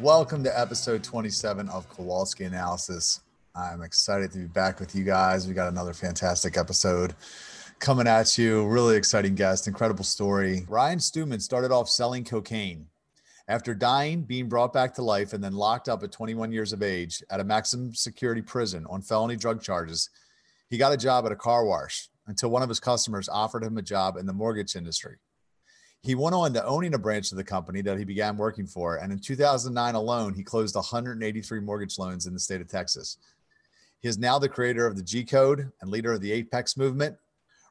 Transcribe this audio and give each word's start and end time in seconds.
Welcome 0.00 0.42
to 0.44 0.58
episode 0.58 1.04
27 1.04 1.68
of 1.68 1.86
Kowalski 1.90 2.44
Analysis. 2.44 3.20
I'm 3.54 3.82
excited 3.82 4.32
to 4.32 4.38
be 4.38 4.46
back 4.46 4.80
with 4.80 4.94
you 4.94 5.04
guys. 5.04 5.46
We 5.46 5.52
got 5.52 5.68
another 5.68 5.92
fantastic 5.92 6.56
episode 6.56 7.14
coming 7.80 8.06
at 8.06 8.38
you. 8.38 8.66
Really 8.66 8.96
exciting 8.96 9.34
guest, 9.34 9.68
incredible 9.68 10.04
story. 10.04 10.64
Ryan 10.70 11.00
Stewman 11.00 11.38
started 11.38 11.70
off 11.70 11.90
selling 11.90 12.24
cocaine. 12.24 12.86
After 13.46 13.74
dying, 13.74 14.22
being 14.22 14.48
brought 14.48 14.72
back 14.72 14.94
to 14.94 15.02
life, 15.02 15.34
and 15.34 15.44
then 15.44 15.52
locked 15.52 15.90
up 15.90 16.02
at 16.02 16.12
21 16.12 16.50
years 16.50 16.72
of 16.72 16.82
age 16.82 17.22
at 17.30 17.40
a 17.40 17.44
maximum 17.44 17.94
security 17.94 18.40
prison 18.40 18.86
on 18.88 19.02
felony 19.02 19.36
drug 19.36 19.60
charges, 19.60 20.08
he 20.70 20.78
got 20.78 20.94
a 20.94 20.96
job 20.96 21.26
at 21.26 21.32
a 21.32 21.36
car 21.36 21.66
wash 21.66 22.08
until 22.26 22.48
one 22.48 22.62
of 22.62 22.70
his 22.70 22.80
customers 22.80 23.28
offered 23.28 23.62
him 23.62 23.76
a 23.76 23.82
job 23.82 24.16
in 24.16 24.24
the 24.24 24.32
mortgage 24.32 24.76
industry. 24.76 25.18
He 26.02 26.14
went 26.14 26.34
on 26.34 26.54
to 26.54 26.64
owning 26.64 26.94
a 26.94 26.98
branch 26.98 27.30
of 27.30 27.36
the 27.36 27.44
company 27.44 27.82
that 27.82 27.98
he 27.98 28.04
began 28.04 28.36
working 28.36 28.66
for. 28.66 28.96
And 28.96 29.12
in 29.12 29.18
2009 29.18 29.94
alone, 29.94 30.32
he 30.32 30.42
closed 30.42 30.74
183 30.74 31.60
mortgage 31.60 31.98
loans 31.98 32.26
in 32.26 32.32
the 32.32 32.40
state 32.40 32.60
of 32.60 32.68
Texas. 32.68 33.18
He 34.00 34.08
is 34.08 34.16
now 34.16 34.38
the 34.38 34.48
creator 34.48 34.86
of 34.86 34.96
the 34.96 35.02
G 35.02 35.24
Code 35.24 35.70
and 35.80 35.90
leader 35.90 36.12
of 36.12 36.22
the 36.22 36.32
Apex 36.32 36.76
movement. 36.76 37.16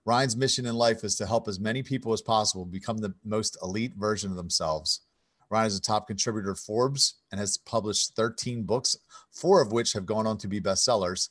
Ryan's 0.06 0.38
mission 0.38 0.68
in 0.68 0.76
life 0.76 1.04
is 1.04 1.16
to 1.16 1.26
help 1.26 1.48
as 1.48 1.60
many 1.60 1.82
people 1.82 2.14
as 2.14 2.22
possible 2.22 2.66
become 2.66 3.00
the 3.00 3.16
most 3.26 3.58
elite 3.64 3.94
version 3.96 4.30
of 4.30 4.38
themselves. 4.38 5.02
Ryan 5.50 5.68
is 5.68 5.78
a 5.78 5.82
top 5.82 6.08
contributor 6.08 6.54
to 6.54 6.56
Forbes 6.56 7.16
and 7.32 7.40
has 7.40 7.58
published 7.58 8.16
13 8.16 8.64
books, 8.64 8.96
four 9.32 9.62
of 9.62 9.72
which 9.72 9.94
have 9.94 10.06
gone 10.06 10.28
on 10.28 10.38
to 10.38 10.48
be 10.48 10.62
bestsellers. 10.62 11.30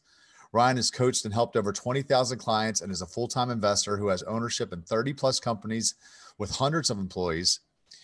Ryan 0.53 0.77
has 0.77 0.91
coached 0.91 1.25
and 1.25 1.35
helped 1.35 1.57
over 1.57 1.73
20,000 1.73 2.39
clients 2.39 2.81
and 2.81 2.91
is 2.91 3.03
a 3.03 3.07
full 3.07 3.29
time 3.29 3.51
investor 3.51 3.97
who 3.97 4.09
has 4.09 4.23
ownership 4.25 4.73
in 4.73 4.83
30 4.83 5.13
plus 5.13 5.39
companies 5.39 5.95
with 6.39 6.57
hundreds 6.57 6.91
of 6.91 6.99
employees. 6.99 7.61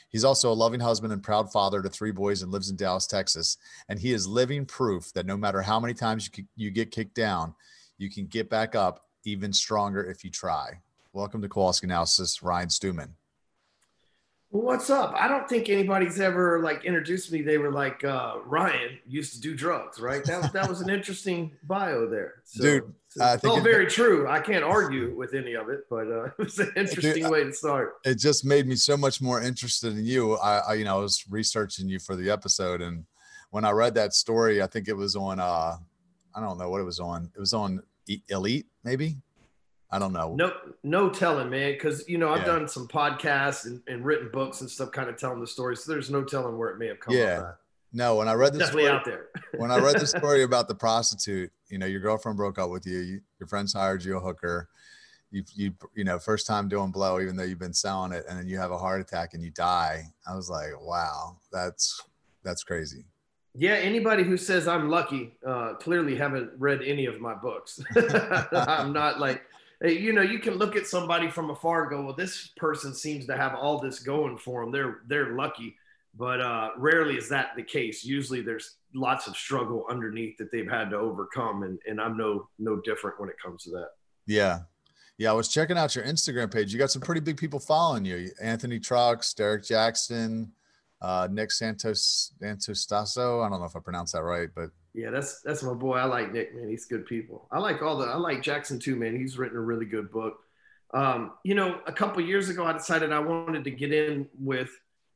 He's 0.09 0.25
also 0.25 0.53
a 0.53 0.55
loving 0.55 0.81
husband 0.81 1.13
and 1.13 1.23
proud 1.23 1.51
father 1.51 1.83
to 1.83 1.89
three 1.89 2.13
boys 2.13 2.43
and 2.43 2.53
lives 2.53 2.71
in 2.71 2.77
Dallas, 2.77 3.07
Texas. 3.07 3.57
And 3.89 3.99
he 3.99 4.13
is 4.13 4.29
living 4.29 4.65
proof 4.67 5.13
that 5.15 5.27
no 5.27 5.37
matter 5.37 5.63
how 5.63 5.81
many 5.81 5.95
times 5.95 6.31
you, 6.37 6.45
you 6.57 6.71
get 6.71 6.91
kicked 6.91 7.15
down, 7.15 7.55
you 7.99 8.11
can 8.11 8.27
get 8.27 8.51
back 8.51 8.75
up 8.75 9.07
even 9.25 9.53
stronger 9.53 10.05
if 10.05 10.23
you 10.25 10.31
try. 10.31 10.81
Welcome 11.13 11.43
to 11.43 11.49
Kowalski 11.49 11.87
Analysis, 11.87 12.43
Ryan 12.43 12.71
What's 14.55 14.89
up? 14.89 15.17
I 15.19 15.27
don't 15.27 15.49
think 15.49 15.69
anybody's 15.69 16.21
ever 16.21 16.61
like 16.63 16.85
introduced 16.85 17.33
me. 17.33 17.43
They 17.43 17.59
were 17.59 17.73
like, 17.73 18.05
uh, 18.05 18.37
Ryan 18.47 19.01
used 19.05 19.35
to 19.35 19.41
do 19.41 19.53
drugs, 19.53 19.99
right? 19.99 20.25
That 20.27 20.43
was 20.43 20.53
that 20.53 20.69
was 20.69 20.81
an 20.81 20.91
interesting 20.91 21.51
bio 21.65 22.09
there. 22.09 22.35
So, 22.45 22.63
Dude, 22.63 22.95
so 23.09 23.33
it's 23.33 23.45
all 23.45 23.61
very 23.61 23.89
true. 23.89 24.29
I 24.29 24.39
can't 24.39 24.63
argue 24.63 25.13
with 25.17 25.35
any 25.35 25.55
of 25.55 25.71
it, 25.71 25.87
but 25.91 26.07
uh, 26.07 26.25
it 26.39 26.39
was 26.39 26.61
an 26.61 26.73
interesting 26.77 27.25
Dude, 27.25 27.33
way 27.33 27.43
to 27.43 27.53
start. 27.53 27.95
It 28.05 28.21
just 28.21 28.45
made 28.45 28.69
me 28.69 28.77
so 28.77 28.97
much 28.97 29.21
more 29.21 29.43
interested 29.43 29.99
in 29.99 30.05
you. 30.05 30.35
I, 30.37 30.59
I, 30.59 30.75
you 30.75 30.85
know, 30.85 30.99
I 30.99 31.01
was 31.01 31.25
researching 31.29 31.89
you 31.89 31.99
for 31.99 32.15
the 32.15 32.31
episode, 32.31 32.81
and 32.81 33.07
when 33.51 33.65
I 33.65 33.73
read 33.73 33.97
that 33.97 34.15
story, 34.15 34.63
I 34.63 34.69
think 34.69 34.87
it 34.87 34.97
was 34.97 35.17
on. 35.17 35.41
uh 35.41 35.79
I 36.33 36.41
don't 36.41 36.59
know 36.59 36.71
what 36.71 36.81
it 36.81 36.85
was 36.85 37.01
on. 37.01 37.29
It 37.35 37.41
was 37.41 37.55
on 37.55 37.83
Elite, 38.29 38.67
maybe. 38.85 39.17
I 39.91 39.99
don't 39.99 40.13
know. 40.13 40.35
No, 40.35 40.53
no 40.83 41.11
telling, 41.11 41.51
man. 41.51 41.73
Because 41.73 42.09
you 42.09 42.19
know, 42.19 42.31
I've 42.31 42.41
yeah. 42.41 42.47
done 42.47 42.69
some 42.69 42.89
podcasts 42.89 43.67
and, 43.67 43.81
and, 43.87 44.05
written 44.05 44.31
books 44.33 44.61
and 44.61 44.69
stuff, 44.69 44.91
kind 44.91 45.09
of 45.09 45.17
telling 45.17 45.41
the 45.41 45.47
story. 45.47 45.77
So 45.77 45.93
there's 45.93 46.11
no 46.11 46.25
telling 46.25 46.59
where 46.59 46.71
it 46.71 46.79
may 46.79 46.89
have 46.89 47.01
come. 47.01 47.15
From. 47.15 47.23
Yeah. 47.23 47.53
No, 47.93 48.17
when 48.17 48.27
I 48.27 48.35
read 48.35 48.53
this, 48.53 48.59
definitely 48.59 48.85
story, 48.85 48.97
out 48.97 49.05
there. 49.05 49.27
when 49.57 49.71
I 49.71 49.79
read 49.79 50.01
the 50.01 50.07
story 50.07 50.43
about 50.43 50.67
the 50.67 50.75
prostitute, 50.75 51.53
you 51.69 51.79
know, 51.79 51.87
your 51.87 52.01
girlfriend 52.01 52.37
broke 52.37 52.59
up 52.59 52.71
with 52.71 52.87
you. 52.87 52.99
you 52.99 53.21
your 53.39 53.47
friends 53.47 53.73
hired 53.73 54.05
you 54.05 54.17
a 54.17 54.21
hooker. 54.21 54.69
You, 55.31 55.45
you, 55.55 55.75
you 55.95 56.05
know, 56.05 56.19
first 56.19 56.47
time 56.47 56.69
doing 56.69 56.91
blow, 56.91 57.21
even 57.21 57.37
though 57.37 57.45
you've 57.45 57.59
been 57.59 57.73
selling 57.73 58.13
it, 58.13 58.25
and 58.29 58.39
then 58.39 58.49
you 58.49 58.59
have 58.59 58.71
a 58.73 58.79
heart 58.79 59.01
attack 59.01 59.35
and 59.35 59.43
you 59.43 59.51
die. 59.51 60.05
I 60.29 60.35
was 60.35 60.51
like, 60.51 60.81
wow, 60.81 61.37
that's 61.53 62.03
that's 62.43 62.65
crazy. 62.65 63.05
Yeah, 63.57 63.75
anybody 63.75 64.25
who 64.25 64.37
says 64.37 64.67
I'm 64.67 64.89
lucky 64.89 65.37
uh, 65.47 65.75
clearly 65.75 66.17
haven't 66.17 66.51
read 66.59 66.83
any 66.83 67.07
of 67.07 67.21
my 67.21 67.35
books. 67.35 67.81
I'm 68.53 68.93
not 68.93 69.21
like 69.21 69.43
you 69.93 70.13
know, 70.13 70.23
you 70.23 70.39
can 70.39 70.55
look 70.55 70.77
at 70.77 70.87
somebody 70.87 71.31
from 71.31 71.51
afar 71.51 71.83
and 71.83 71.91
go, 71.91 72.03
well, 72.03 72.15
this 72.15 72.51
person 72.57 72.95
seems 72.95 73.27
to 73.27 73.37
have 73.37 73.55
all 73.55 73.79
this 73.79 73.99
going 73.99 74.39
for 74.39 74.63
them. 74.63 74.73
They're 74.73 74.99
they're 75.07 75.37
lucky, 75.37 75.77
but 76.17 76.41
uh, 76.41 76.71
rarely 76.77 77.17
is 77.17 77.29
that 77.29 77.51
the 77.57 77.63
case. 77.63 78.05
Usually, 78.05 78.41
there's 78.41 78.77
lots 78.95 79.27
of 79.27 79.37
struggle 79.37 79.87
underneath 79.91 80.39
that 80.39 80.51
they've 80.53 80.71
had 80.71 80.91
to 80.91 80.97
overcome, 80.97 81.65
and 81.65 81.79
and 81.87 82.01
I'm 82.01 82.17
no 82.17 82.49
no 82.59 82.81
different 82.81 83.21
when 83.21 83.29
it 83.29 83.37
comes 83.45 83.65
to 83.65 83.71
that. 83.71 83.89
Yeah, 84.27 84.61
yeah. 85.19 85.31
I 85.31 85.35
was 85.35 85.49
checking 85.49 85.77
out 85.77 85.95
your 85.95 86.05
Instagram 86.05 86.53
page. 86.53 86.73
You 86.73 86.79
got 86.79 86.91
some 86.91 87.03
pretty 87.03 87.21
big 87.21 87.37
people 87.37 87.61
following 87.61 88.05
you: 88.05 88.31
Anthony 88.41 88.79
Trucks, 88.79 89.35
Derek 89.35 89.65
Jackson, 89.65 90.53
uh, 91.03 91.29
Nick 91.31 91.51
Santos 91.51 92.33
Santostasso. 92.41 93.45
I 93.45 93.51
don't 93.51 93.61
know 93.61 93.67
if 93.67 93.77
I 93.77 93.81
pronounced 93.81 94.15
that 94.15 94.23
right, 94.23 94.49
but 94.55 94.71
yeah, 94.95 95.11
that's 95.11 95.41
that's 95.41 95.63
my 95.63 95.75
boy. 95.75 95.97
I 95.97 96.05
like 96.05 96.33
Nick, 96.33 96.55
man. 96.55 96.69
He's 96.69 96.85
good 96.85 97.05
people. 97.05 97.49
I 97.51 97.59
like 97.59 97.83
all 97.83 97.99
the. 97.99 98.07
I 98.07 98.17
like 98.17 98.43
Jackson 98.43 98.79
too, 98.79 98.95
man. 98.95 99.17
He's 99.17 99.37
written 99.37 99.59
a 99.59 99.61
really 99.61 99.87
good 99.87 100.11
book. 100.11 100.39
Um, 100.93 101.33
you 101.43 101.57
know, 101.57 101.81
a 101.89 101.93
couple 101.93 102.23
years 102.23 102.49
ago, 102.49 102.65
I 102.65 102.73
decided 102.73 103.13
I 103.13 103.19
wanted 103.19 103.65
to 103.65 103.73
get 103.73 103.93
in 103.93 104.29
with 104.39 104.71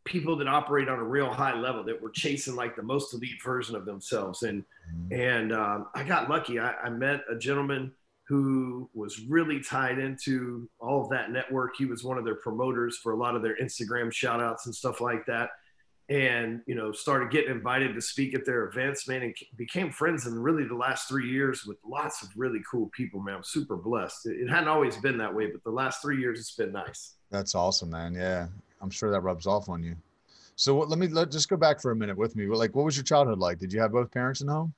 people 0.05 0.35
that 0.37 0.49
operate 0.49 0.89
on 0.89 0.99
a 0.99 1.05
real 1.05 1.31
high 1.31 1.55
level 1.55 1.85
that 1.85 2.03
were 2.03 2.11
chasing 2.11 2.57
like 2.57 2.75
the 2.75 2.83
most 2.83 3.15
elite 3.15 3.41
version 3.45 3.77
of 3.77 3.85
themselves. 3.85 4.43
And 4.43 4.65
mm-hmm. 4.93 5.21
and 5.21 5.53
um, 5.53 5.87
I 5.95 6.03
got 6.03 6.29
lucky. 6.29 6.59
I, 6.59 6.73
I 6.73 6.91
met 6.91 7.21
a 7.31 7.39
gentleman 7.39 7.93
who 8.27 8.91
was 8.95 9.21
really 9.21 9.61
tied 9.61 10.01
into 10.01 10.69
all 10.81 11.05
of 11.05 11.11
that 11.11 11.31
network. 11.31 11.77
He 11.77 11.85
was 11.85 12.03
one 12.03 12.19
of 12.19 12.25
their 12.25 12.35
promoters 12.35 12.99
for 12.99 13.13
a 13.13 13.17
lot 13.17 13.37
of 13.37 13.43
their 13.43 13.57
Instagram 13.57 14.13
shout 14.13 14.43
outs 14.43 14.67
and 14.67 14.75
stuff 14.75 15.01
like 15.01 15.25
that 15.27 15.51
and 16.09 16.63
you 16.67 16.75
know 16.75 16.91
started 16.91 17.31
getting 17.31 17.51
invited 17.51 17.95
to 17.95 18.01
speak 18.01 18.35
at 18.35 18.45
their 18.47 18.65
events 18.65 19.07
man 19.07 19.23
and 19.23 19.35
became 19.57 19.91
friends 19.91 20.27
in 20.27 20.39
really 20.39 20.65
the 20.65 20.75
last 20.75 21.07
three 21.07 21.29
years 21.29 21.67
with 21.67 21.77
lots 21.87 22.23
of 22.23 22.29
really 22.37 22.61
cool 22.71 22.91
people 22.95 23.21
man. 23.21 23.37
I'm 23.37 23.45
super 23.45 23.77
blessed. 23.77 24.27
It 24.27 24.49
hadn't 24.49 24.69
always 24.69 24.97
been 24.97 25.19
that 25.19 25.35
way 25.35 25.49
but 25.51 25.63
the 25.65 25.71
last 25.71 26.01
three 26.01 26.19
years 26.19 26.41
it's 26.41 26.55
been 26.55 26.73
nice. 26.73 27.15
That's 27.31 27.55
awesome 27.55 27.91
man. 27.91 28.15
Yeah. 28.15 28.47
I'm 28.81 28.91
sure 28.91 29.11
that 29.11 29.21
rubs 29.21 29.47
off 29.47 29.69
on 29.69 29.83
you. 29.83 29.97
So 30.57 30.75
what, 30.75 30.89
let 30.89 30.99
me 30.99 31.09
let 31.09 31.31
just 31.31 31.49
go 31.49 31.57
back 31.57 31.81
for 31.81 31.91
a 31.91 31.97
minute 31.97 32.17
with 32.17 32.37
me. 32.37 32.47
Like 32.47 32.75
what 32.75 32.85
was 32.85 32.97
your 32.97 33.05
childhood 33.05 33.39
like? 33.39 33.59
Did 33.59 33.73
you 33.73 33.81
have 33.81 33.93
both 33.93 34.11
parents 34.11 34.41
in 34.41 34.49
home? 34.49 34.73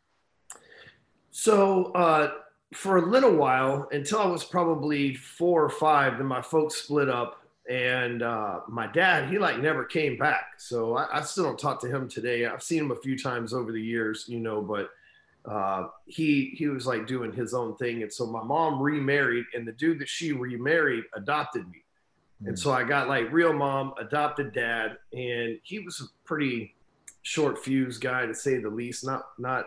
So 1.31 1.93
uh 1.93 2.33
for 2.75 2.99
a 2.99 3.03
little 3.03 3.35
while 3.35 3.89
until 3.91 4.21
i 4.21 4.27
was 4.27 4.45
probably 4.45 5.13
four 5.15 5.65
or 5.65 5.69
five 5.69 6.19
then 6.19 6.27
my 6.27 6.41
folks 6.41 6.77
split 6.77 7.09
up 7.09 7.40
and 7.71 8.23
uh, 8.23 8.61
my 8.69 8.89
dad 8.89 9.31
he 9.31 9.39
like 9.39 9.61
never 9.61 9.85
came 9.85 10.19
back. 10.19 10.55
So 10.59 10.97
I, 10.97 11.21
I, 11.21 11.23
still 11.23 11.45
don't 11.45 11.59
talk 11.59 11.81
to 11.83 11.89
him 11.89 12.09
today. 12.09 12.45
I've 12.45 12.65
seen 12.65 12.81
him 12.81 12.91
a 12.91 12.97
few 12.97 13.17
times 13.17 13.55
over 13.55 13.71
the 13.71 13.81
years 13.81 14.25
you 14.27 14.41
know 14.41 14.61
but 14.61 14.91
uh, 15.51 15.87
he 16.07 16.53
he 16.57 16.67
was 16.67 16.87
like 16.87 17.07
doing 17.07 17.33
his 17.33 17.55
own 17.55 17.77
thing. 17.77 18.03
And 18.03 18.13
so 18.13 18.27
my 18.27 18.43
mom 18.43 18.83
remarried 18.83 19.45
and 19.55 19.67
the 19.67 19.73
dude 19.73 20.01
that 20.01 20.09
she 20.09 20.33
remarried 20.33 21.05
adopted 21.15 21.67
me. 21.71 21.85
Mm. 22.43 22.49
and 22.49 22.59
so 22.59 22.73
i 22.73 22.83
got 22.83 23.09
like 23.09 23.31
real 23.33 23.53
mom 23.53 23.95
adopted 24.01 24.53
dad. 24.53 24.99
And 25.13 25.59
he 25.63 25.79
was 25.79 26.01
a 26.01 26.27
pretty 26.27 26.75
short 27.23 27.59
fuse 27.59 27.99
guy 27.99 28.27
to 28.27 28.35
say 28.35 28.59
the 28.59 28.69
least. 28.69 29.07
Not 29.07 29.23
not 29.39 29.67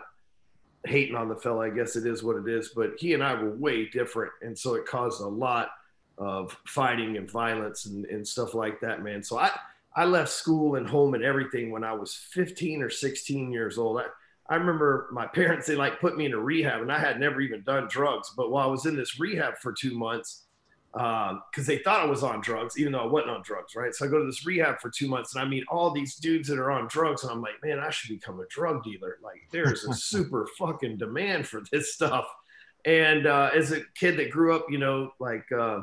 hating 0.86 1.16
on 1.16 1.30
the 1.30 1.36
fella 1.36 1.64
i 1.64 1.70
guess 1.70 1.96
it 1.96 2.06
is 2.06 2.22
what 2.22 2.36
it 2.36 2.46
is. 2.46 2.72
But 2.76 2.92
he 2.98 3.14
and 3.14 3.24
i 3.24 3.32
were 3.34 3.56
way 3.56 3.86
different. 3.86 4.32
And 4.42 4.56
so 4.56 4.74
it 4.74 4.84
caused 4.84 5.22
a 5.22 5.26
lot 5.26 5.70
of 6.18 6.56
fighting 6.66 7.16
and 7.16 7.30
violence 7.30 7.86
and, 7.86 8.04
and 8.06 8.26
stuff 8.26 8.54
like 8.54 8.80
that, 8.80 9.02
man. 9.02 9.22
So 9.22 9.38
I, 9.38 9.50
I 9.96 10.04
left 10.04 10.30
school 10.30 10.76
and 10.76 10.88
home 10.88 11.14
and 11.14 11.24
everything 11.24 11.70
when 11.70 11.84
I 11.84 11.92
was 11.92 12.14
15 12.14 12.82
or 12.82 12.90
16 12.90 13.52
years 13.52 13.78
old. 13.78 14.00
I, 14.00 14.06
I 14.48 14.56
remember 14.56 15.08
my 15.12 15.26
parents, 15.26 15.66
they 15.66 15.76
like 15.76 16.00
put 16.00 16.16
me 16.16 16.26
in 16.26 16.34
a 16.34 16.38
rehab 16.38 16.82
and 16.82 16.92
I 16.92 16.98
had 16.98 17.18
never 17.18 17.40
even 17.40 17.62
done 17.62 17.88
drugs. 17.88 18.32
But 18.36 18.50
while 18.50 18.68
I 18.68 18.70
was 18.70 18.86
in 18.86 18.96
this 18.96 19.18
rehab 19.18 19.54
for 19.58 19.72
two 19.72 19.96
months, 19.96 20.42
because 20.92 21.32
um, 21.32 21.64
they 21.66 21.78
thought 21.78 22.02
I 22.02 22.06
was 22.06 22.22
on 22.22 22.40
drugs, 22.40 22.78
even 22.78 22.92
though 22.92 23.00
I 23.00 23.06
wasn't 23.06 23.32
on 23.32 23.42
drugs, 23.42 23.74
right? 23.74 23.92
So 23.92 24.06
I 24.06 24.08
go 24.08 24.20
to 24.20 24.26
this 24.26 24.46
rehab 24.46 24.80
for 24.80 24.90
two 24.90 25.08
months 25.08 25.34
and 25.34 25.44
I 25.44 25.48
meet 25.48 25.64
all 25.68 25.90
these 25.90 26.14
dudes 26.14 26.48
that 26.48 26.58
are 26.58 26.70
on 26.70 26.86
drugs. 26.86 27.24
And 27.24 27.32
I'm 27.32 27.40
like, 27.40 27.54
man, 27.64 27.80
I 27.80 27.90
should 27.90 28.10
become 28.10 28.38
a 28.38 28.46
drug 28.46 28.84
dealer. 28.84 29.18
Like, 29.22 29.42
there's 29.50 29.84
a 29.84 29.92
super 29.94 30.46
fucking 30.56 30.98
demand 30.98 31.48
for 31.48 31.62
this 31.72 31.94
stuff. 31.94 32.26
And 32.84 33.26
uh, 33.26 33.50
as 33.54 33.72
a 33.72 33.80
kid 33.96 34.18
that 34.18 34.30
grew 34.30 34.54
up, 34.54 34.66
you 34.70 34.78
know, 34.78 35.10
like, 35.18 35.50
uh, 35.50 35.80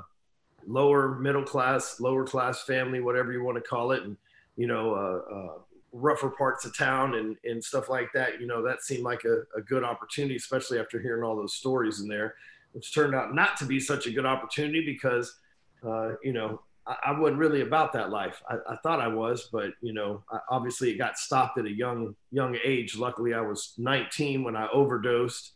lower 0.67 1.15
middle 1.15 1.43
class, 1.43 1.99
lower 1.99 2.25
class 2.25 2.63
family, 2.63 2.99
whatever 2.99 3.31
you 3.31 3.43
want 3.43 3.57
to 3.57 3.61
call 3.61 3.91
it, 3.91 4.03
and 4.03 4.17
you 4.55 4.67
know, 4.67 4.93
uh, 4.93 5.35
uh, 5.35 5.57
rougher 5.93 6.29
parts 6.29 6.65
of 6.65 6.77
town 6.77 7.15
and 7.15 7.35
and 7.43 7.63
stuff 7.63 7.89
like 7.89 8.09
that. 8.13 8.39
You 8.39 8.47
know, 8.47 8.63
that 8.63 8.83
seemed 8.83 9.03
like 9.03 9.23
a, 9.25 9.43
a 9.57 9.61
good 9.61 9.83
opportunity, 9.83 10.35
especially 10.35 10.79
after 10.79 10.99
hearing 10.99 11.23
all 11.23 11.35
those 11.35 11.55
stories 11.55 12.01
in 12.01 12.07
there, 12.07 12.35
which 12.73 12.93
turned 12.93 13.15
out 13.15 13.33
not 13.33 13.57
to 13.57 13.65
be 13.65 13.79
such 13.79 14.07
a 14.07 14.11
good 14.11 14.25
opportunity 14.25 14.85
because, 14.85 15.37
uh, 15.85 16.13
you 16.23 16.33
know. 16.33 16.61
I, 16.87 17.17
wasn't 17.17 17.37
really 17.37 17.61
about 17.61 17.93
that 17.93 18.09
life. 18.09 18.41
I, 18.49 18.55
I 18.71 18.75
thought 18.77 18.99
I 18.99 19.07
was, 19.07 19.49
but 19.51 19.73
you 19.81 19.93
know, 19.93 20.23
I, 20.31 20.39
obviously 20.49 20.89
it 20.89 20.97
got 20.97 21.15
stopped 21.15 21.59
at 21.59 21.65
a 21.65 21.71
young 21.71 22.15
young 22.31 22.57
age. 22.65 22.97
Luckily, 22.97 23.35
I 23.35 23.41
was 23.41 23.75
19 23.77 24.43
when 24.43 24.55
I 24.55 24.67
overdosed. 24.73 25.51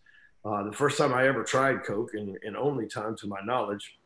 Uh, 0.46 0.64
the 0.64 0.72
first 0.72 1.00
time 1.00 1.16
I 1.16 1.28
ever 1.28 1.44
tried 1.44 1.84
coke, 1.84 2.12
and, 2.14 2.38
and 2.44 2.56
only 2.56 2.86
time 2.86 3.18
to 3.18 3.28
my 3.28 3.40
knowledge 3.44 3.98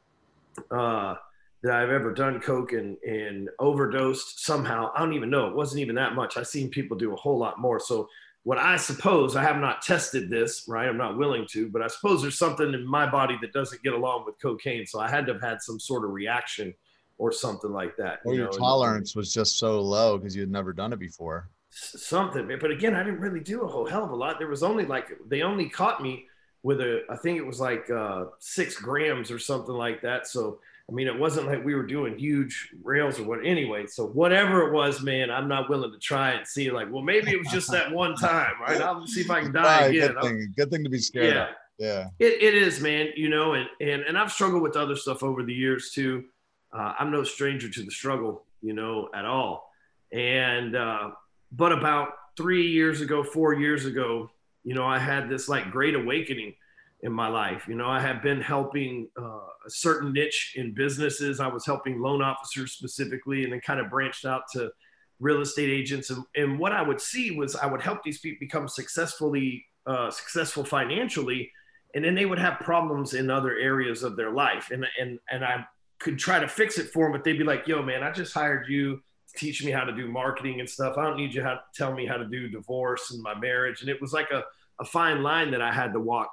uh, 0.72 1.16
that 1.64 1.74
I've 1.74 1.90
ever 1.90 2.14
done 2.14 2.40
coke 2.40 2.74
and, 2.74 2.98
and 3.04 3.50
overdosed 3.60 4.46
somehow. 4.46 4.92
I 4.96 5.00
don't 5.00 5.14
even 5.14 5.30
know. 5.30 5.48
It 5.48 5.56
wasn't 5.56 5.82
even 5.82 5.96
that 5.96 6.16
much. 6.16 6.38
I've 6.38 6.48
seen 6.48 6.70
people 6.70 6.98
do 6.98 7.14
a 7.14 7.18
whole 7.18 7.38
lot 7.38 7.60
more. 7.60 7.80
So 7.80 8.08
what 8.44 8.58
I 8.58 8.78
suppose 8.78 9.36
I 9.36 9.44
have 9.44 9.58
not 9.58 9.82
tested 9.82 10.30
this, 10.30 10.66
right? 10.68 10.88
I'm 10.88 10.98
not 10.98 11.18
willing 11.18 11.46
to, 11.52 11.70
but 11.70 11.82
I 11.82 11.88
suppose 11.88 12.22
there's 12.22 12.38
something 12.38 12.74
in 12.74 12.88
my 12.88 13.10
body 13.10 13.38
that 13.42 13.52
doesn't 13.52 13.84
get 13.84 13.94
along 13.94 14.26
with 14.26 14.40
cocaine. 14.42 14.86
So 14.86 15.00
I 15.00 15.10
had 15.10 15.26
to 15.28 15.34
have 15.34 15.42
had 15.42 15.62
some 15.62 15.80
sort 15.80 16.06
of 16.06 16.12
reaction 16.12 16.74
or 17.18 17.34
something 17.34 17.72
like 17.72 17.98
that. 17.98 18.20
Or 18.24 18.34
you 18.34 18.40
your 18.40 18.52
know? 18.52 18.58
tolerance 18.58 19.16
was 19.16 19.34
just 19.34 19.60
so 19.60 19.82
low 19.82 20.18
because 20.18 20.36
you 20.36 20.42
had 20.42 20.52
never 20.52 20.72
done 20.72 20.94
it 20.94 21.00
before. 21.00 21.50
Something, 21.72 22.48
but 22.60 22.72
again, 22.72 22.96
I 22.96 23.04
didn't 23.04 23.20
really 23.20 23.42
do 23.42 23.62
a 23.62 23.68
whole 23.68 23.86
hell 23.86 24.04
of 24.04 24.12
a 24.12 24.16
lot. 24.16 24.40
There 24.40 24.48
was 24.48 24.64
only 24.64 24.86
like 24.86 25.12
they 25.28 25.44
only 25.44 25.70
caught 25.70 26.02
me 26.02 26.26
with 26.64 26.82
a, 26.82 27.04
I 27.10 27.16
think 27.16 27.38
it 27.38 27.46
was 27.46 27.60
like 27.60 27.90
uh, 27.90 28.26
six 28.40 28.76
grams 28.76 29.32
or 29.32 29.40
something 29.40 29.74
like 29.74 30.02
that. 30.02 30.28
So 30.28 30.60
I 30.90 30.92
mean, 30.92 31.08
it 31.08 31.18
wasn't 31.18 31.46
like 31.46 31.64
we 31.64 31.76
were 31.76 31.86
doing 31.86 32.18
huge 32.18 32.72
rails 32.84 33.20
or 33.20 33.24
what 33.24 33.46
anyway. 33.46 33.86
So 33.86 34.08
whatever 34.08 34.68
it 34.68 34.74
was, 34.74 35.04
man, 35.04 35.30
I'm 35.30 35.48
not 35.48 35.70
willing 35.70 35.92
to 35.92 36.00
try 36.00 36.32
and 36.32 36.48
see 36.48 36.72
like, 36.72 36.92
well, 36.92 37.04
maybe 37.04 37.30
it 37.30 37.38
was 37.38 37.50
just 37.50 37.72
that 37.72 37.92
one 37.92 38.16
time, 38.20 38.54
right? 38.60 38.82
I'll 38.82 39.06
see 39.06 39.22
if 39.22 39.30
I 39.30 39.42
can 39.42 39.52
die 39.52 39.82
right, 39.82 39.90
again. 39.92 40.14
Good 40.14 40.24
thing, 40.24 40.54
good 40.58 40.72
thing 40.72 40.84
to 40.84 40.90
be 40.90 40.98
scared 40.98 41.36
yeah. 41.36 41.44
of. 41.44 41.50
Yeah. 41.78 42.08
It, 42.18 42.42
it 42.42 42.56
is, 42.56 42.82
man, 42.82 43.10
you 43.16 43.30
know, 43.30 43.54
and, 43.54 43.70
and, 43.80 44.02
and 44.02 44.18
I've 44.18 44.32
struggled 44.32 44.64
with 44.64 44.76
other 44.76 44.96
stuff 44.96 45.22
over 45.22 45.44
the 45.44 45.54
years 45.54 45.92
too. 45.92 46.26
Uh, 46.74 46.94
I'm 47.00 47.12
no 47.12 47.24
stranger 47.24 47.70
to 47.70 47.84
the 47.84 47.92
struggle, 47.92 48.44
you 48.64 48.74
know, 48.74 49.10
at 49.14 49.26
all. 49.26 49.72
And, 50.12 50.76
uh, 50.76 51.12
but 51.52 51.72
about 51.72 52.10
three 52.36 52.68
years 52.68 53.02
ago, 53.02 53.24
four 53.24 53.54
years 53.54 53.86
ago, 53.86 54.32
you 54.64 54.74
know, 54.74 54.86
I 54.86 55.00
had 55.00 55.30
this 55.30 55.50
like 55.50 55.72
great 55.72 55.96
awakening 55.96 56.56
in 57.02 57.12
my 57.12 57.28
life. 57.28 57.66
You 57.68 57.76
know, 57.76 57.88
I 57.88 58.00
had 58.00 58.22
been 58.22 58.42
helping 58.42 59.08
uh, 59.18 59.48
a 59.66 59.70
certain 59.70 60.14
niche 60.14 60.54
in 60.56 60.74
businesses. 60.74 61.40
I 61.40 61.48
was 61.48 61.66
helping 61.66 62.02
loan 62.02 62.22
officers 62.22 62.74
specifically, 62.74 63.44
and 63.44 63.54
then 63.54 63.62
kind 63.62 63.80
of 63.80 63.90
branched 63.90 64.26
out 64.26 64.44
to 64.54 64.72
real 65.20 65.42
estate 65.42 65.70
agents. 65.70 66.10
And, 66.10 66.24
and 66.36 66.60
what 66.60 66.72
I 66.72 66.82
would 66.82 67.02
see 67.02 67.32
was 67.32 67.56
I 67.56 67.66
would 67.68 67.82
help 67.82 68.04
these 68.04 68.20
people 68.20 68.38
become 68.40 68.68
successfully 68.68 69.66
uh, 69.86 70.12
successful 70.12 70.64
financially, 70.64 71.52
and 71.96 72.04
then 72.04 72.16
they 72.16 72.26
would 72.26 72.40
have 72.40 72.60
problems 72.60 73.14
in 73.14 73.30
other 73.30 73.58
areas 73.58 74.04
of 74.04 74.16
their 74.16 74.32
life. 74.32 74.70
And 74.72 74.86
and 75.00 75.20
and 75.32 75.44
I 75.44 75.66
could 76.00 76.20
try 76.20 76.40
to 76.40 76.48
fix 76.48 76.78
it 76.78 76.90
for 76.90 77.06
them, 77.06 77.12
but 77.14 77.24
they'd 77.24 77.38
be 77.38 77.44
like, 77.44 77.68
"Yo, 77.68 77.82
man, 77.82 78.04
I 78.04 78.12
just 78.12 78.34
hired 78.34 78.68
you." 78.68 79.02
Teach 79.36 79.64
me 79.64 79.72
how 79.72 79.84
to 79.84 79.94
do 79.94 80.08
marketing 80.08 80.60
and 80.60 80.70
stuff. 80.70 80.98
I 80.98 81.06
don't 81.06 81.18
need 81.18 81.34
you 81.34 81.42
to 81.42 81.62
tell 81.74 81.94
me 81.94 82.06
how 82.06 82.18
to 82.18 82.26
do 82.26 82.50
divorce 82.50 83.12
and 83.12 83.22
my 83.22 83.38
marriage. 83.38 83.82
And 83.82 83.90
it 83.90 84.02
was 84.02 84.14
like 84.14 84.32
a, 84.32 84.44
a 84.80 84.86
fine 84.86 85.24
line 85.24 85.52
that 85.52 85.62
I 85.62 85.72
had 85.72 85.94
to 85.94 86.00
walk 86.00 86.32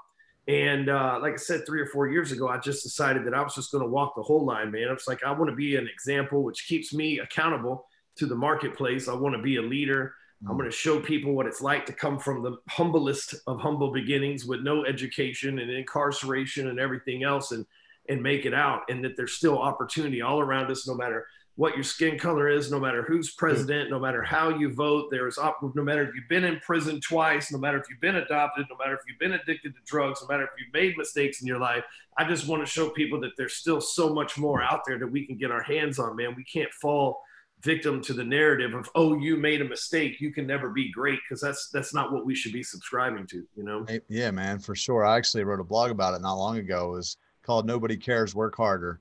and 0.48 0.88
uh, 0.88 1.18
like 1.20 1.34
I 1.34 1.36
said, 1.36 1.66
three 1.66 1.80
or 1.80 1.86
four 1.86 2.06
years 2.06 2.30
ago, 2.30 2.48
I 2.48 2.58
just 2.58 2.84
decided 2.84 3.24
that 3.26 3.34
I 3.34 3.42
was 3.42 3.54
just 3.54 3.72
going 3.72 3.82
to 3.82 3.90
walk 3.90 4.14
the 4.14 4.22
whole 4.22 4.44
line, 4.44 4.70
man. 4.70 4.88
I 4.88 4.92
was 4.92 5.08
like, 5.08 5.24
I 5.24 5.32
want 5.32 5.50
to 5.50 5.56
be 5.56 5.74
an 5.76 5.88
example, 5.88 6.44
which 6.44 6.68
keeps 6.68 6.94
me 6.94 7.18
accountable 7.18 7.86
to 8.16 8.26
the 8.26 8.36
marketplace. 8.36 9.08
I 9.08 9.14
want 9.14 9.34
to 9.34 9.42
be 9.42 9.56
a 9.56 9.62
leader. 9.62 10.14
Mm-hmm. 10.42 10.50
I'm 10.50 10.56
going 10.56 10.70
to 10.70 10.76
show 10.76 11.00
people 11.00 11.32
what 11.32 11.46
it's 11.46 11.60
like 11.60 11.84
to 11.86 11.92
come 11.92 12.20
from 12.20 12.44
the 12.44 12.58
humblest 12.68 13.34
of 13.48 13.60
humble 13.60 13.92
beginnings 13.92 14.46
with 14.46 14.60
no 14.60 14.84
education 14.84 15.58
and 15.58 15.68
incarceration 15.68 16.68
and 16.68 16.78
everything 16.78 17.24
else 17.24 17.50
and, 17.50 17.66
and 18.08 18.22
make 18.22 18.46
it 18.46 18.54
out. 18.54 18.82
And 18.88 19.04
that 19.04 19.16
there's 19.16 19.32
still 19.32 19.58
opportunity 19.58 20.22
all 20.22 20.38
around 20.38 20.70
us, 20.70 20.86
no 20.86 20.94
matter 20.94 21.26
what 21.56 21.74
your 21.74 21.84
skin 21.84 22.18
color 22.18 22.48
is, 22.48 22.70
no 22.70 22.78
matter 22.78 23.02
who's 23.02 23.32
president, 23.32 23.90
no 23.90 23.98
matter 23.98 24.22
how 24.22 24.50
you 24.50 24.72
vote. 24.72 25.08
There's 25.10 25.38
no 25.38 25.82
matter 25.82 26.02
if 26.02 26.14
you've 26.14 26.28
been 26.28 26.44
in 26.44 26.60
prison 26.60 27.00
twice, 27.00 27.50
no 27.50 27.58
matter 27.58 27.78
if 27.78 27.88
you've 27.88 28.00
been 28.00 28.16
adopted, 28.16 28.66
no 28.70 28.76
matter 28.76 28.94
if 28.94 29.00
you've 29.08 29.18
been 29.18 29.32
addicted 29.32 29.74
to 29.74 29.80
drugs, 29.86 30.20
no 30.20 30.28
matter 30.28 30.44
if 30.44 30.50
you've 30.58 30.72
made 30.74 30.96
mistakes 30.98 31.40
in 31.40 31.46
your 31.46 31.58
life. 31.58 31.82
I 32.18 32.28
just 32.28 32.46
want 32.46 32.64
to 32.64 32.70
show 32.70 32.90
people 32.90 33.20
that 33.22 33.32
there's 33.38 33.54
still 33.54 33.80
so 33.80 34.12
much 34.12 34.36
more 34.36 34.62
out 34.62 34.82
there 34.86 34.98
that 34.98 35.06
we 35.06 35.26
can 35.26 35.38
get 35.38 35.50
our 35.50 35.62
hands 35.62 35.98
on, 35.98 36.14
man. 36.14 36.34
We 36.36 36.44
can't 36.44 36.72
fall 36.74 37.22
victim 37.62 38.02
to 38.02 38.12
the 38.12 38.22
narrative 38.22 38.74
of 38.74 38.88
oh 38.94 39.16
you 39.16 39.34
made 39.34 39.62
a 39.62 39.64
mistake 39.64 40.20
you 40.20 40.30
can 40.30 40.46
never 40.46 40.68
be 40.68 40.92
great 40.92 41.18
because 41.26 41.40
that's 41.40 41.70
that's 41.70 41.94
not 41.94 42.12
what 42.12 42.26
we 42.26 42.34
should 42.34 42.52
be 42.52 42.62
subscribing 42.62 43.26
to 43.26 43.46
you 43.56 43.62
know 43.62 43.84
yeah 44.08 44.30
man 44.30 44.58
for 44.58 44.74
sure 44.74 45.06
i 45.06 45.16
actually 45.16 45.42
wrote 45.42 45.58
a 45.58 45.64
blog 45.64 45.90
about 45.90 46.12
it 46.12 46.20
not 46.20 46.34
long 46.34 46.58
ago 46.58 46.90
it 46.90 46.96
was 46.96 47.16
called 47.42 47.66
nobody 47.66 47.96
cares 47.96 48.34
work 48.34 48.54
harder 48.54 49.00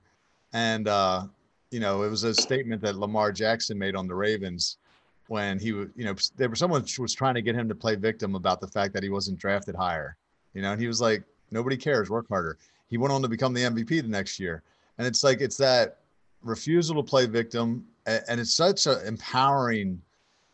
and 0.54 0.88
uh 0.88 1.28
you 1.72 1.80
know, 1.80 2.04
it 2.04 2.10
was 2.10 2.24
a 2.24 2.34
statement 2.34 2.82
that 2.82 2.96
Lamar 2.96 3.32
Jackson 3.32 3.78
made 3.78 3.96
on 3.96 4.08
the 4.08 4.16
Ravens 4.16 4.78
when 5.28 5.60
he 5.60 5.74
was, 5.74 5.90
you 5.96 6.06
know, 6.06 6.16
there 6.38 6.50
was 6.50 6.60
someone 6.60 6.86
was 7.00 7.14
trying 7.14 7.36
to 7.36 7.42
get 7.42 7.56
him 7.56 7.68
to 7.68 7.76
play 7.76 7.96
victim 7.96 8.36
about 8.36 8.62
the 8.62 8.68
fact 8.68 8.94
that 8.94 9.04
he 9.04 9.10
wasn't 9.10 9.38
drafted 9.40 9.76
higher, 9.76 10.16
you 10.54 10.62
know, 10.62 10.72
and 10.72 10.82
he 10.82 10.88
was 10.88 11.02
like, 11.02 11.24
nobody 11.52 11.78
cares, 11.78 12.10
work 12.10 12.28
harder. 12.30 12.58
He 12.88 12.98
went 12.98 13.12
on 13.12 13.22
to 13.24 13.28
become 13.28 13.54
the 13.54 13.62
MVP 13.62 14.02
the 14.02 14.08
next 14.08 14.40
year. 14.40 14.62
And 14.98 15.08
it's 15.08 15.24
like, 15.24 15.42
it's 15.42 15.58
that 15.58 16.00
refusal 16.44 16.96
to 16.96 17.04
play 17.04 17.26
victim. 17.26 17.86
And 18.06 18.40
it's 18.40 18.54
such 18.54 18.86
an 18.86 19.00
empowering 19.06 20.02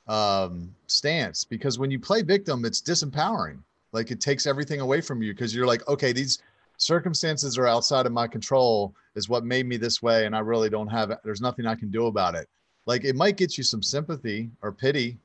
um, 0.07 0.73
stance 0.87 1.43
because 1.43 1.77
when 1.77 1.91
you 1.91 1.99
play 1.99 2.21
victim, 2.21 2.65
it's 2.65 2.81
disempowering. 2.81 3.59
Like 3.91 4.09
it 4.09 4.21
takes 4.21 4.47
everything 4.47 4.79
away 4.79 5.01
from 5.01 5.21
you 5.21 5.33
because 5.33 5.53
you're 5.53 5.67
like, 5.67 5.87
okay, 5.87 6.13
these 6.13 6.41
circumstances 6.81 7.59
are 7.59 7.67
outside 7.67 8.07
of 8.07 8.11
my 8.11 8.27
control 8.27 8.93
is 9.15 9.29
what 9.29 9.45
made 9.45 9.67
me 9.67 9.77
this 9.77 10.01
way 10.01 10.25
and 10.25 10.35
i 10.35 10.39
really 10.39 10.69
don't 10.69 10.87
have 10.87 11.15
there's 11.23 11.41
nothing 11.41 11.67
i 11.67 11.75
can 11.75 11.91
do 11.91 12.07
about 12.07 12.35
it. 12.35 12.47
Like 12.87 13.05
it 13.05 13.15
might 13.15 13.37
get 13.37 13.55
you 13.57 13.63
some 13.63 13.83
sympathy 13.83 14.49
or 14.63 14.71
pity 14.71 15.17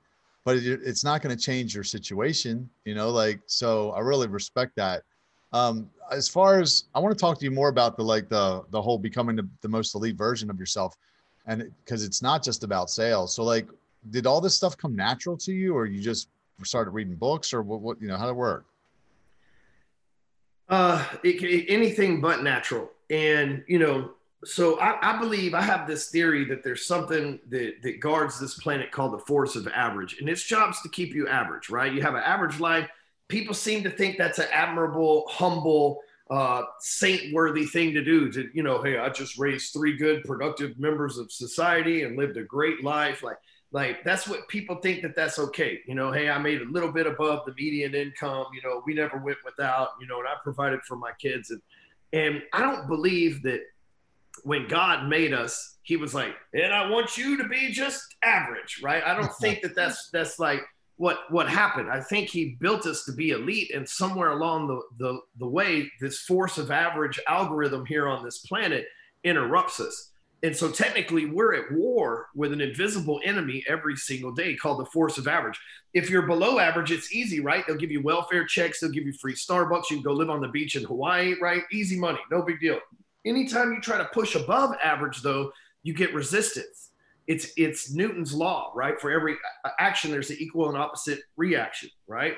but 0.44 0.58
it, 0.58 0.80
it's 0.84 1.02
not 1.02 1.22
going 1.22 1.34
to 1.34 1.42
change 1.42 1.74
your 1.74 1.82
situation 1.82 2.68
you 2.84 2.94
know 2.94 3.08
like 3.08 3.40
so 3.46 3.90
i 3.92 4.00
really 4.00 4.28
respect 4.28 4.76
that. 4.76 5.02
Um 5.54 5.88
as 6.12 6.28
far 6.28 6.60
as 6.60 6.84
i 6.94 7.00
want 7.00 7.16
to 7.16 7.20
talk 7.20 7.38
to 7.38 7.44
you 7.46 7.50
more 7.50 7.70
about 7.70 7.96
the 7.96 8.04
like 8.04 8.28
the 8.28 8.62
the 8.70 8.80
whole 8.80 8.98
becoming 8.98 9.36
the, 9.36 9.48
the 9.62 9.68
most 9.68 9.94
elite 9.94 10.16
version 10.16 10.50
of 10.50 10.60
yourself 10.60 10.94
and 11.46 11.72
because 11.84 12.04
it's 12.04 12.20
not 12.20 12.42
just 12.42 12.64
about 12.64 12.90
sales. 12.90 13.34
So 13.34 13.42
like 13.44 13.66
did 14.10 14.26
all 14.26 14.42
this 14.42 14.54
stuff 14.54 14.76
come 14.76 14.94
natural 14.94 15.38
to 15.38 15.52
you 15.52 15.74
or 15.74 15.86
you 15.86 16.02
just 16.02 16.28
started 16.64 16.90
reading 16.90 17.14
books 17.14 17.54
or 17.54 17.62
what, 17.62 17.80
what 17.80 18.00
you 18.00 18.08
know 18.08 18.18
how 18.18 18.28
it 18.28 18.36
work 18.36 18.66
uh, 20.68 21.04
it, 21.22 21.42
it, 21.42 21.72
anything 21.72 22.20
but 22.20 22.42
natural. 22.42 22.90
And, 23.10 23.64
you 23.68 23.78
know, 23.78 24.10
so 24.44 24.78
I, 24.78 25.14
I, 25.14 25.18
believe 25.18 25.54
I 25.54 25.62
have 25.62 25.86
this 25.86 26.10
theory 26.10 26.44
that 26.46 26.62
there's 26.62 26.86
something 26.86 27.38
that, 27.48 27.82
that 27.82 28.00
guards 28.00 28.38
this 28.38 28.54
planet 28.54 28.92
called 28.92 29.12
the 29.12 29.24
force 29.24 29.56
of 29.56 29.66
average. 29.68 30.18
And 30.20 30.28
its 30.28 30.42
job's 30.42 30.80
to 30.82 30.88
keep 30.88 31.14
you 31.14 31.28
average, 31.28 31.70
right? 31.70 31.92
You 31.92 32.02
have 32.02 32.14
an 32.14 32.22
average 32.24 32.60
life. 32.60 32.88
People 33.28 33.54
seem 33.54 33.82
to 33.84 33.90
think 33.90 34.18
that's 34.18 34.38
an 34.38 34.46
admirable, 34.52 35.24
humble, 35.28 36.00
uh, 36.28 36.62
saint 36.80 37.32
worthy 37.32 37.64
thing 37.64 37.94
to 37.94 38.02
do 38.02 38.30
to, 38.32 38.48
you 38.52 38.62
know, 38.62 38.82
hey, 38.82 38.98
I 38.98 39.08
just 39.10 39.38
raised 39.38 39.72
three 39.72 39.96
good, 39.96 40.24
productive 40.24 40.78
members 40.78 41.18
of 41.18 41.30
society 41.30 42.02
and 42.02 42.16
lived 42.16 42.36
a 42.36 42.42
great 42.42 42.82
life. 42.82 43.22
Like, 43.22 43.38
like 43.76 44.02
that's 44.04 44.26
what 44.26 44.48
people 44.48 44.76
think 44.76 45.02
that 45.02 45.14
that's 45.14 45.38
okay 45.38 45.80
you 45.86 45.94
know 45.94 46.10
hey 46.10 46.30
i 46.30 46.38
made 46.38 46.62
a 46.62 46.70
little 46.70 46.90
bit 46.90 47.06
above 47.06 47.44
the 47.44 47.52
median 47.54 47.94
income 47.94 48.46
you 48.54 48.62
know 48.66 48.82
we 48.86 48.94
never 48.94 49.18
went 49.18 49.36
without 49.44 49.90
you 50.00 50.06
know 50.06 50.18
and 50.18 50.26
i 50.26 50.32
provided 50.42 50.80
for 50.88 50.96
my 50.96 51.12
kids. 51.20 51.50
And 51.50 51.60
and 52.12 52.42
i 52.52 52.60
don't 52.62 52.88
believe 52.88 53.42
that 53.42 53.60
when 54.44 54.66
god 54.66 55.08
made 55.08 55.34
us 55.34 55.76
he 55.82 55.96
was 55.96 56.14
like 56.14 56.34
and 56.54 56.72
i 56.72 56.88
want 56.88 57.18
you 57.18 57.36
to 57.36 57.46
be 57.48 57.70
just 57.70 58.02
average 58.22 58.80
right? 58.82 59.02
I 59.04 59.14
don't 59.14 59.32
think 59.40 59.62
that 59.62 59.74
that's 59.74 60.10
that's 60.10 60.38
like 60.38 60.62
what 60.96 61.18
what 61.30 61.48
happened. 61.48 61.90
I 61.90 62.00
think 62.00 62.30
he 62.30 62.56
built 62.60 62.86
us 62.86 63.04
to 63.04 63.12
be 63.12 63.30
elite 63.30 63.70
and 63.74 63.88
somewhere 63.88 64.30
along 64.30 64.68
the 64.68 64.80
the, 64.98 65.20
the 65.38 65.46
way 65.46 65.90
this 66.00 66.20
force 66.20 66.58
of 66.58 66.70
average 66.70 67.20
algorithm 67.28 67.84
here 67.84 68.08
on 68.08 68.24
this 68.24 68.38
planet 68.38 68.86
interrupts 69.24 69.80
us 69.80 70.12
and 70.42 70.54
so 70.54 70.70
technically, 70.70 71.26
we're 71.26 71.54
at 71.54 71.72
war 71.72 72.28
with 72.34 72.52
an 72.52 72.60
invisible 72.60 73.20
enemy 73.24 73.64
every 73.66 73.96
single 73.96 74.32
day 74.32 74.54
called 74.54 74.78
the 74.78 74.90
force 74.90 75.16
of 75.16 75.26
average. 75.26 75.58
If 75.94 76.10
you're 76.10 76.26
below 76.26 76.58
average, 76.58 76.92
it's 76.92 77.12
easy, 77.14 77.40
right? 77.40 77.64
They'll 77.66 77.76
give 77.76 77.90
you 77.90 78.02
welfare 78.02 78.44
checks, 78.44 78.80
they'll 78.80 78.90
give 78.90 79.06
you 79.06 79.14
free 79.14 79.34
Starbucks, 79.34 79.90
you 79.90 79.96
can 79.96 80.02
go 80.02 80.12
live 80.12 80.28
on 80.28 80.42
the 80.42 80.48
beach 80.48 80.76
in 80.76 80.84
Hawaii, 80.84 81.34
right? 81.40 81.62
Easy 81.72 81.98
money, 81.98 82.18
no 82.30 82.42
big 82.42 82.60
deal. 82.60 82.78
Anytime 83.24 83.72
you 83.72 83.80
try 83.80 83.96
to 83.96 84.04
push 84.12 84.34
above 84.34 84.74
average, 84.82 85.22
though, 85.22 85.52
you 85.82 85.94
get 85.94 86.14
resistance. 86.14 86.90
It's 87.26 87.52
it's 87.56 87.92
Newton's 87.92 88.34
law, 88.34 88.72
right? 88.76 89.00
For 89.00 89.10
every 89.10 89.36
uh, 89.64 89.70
action, 89.80 90.10
there's 90.10 90.30
an 90.30 90.36
equal 90.38 90.68
and 90.68 90.76
opposite 90.76 91.20
reaction, 91.36 91.88
right? 92.06 92.34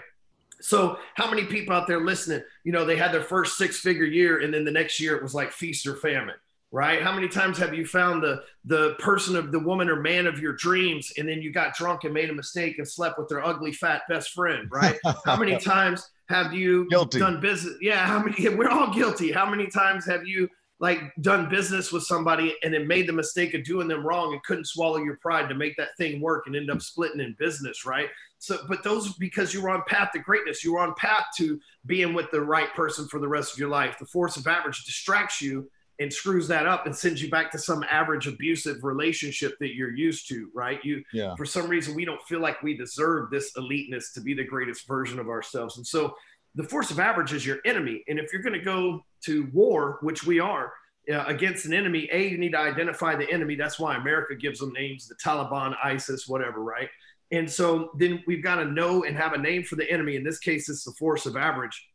So, 0.60 0.98
how 1.14 1.28
many 1.28 1.44
people 1.44 1.74
out 1.74 1.88
there 1.88 2.00
listening, 2.00 2.42
you 2.64 2.72
know, 2.72 2.84
they 2.84 2.96
had 2.96 3.12
their 3.12 3.22
first 3.22 3.58
six 3.58 3.80
figure 3.80 4.04
year 4.04 4.40
and 4.40 4.54
then 4.54 4.64
the 4.64 4.70
next 4.70 4.98
year 5.00 5.16
it 5.16 5.22
was 5.22 5.34
like 5.34 5.52
feast 5.52 5.86
or 5.86 5.96
famine 5.96 6.34
right? 6.70 7.02
How 7.02 7.12
many 7.12 7.28
times 7.28 7.56
have 7.58 7.72
you 7.72 7.86
found 7.86 8.22
the 8.22 8.42
the 8.64 8.94
person 8.98 9.36
of 9.36 9.52
the 9.52 9.58
woman 9.58 9.88
or 9.88 9.96
man 9.96 10.26
of 10.26 10.38
your 10.38 10.52
dreams 10.52 11.12
and 11.16 11.28
then 11.28 11.40
you 11.40 11.52
got 11.52 11.74
drunk 11.74 12.04
and 12.04 12.12
made 12.12 12.28
a 12.28 12.34
mistake 12.34 12.78
and 12.78 12.86
slept 12.86 13.18
with 13.18 13.28
their 13.28 13.44
ugly 13.44 13.72
fat 13.72 14.02
best 14.08 14.30
friend 14.30 14.68
right? 14.70 14.98
How 15.24 15.36
many 15.36 15.58
times 15.60 16.10
have 16.28 16.52
you 16.52 16.86
guilty. 16.90 17.18
done 17.18 17.40
business 17.40 17.74
yeah 17.80 18.04
how 18.06 18.22
many 18.22 18.48
we're 18.56 18.68
all 18.68 18.92
guilty. 18.92 19.32
How 19.32 19.48
many 19.48 19.68
times 19.68 20.04
have 20.06 20.26
you 20.26 20.48
like 20.80 21.00
done 21.22 21.48
business 21.48 21.90
with 21.90 22.04
somebody 22.04 22.54
and 22.62 22.72
then 22.72 22.86
made 22.86 23.08
the 23.08 23.12
mistake 23.12 23.52
of 23.54 23.64
doing 23.64 23.88
them 23.88 24.06
wrong 24.06 24.32
and 24.32 24.42
couldn't 24.44 24.66
swallow 24.66 24.98
your 24.98 25.16
pride 25.16 25.48
to 25.48 25.54
make 25.54 25.76
that 25.76 25.96
thing 25.96 26.20
work 26.20 26.46
and 26.46 26.54
end 26.54 26.70
up 26.70 26.82
splitting 26.82 27.20
in 27.20 27.34
business 27.38 27.86
right? 27.86 28.08
So 28.40 28.58
but 28.68 28.84
those 28.84 29.14
because 29.14 29.54
you 29.54 29.62
were 29.62 29.70
on 29.70 29.82
path 29.86 30.10
to 30.12 30.18
greatness 30.18 30.62
you 30.62 30.74
were 30.74 30.80
on 30.80 30.94
path 30.96 31.24
to 31.38 31.58
being 31.86 32.12
with 32.12 32.30
the 32.30 32.42
right 32.42 32.72
person 32.74 33.08
for 33.08 33.20
the 33.20 33.28
rest 33.28 33.54
of 33.54 33.58
your 33.58 33.70
life. 33.70 33.98
The 33.98 34.04
force 34.04 34.36
of 34.36 34.46
average 34.46 34.84
distracts 34.84 35.40
you 35.40 35.70
and 36.00 36.12
screws 36.12 36.46
that 36.48 36.66
up 36.66 36.86
and 36.86 36.94
sends 36.94 37.20
you 37.20 37.28
back 37.28 37.50
to 37.50 37.58
some 37.58 37.84
average 37.90 38.26
abusive 38.26 38.84
relationship 38.84 39.58
that 39.58 39.74
you're 39.74 39.94
used 39.94 40.28
to, 40.28 40.48
right? 40.54 40.78
You, 40.84 41.02
yeah. 41.12 41.34
for 41.34 41.44
some 41.44 41.68
reason, 41.68 41.94
we 41.94 42.04
don't 42.04 42.22
feel 42.22 42.40
like 42.40 42.62
we 42.62 42.76
deserve 42.76 43.30
this 43.30 43.52
eliteness 43.56 44.12
to 44.12 44.20
be 44.20 44.34
the 44.34 44.44
greatest 44.44 44.86
version 44.86 45.18
of 45.18 45.28
ourselves. 45.28 45.76
And 45.76 45.86
so 45.86 46.14
the 46.54 46.62
force 46.62 46.90
of 46.90 47.00
average 47.00 47.32
is 47.32 47.44
your 47.44 47.58
enemy. 47.64 48.04
And 48.08 48.18
if 48.18 48.32
you're 48.32 48.42
going 48.42 48.58
to 48.58 48.64
go 48.64 49.04
to 49.24 49.48
war, 49.52 49.98
which 50.02 50.24
we 50.24 50.38
are, 50.38 50.72
uh, 51.12 51.24
against 51.26 51.64
an 51.64 51.72
enemy, 51.72 52.08
A, 52.12 52.28
you 52.28 52.38
need 52.38 52.52
to 52.52 52.58
identify 52.58 53.16
the 53.16 53.28
enemy. 53.30 53.54
That's 53.54 53.78
why 53.78 53.96
America 53.96 54.34
gives 54.34 54.60
them 54.60 54.72
names 54.72 55.08
the 55.08 55.14
Taliban, 55.16 55.74
ISIS, 55.82 56.28
whatever, 56.28 56.60
right? 56.60 56.88
And 57.30 57.50
so 57.50 57.90
then 57.96 58.22
we've 58.26 58.42
got 58.42 58.56
to 58.56 58.64
know 58.66 59.04
and 59.04 59.16
have 59.16 59.32
a 59.32 59.38
name 59.38 59.64
for 59.64 59.76
the 59.76 59.90
enemy. 59.90 60.16
In 60.16 60.24
this 60.24 60.38
case, 60.38 60.68
it's 60.68 60.84
the 60.84 60.92
force 60.92 61.26
of 61.26 61.36
average. 61.36 61.88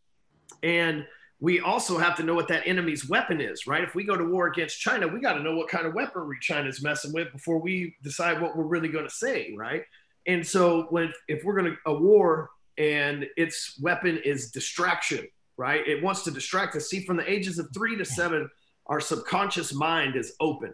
And 0.62 1.06
we 1.44 1.60
also 1.60 1.98
have 1.98 2.16
to 2.16 2.24
know 2.24 2.34
what 2.34 2.48
that 2.48 2.66
enemy's 2.66 3.10
weapon 3.10 3.42
is, 3.42 3.68
right? 3.68 3.84
If 3.84 3.96
we 3.96 4.06
go 4.06 4.16
to 4.16 4.24
war 4.24 4.48
against 4.48 4.80
China, 4.80 5.10
we 5.10 5.20
got 5.20 5.34
to 5.34 5.44
know 5.44 5.58
what 5.58 5.68
kind 5.68 5.86
of 5.86 5.94
weaponry 5.94 6.38
China's 6.40 6.82
messing 6.82 7.12
with 7.12 7.34
before 7.34 7.60
we 7.60 7.98
decide 8.02 8.42
what 8.42 8.56
we're 8.56 8.64
really 8.64 8.88
going 8.88 9.04
to 9.04 9.14
say, 9.14 9.54
right? 9.58 9.84
And 10.26 10.48
so 10.48 10.84
when 10.90 11.12
if 11.28 11.44
we're 11.44 11.60
going 11.60 11.74
to 11.74 11.78
a 11.86 11.94
war 11.94 12.50
and 12.78 13.26
its 13.36 13.78
weapon 13.82 14.22
is 14.24 14.52
distraction, 14.52 15.28
right? 15.58 15.86
It 15.86 16.02
wants 16.02 16.24
to 16.24 16.32
distract 16.32 16.78
us. 16.78 16.90
See, 16.90 17.04
from 17.04 17.18
the 17.18 17.30
ages 17.30 17.60
of 17.60 17.68
three 17.74 17.98
to 17.98 18.06
seven, 18.06 18.50
our 18.86 19.02
subconscious 19.02 19.74
mind 19.74 20.16
is 20.16 20.36
open, 20.40 20.74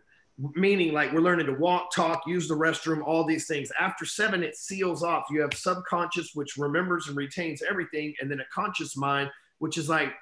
meaning 0.54 0.94
like 0.94 1.12
we're 1.12 1.22
learning 1.22 1.48
to 1.48 1.54
walk, 1.54 1.92
talk, 1.96 2.22
use 2.28 2.48
the 2.48 2.54
restroom, 2.54 3.02
all 3.04 3.26
these 3.26 3.48
things. 3.48 3.72
After 3.82 4.06
seven, 4.06 4.44
it 4.44 4.56
seals 4.56 5.02
off. 5.02 5.24
You 5.32 5.42
have 5.42 5.56
subconscious, 5.56 6.36
which 6.36 6.58
remembers 6.58 7.08
and 7.08 7.18
retains 7.18 7.64
everything, 7.68 8.14
and 8.22 8.30
then 8.30 8.40
a 8.40 8.46
conscious 8.54 8.96
mind, 8.96 9.32
which 9.58 9.76
is 9.76 9.90
like 9.90 10.14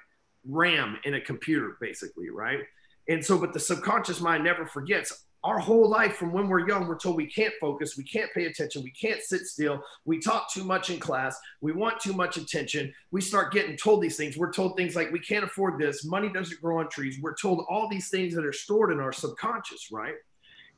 RAM 0.44 0.98
in 1.04 1.14
a 1.14 1.20
computer, 1.20 1.76
basically, 1.80 2.30
right? 2.30 2.60
And 3.08 3.24
so, 3.24 3.38
but 3.38 3.52
the 3.52 3.60
subconscious 3.60 4.20
mind 4.20 4.44
never 4.44 4.66
forgets. 4.66 5.24
Our 5.44 5.58
whole 5.58 5.88
life, 5.88 6.16
from 6.16 6.32
when 6.32 6.48
we're 6.48 6.66
young, 6.66 6.88
we're 6.88 6.98
told 6.98 7.16
we 7.16 7.26
can't 7.26 7.54
focus, 7.60 7.96
we 7.96 8.02
can't 8.02 8.32
pay 8.34 8.46
attention, 8.46 8.82
we 8.82 8.90
can't 8.90 9.22
sit 9.22 9.42
still, 9.42 9.80
we 10.04 10.18
talk 10.18 10.52
too 10.52 10.64
much 10.64 10.90
in 10.90 10.98
class, 10.98 11.38
we 11.60 11.72
want 11.72 12.00
too 12.00 12.12
much 12.12 12.36
attention. 12.36 12.92
We 13.12 13.20
start 13.20 13.52
getting 13.52 13.76
told 13.76 14.02
these 14.02 14.16
things. 14.16 14.36
We're 14.36 14.52
told 14.52 14.76
things 14.76 14.96
like, 14.96 15.12
we 15.12 15.20
can't 15.20 15.44
afford 15.44 15.80
this, 15.80 16.04
money 16.04 16.28
doesn't 16.28 16.60
grow 16.60 16.80
on 16.80 16.88
trees. 16.90 17.18
We're 17.22 17.36
told 17.36 17.64
all 17.70 17.88
these 17.88 18.08
things 18.08 18.34
that 18.34 18.44
are 18.44 18.52
stored 18.52 18.90
in 18.90 18.98
our 18.98 19.12
subconscious, 19.12 19.90
right? 19.92 20.14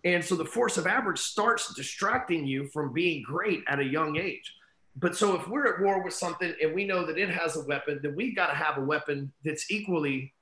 And 0.04 0.22
so 0.24 0.34
the 0.34 0.44
force 0.44 0.76
of 0.76 0.86
average 0.86 1.18
starts 1.18 1.74
distracting 1.74 2.46
you 2.46 2.68
from 2.68 2.92
being 2.92 3.22
great 3.22 3.62
at 3.66 3.80
a 3.80 3.84
young 3.84 4.18
age 4.18 4.54
but 5.00 5.16
so 5.16 5.34
if 5.34 5.48
we're 5.48 5.66
at 5.66 5.80
war 5.80 6.02
with 6.02 6.12
something 6.12 6.54
and 6.62 6.74
we 6.74 6.84
know 6.84 7.06
that 7.06 7.18
it 7.18 7.30
has 7.30 7.56
a 7.56 7.64
weapon, 7.64 8.00
then 8.02 8.14
we've 8.14 8.36
got 8.36 8.48
to 8.48 8.54
have 8.54 8.76
a 8.76 8.82
weapon 8.82 9.32
that's 9.44 9.70
equally 9.70 10.34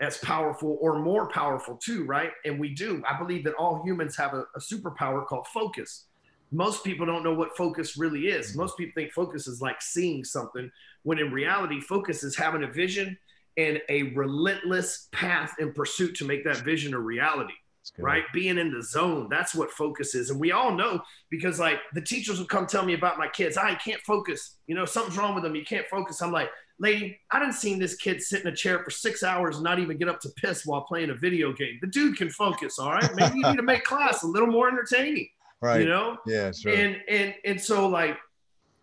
as 0.00 0.18
powerful 0.18 0.78
or 0.80 0.98
more 0.98 1.28
powerful 1.28 1.76
too, 1.76 2.04
right? 2.04 2.30
And 2.44 2.60
we 2.60 2.74
do. 2.74 3.02
I 3.08 3.18
believe 3.18 3.44
that 3.44 3.54
all 3.54 3.82
humans 3.84 4.16
have 4.16 4.34
a, 4.34 4.44
a 4.54 4.60
superpower 4.60 5.26
called 5.26 5.46
focus. 5.46 6.06
Most 6.50 6.84
people 6.84 7.06
don't 7.06 7.24
know 7.24 7.34
what 7.34 7.56
focus 7.56 7.96
really 7.96 8.26
is. 8.26 8.54
Most 8.54 8.76
people 8.76 8.92
think 8.94 9.12
focus 9.12 9.46
is 9.46 9.62
like 9.62 9.80
seeing 9.80 10.24
something, 10.24 10.70
when 11.04 11.18
in 11.18 11.32
reality, 11.32 11.80
focus 11.80 12.22
is 12.22 12.36
having 12.36 12.64
a 12.64 12.70
vision 12.70 13.16
and 13.56 13.80
a 13.88 14.14
relentless 14.14 15.08
path 15.12 15.54
in 15.58 15.72
pursuit 15.72 16.14
to 16.16 16.26
make 16.26 16.44
that 16.44 16.58
vision 16.58 16.92
a 16.92 16.98
reality 16.98 17.54
right? 17.98 18.24
Being 18.32 18.58
in 18.58 18.72
the 18.72 18.82
zone. 18.82 19.28
That's 19.30 19.54
what 19.54 19.70
focus 19.70 20.14
is. 20.14 20.30
And 20.30 20.40
we 20.40 20.52
all 20.52 20.72
know 20.72 21.00
because 21.30 21.58
like 21.58 21.78
the 21.94 22.00
teachers 22.00 22.38
will 22.38 22.46
come 22.46 22.66
tell 22.66 22.84
me 22.84 22.94
about 22.94 23.18
my 23.18 23.28
kids. 23.28 23.56
Ah, 23.56 23.66
I 23.66 23.74
can't 23.74 24.00
focus. 24.02 24.56
You 24.66 24.74
know, 24.74 24.84
something's 24.84 25.18
wrong 25.18 25.34
with 25.34 25.44
them. 25.44 25.54
You 25.54 25.64
can't 25.64 25.86
focus. 25.88 26.22
I'm 26.22 26.32
like, 26.32 26.50
lady, 26.78 27.18
I 27.30 27.38
didn't 27.38 27.54
see 27.54 27.78
this 27.78 27.96
kid 27.96 28.22
sit 28.22 28.42
in 28.42 28.48
a 28.48 28.56
chair 28.56 28.82
for 28.82 28.90
six 28.90 29.22
hours 29.22 29.56
and 29.56 29.64
not 29.64 29.78
even 29.78 29.98
get 29.98 30.08
up 30.08 30.20
to 30.20 30.28
piss 30.36 30.64
while 30.66 30.82
playing 30.82 31.10
a 31.10 31.14
video 31.14 31.52
game. 31.52 31.78
The 31.80 31.88
dude 31.88 32.16
can 32.16 32.30
focus. 32.30 32.78
All 32.78 32.90
right. 32.90 33.10
Maybe 33.14 33.38
you 33.38 33.46
need 33.46 33.56
to 33.56 33.62
make 33.62 33.84
class 33.84 34.22
a 34.22 34.26
little 34.26 34.48
more 34.48 34.68
entertaining. 34.68 35.28
Right. 35.60 35.80
You 35.80 35.88
know? 35.88 36.18
Yeah, 36.26 36.50
sure. 36.52 36.72
And 36.72 36.96
and 37.08 37.34
and 37.44 37.60
so 37.60 37.88
like 37.88 38.18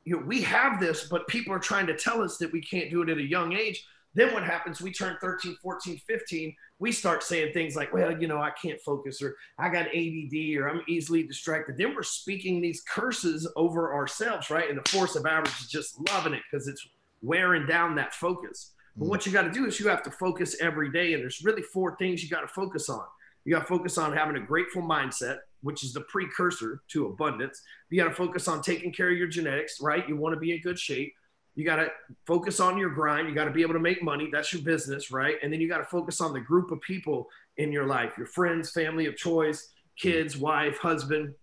you 0.05 0.15
know, 0.15 0.25
we 0.25 0.41
have 0.41 0.79
this, 0.79 1.07
but 1.07 1.27
people 1.27 1.53
are 1.53 1.59
trying 1.59 1.87
to 1.87 1.95
tell 1.95 2.21
us 2.21 2.37
that 2.37 2.51
we 2.51 2.61
can't 2.61 2.89
do 2.89 3.01
it 3.01 3.09
at 3.09 3.17
a 3.17 3.23
young 3.23 3.53
age. 3.53 3.85
Then 4.19 4.33
what 4.33 4.43
happens? 4.43 4.81
We 4.81 4.91
turn 4.91 5.17
13, 5.21 5.57
14, 5.61 5.97
15 6.07 6.55
we 6.79 6.93
start 6.93 7.23
saying 7.23 7.51
things 7.53 7.75
like, 7.75 7.93
well, 7.93 8.19
you 8.19 8.27
know, 8.27 8.41
I 8.41 8.51
can't 8.51 8.79
focus 8.81 9.21
or 9.21 9.35
I 9.57 9.69
got 9.69 9.87
ADD 9.87 10.57
or 10.57 10.69
I'm 10.69 10.81
easily 10.87 11.23
distracted. 11.23 11.77
Then 11.77 11.93
we're 11.93 12.03
speaking 12.03 12.61
these 12.61 12.81
curses 12.81 13.51
over 13.57 13.93
ourselves, 13.93 14.49
right? 14.49 14.69
And 14.69 14.79
the 14.81 14.89
force 14.89 15.17
of 15.17 15.25
average 15.25 15.59
is 15.59 15.67
just 15.67 15.99
loving 16.09 16.33
it 16.33 16.41
because 16.49 16.67
it's 16.67 16.87
wearing 17.21 17.67
down 17.67 17.95
that 17.95 18.13
focus. 18.13 18.71
But 18.95 19.05
mm. 19.05 19.09
what 19.09 19.25
you 19.25 19.33
got 19.33 19.41
to 19.41 19.51
do 19.51 19.65
is 19.65 19.79
you 19.79 19.89
have 19.89 20.03
to 20.03 20.11
focus 20.11 20.55
every 20.61 20.89
day. 20.89 21.13
And 21.13 21.21
there's 21.21 21.43
really 21.43 21.61
four 21.61 21.97
things 21.97 22.23
you 22.23 22.29
got 22.29 22.41
to 22.41 22.47
focus 22.47 22.87
on. 22.87 23.03
You 23.43 23.53
got 23.53 23.61
to 23.61 23.67
focus 23.67 23.97
on 23.97 24.15
having 24.15 24.37
a 24.37 24.45
grateful 24.45 24.81
mindset, 24.81 25.39
which 25.61 25.83
is 25.83 25.91
the 25.91 26.01
precursor 26.01 26.81
to 26.89 27.07
abundance. 27.07 27.61
You 27.89 28.01
got 28.01 28.07
to 28.07 28.15
focus 28.15 28.47
on 28.47 28.61
taking 28.61 28.93
care 28.93 29.11
of 29.11 29.17
your 29.17 29.27
genetics, 29.27 29.81
right? 29.81 30.07
You 30.07 30.15
want 30.15 30.33
to 30.33 30.39
be 30.39 30.53
in 30.53 30.61
good 30.61 30.79
shape. 30.79 31.13
You 31.55 31.65
got 31.65 31.77
to 31.77 31.89
focus 32.25 32.59
on 32.59 32.77
your 32.77 32.89
grind. 32.89 33.27
You 33.27 33.35
got 33.35 33.45
to 33.45 33.51
be 33.51 33.61
able 33.61 33.73
to 33.73 33.79
make 33.79 34.01
money. 34.01 34.29
That's 34.31 34.53
your 34.53 34.61
business, 34.61 35.11
right? 35.11 35.35
And 35.43 35.51
then 35.51 35.59
you 35.59 35.67
got 35.67 35.79
to 35.79 35.85
focus 35.85 36.21
on 36.21 36.33
the 36.33 36.39
group 36.39 36.71
of 36.71 36.79
people 36.81 37.27
in 37.57 37.71
your 37.71 37.85
life 37.85 38.17
your 38.17 38.27
friends, 38.27 38.71
family 38.71 39.05
of 39.05 39.17
choice, 39.17 39.69
kids, 39.97 40.37
wife, 40.37 40.77
husband. 40.77 41.33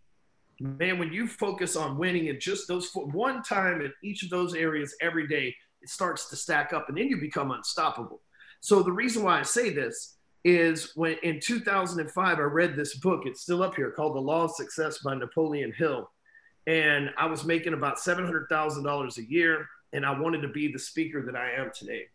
Man, 0.58 0.98
when 0.98 1.12
you 1.12 1.28
focus 1.28 1.76
on 1.76 1.98
winning 1.98 2.30
and 2.30 2.40
just 2.40 2.66
those 2.66 2.90
one 2.94 3.42
time 3.42 3.82
in 3.82 3.92
each 4.02 4.22
of 4.22 4.30
those 4.30 4.54
areas 4.54 4.94
every 5.02 5.28
day, 5.28 5.54
it 5.82 5.90
starts 5.90 6.30
to 6.30 6.36
stack 6.36 6.72
up 6.72 6.88
and 6.88 6.96
then 6.96 7.08
you 7.08 7.20
become 7.20 7.50
unstoppable. 7.50 8.22
So, 8.60 8.82
the 8.82 8.92
reason 8.92 9.22
why 9.22 9.38
I 9.38 9.42
say 9.42 9.70
this 9.70 10.16
is 10.44 10.92
when 10.94 11.16
in 11.22 11.40
2005, 11.40 12.38
I 12.38 12.40
read 12.40 12.76
this 12.76 12.96
book, 12.96 13.22
it's 13.26 13.42
still 13.42 13.62
up 13.62 13.74
here 13.74 13.90
called 13.90 14.14
The 14.14 14.20
Law 14.20 14.44
of 14.44 14.52
Success 14.52 14.98
by 14.98 15.14
Napoleon 15.14 15.72
Hill. 15.76 16.10
And 16.66 17.10
I 17.18 17.26
was 17.26 17.44
making 17.44 17.74
about 17.74 17.98
$700,000 17.98 19.18
a 19.18 19.30
year 19.30 19.68
and 19.92 20.04
I 20.04 20.18
wanted 20.18 20.42
to 20.42 20.48
be 20.48 20.70
the 20.70 20.78
speaker 20.78 21.22
that 21.26 21.36
I 21.36 21.52
am 21.52 21.70
today. 21.74 22.06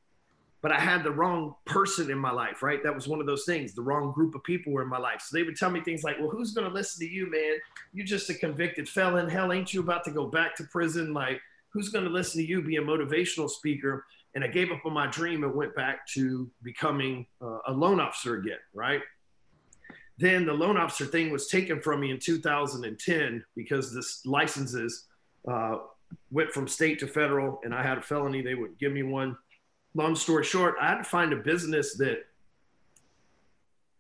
But 0.62 0.72
I 0.72 0.80
had 0.80 1.04
the 1.04 1.12
wrong 1.12 1.56
person 1.66 2.12
in 2.12 2.20
my 2.20 2.32
life, 2.32 2.62
right? 2.62 2.84
That 2.84 2.94
was 2.94 3.08
one 3.08 3.20
of 3.20 3.26
those 3.26 3.46
things. 3.46 3.74
The 3.74 3.82
wrong 3.82 4.12
group 4.12 4.36
of 4.36 4.44
people 4.44 4.72
were 4.72 4.84
in 4.84 4.90
my 4.90 5.00
life. 5.00 5.22
So 5.22 5.36
they 5.36 5.42
would 5.42 5.56
tell 5.56 5.72
me 5.72 5.82
things 5.82 6.04
like, 6.04 6.20
well, 6.20 6.30
who's 6.30 6.52
going 6.52 6.68
to 6.68 6.74
listen 6.74 7.06
to 7.06 7.12
you, 7.12 7.32
man? 7.32 7.58
You're 7.94 8.06
just 8.06 8.30
a 8.30 8.36
convicted 8.36 8.88
felon. 8.88 9.28
Hell, 9.28 9.52
ain't 9.52 9.74
you 9.74 9.80
about 9.80 10.04
to 10.04 10.12
go 10.12 10.28
back 10.28 10.56
to 10.58 10.64
prison? 10.66 11.14
Like, 11.14 11.42
who's 11.70 11.90
going 11.90 12.06
to 12.06 12.12
listen 12.12 12.42
to 12.42 12.48
you 12.48 12.62
be 12.62 12.76
a 12.76 12.82
motivational 12.82 13.50
speaker? 13.50 14.06
And 14.36 14.44
I 14.44 14.48
gave 14.48 14.72
up 14.72 14.86
on 14.86 14.94
my 14.94 15.08
dream 15.08 15.44
and 15.44 15.56
went 15.56 15.76
back 15.76 16.06
to 16.10 16.50
becoming 16.62 17.26
uh, 17.42 17.60
a 17.68 17.72
loan 17.72 18.00
officer 18.00 18.36
again, 18.36 18.60
right? 18.74 19.02
Then 20.20 20.46
the 20.46 20.54
loan 20.54 20.78
officer 20.78 21.06
thing 21.06 21.32
was 21.32 21.48
taken 21.48 21.82
from 21.82 22.02
me 22.02 22.12
in 22.12 22.20
2010 22.20 23.44
because 23.56 23.94
this 23.94 24.24
licenses 24.26 25.08
uh, 25.48 25.78
went 26.32 26.52
from 26.52 26.68
state 26.68 27.00
to 27.00 27.08
federal 27.08 27.60
and 27.64 27.74
I 27.74 27.84
had 27.84 27.98
a 27.98 28.02
felony. 28.02 28.42
They 28.42 28.56
would 28.56 28.78
give 28.78 28.92
me 28.92 29.04
one. 29.04 29.38
Long 29.94 30.16
story 30.16 30.44
short, 30.44 30.76
I 30.80 30.88
had 30.88 30.98
to 30.98 31.04
find 31.04 31.34
a 31.34 31.38
business 31.38 31.98
that 31.98 32.26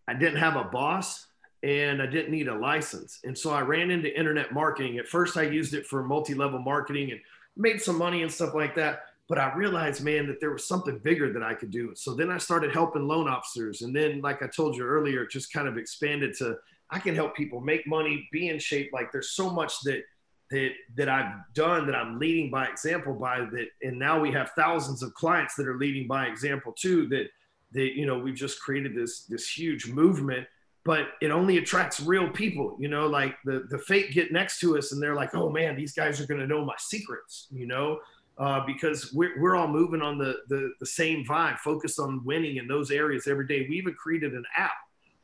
I 0.07 0.13
didn't 0.13 0.39
have 0.39 0.55
a 0.55 0.63
boss 0.63 1.27
and 1.63 2.01
I 2.01 2.05
didn't 2.05 2.31
need 2.31 2.47
a 2.47 2.55
license. 2.55 3.19
And 3.23 3.37
so 3.37 3.51
I 3.51 3.61
ran 3.61 3.91
into 3.91 4.17
internet 4.17 4.53
marketing. 4.53 4.97
At 4.97 5.07
first, 5.07 5.37
I 5.37 5.43
used 5.43 5.73
it 5.73 5.85
for 5.85 6.03
multi 6.03 6.33
level 6.33 6.59
marketing 6.59 7.11
and 7.11 7.19
made 7.55 7.81
some 7.81 7.97
money 7.97 8.23
and 8.23 8.31
stuff 8.31 8.53
like 8.53 8.75
that. 8.75 9.03
But 9.27 9.37
I 9.37 9.53
realized, 9.53 10.03
man, 10.03 10.27
that 10.27 10.39
there 10.39 10.51
was 10.51 10.67
something 10.67 10.97
bigger 10.97 11.31
that 11.31 11.43
I 11.43 11.53
could 11.53 11.71
do. 11.71 11.93
So 11.95 12.15
then 12.15 12.29
I 12.29 12.37
started 12.37 12.73
helping 12.73 13.07
loan 13.07 13.29
officers. 13.29 13.81
And 13.81 13.95
then, 13.95 14.21
like 14.21 14.41
I 14.41 14.47
told 14.47 14.75
you 14.75 14.83
earlier, 14.83 15.23
it 15.23 15.29
just 15.29 15.53
kind 15.53 15.67
of 15.67 15.77
expanded 15.77 16.35
to 16.39 16.57
I 16.91 16.99
can 16.99 17.15
help 17.15 17.35
people 17.35 17.61
make 17.61 17.87
money, 17.87 18.27
be 18.31 18.49
in 18.49 18.59
shape. 18.59 18.91
Like 18.91 19.11
there's 19.11 19.31
so 19.31 19.49
much 19.49 19.79
that 19.83 20.03
that 20.51 20.71
that 20.95 21.09
I've 21.09 21.33
done 21.53 21.85
that 21.87 21.95
I'm 21.95 22.19
leading 22.19 22.51
by 22.51 22.65
example 22.65 23.13
by 23.13 23.39
that 23.39 23.67
and 23.81 23.97
now 23.97 24.19
we 24.19 24.31
have 24.31 24.51
thousands 24.51 25.01
of 25.01 25.13
clients 25.13 25.55
that 25.55 25.67
are 25.67 25.77
leading 25.77 26.07
by 26.07 26.27
example 26.27 26.73
too 26.73 27.07
that 27.07 27.29
that 27.71 27.97
you 27.97 28.05
know 28.05 28.19
we've 28.19 28.35
just 28.35 28.61
created 28.61 28.95
this 28.95 29.23
this 29.23 29.49
huge 29.49 29.87
movement 29.87 30.45
but 30.83 31.09
it 31.21 31.31
only 31.31 31.57
attracts 31.57 31.99
real 31.99 32.29
people 32.29 32.75
you 32.79 32.87
know 32.87 33.07
like 33.07 33.35
the 33.45 33.65
the 33.69 33.79
fake 33.79 34.11
get 34.11 34.31
next 34.31 34.59
to 34.59 34.77
us 34.77 34.91
and 34.91 35.01
they're 35.01 35.15
like 35.15 35.33
oh 35.33 35.49
man 35.49 35.75
these 35.75 35.93
guys 35.93 36.21
are 36.21 36.27
going 36.27 36.39
to 36.39 36.47
know 36.47 36.63
my 36.63 36.75
secrets 36.77 37.47
you 37.51 37.65
know 37.65 37.99
uh, 38.37 38.65
because 38.65 39.13
we're, 39.13 39.39
we're 39.39 39.55
all 39.55 39.67
moving 39.67 40.01
on 40.01 40.17
the, 40.17 40.37
the 40.47 40.73
the 40.79 40.85
same 40.85 41.23
vibe 41.25 41.57
focused 41.59 41.99
on 41.99 42.23
winning 42.25 42.57
in 42.57 42.67
those 42.67 42.89
areas 42.89 43.27
every 43.27 43.45
day. 43.45 43.67
We 43.69 43.77
even 43.77 43.93
created 43.93 44.33
an 44.33 44.45
app 44.57 44.71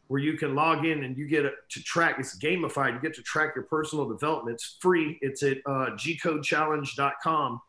where 0.08 0.22
you 0.22 0.38
can 0.38 0.56
log 0.56 0.86
in 0.86 1.04
and 1.04 1.18
you 1.18 1.28
get 1.28 1.44
to 1.70 1.84
track. 1.84 2.16
It's 2.20 2.38
gamified. 2.38 2.94
You 2.94 3.00
get 3.00 3.16
to 3.16 3.24
track 3.24 3.56
your 3.56 3.66
personal 3.66 4.08
development. 4.08 4.56
It's 4.56 4.78
free. 4.80 5.18
It's 5.22 5.44
at 5.44 5.58
uh, 5.66 5.92
gcodechallenge.com. 5.96 7.62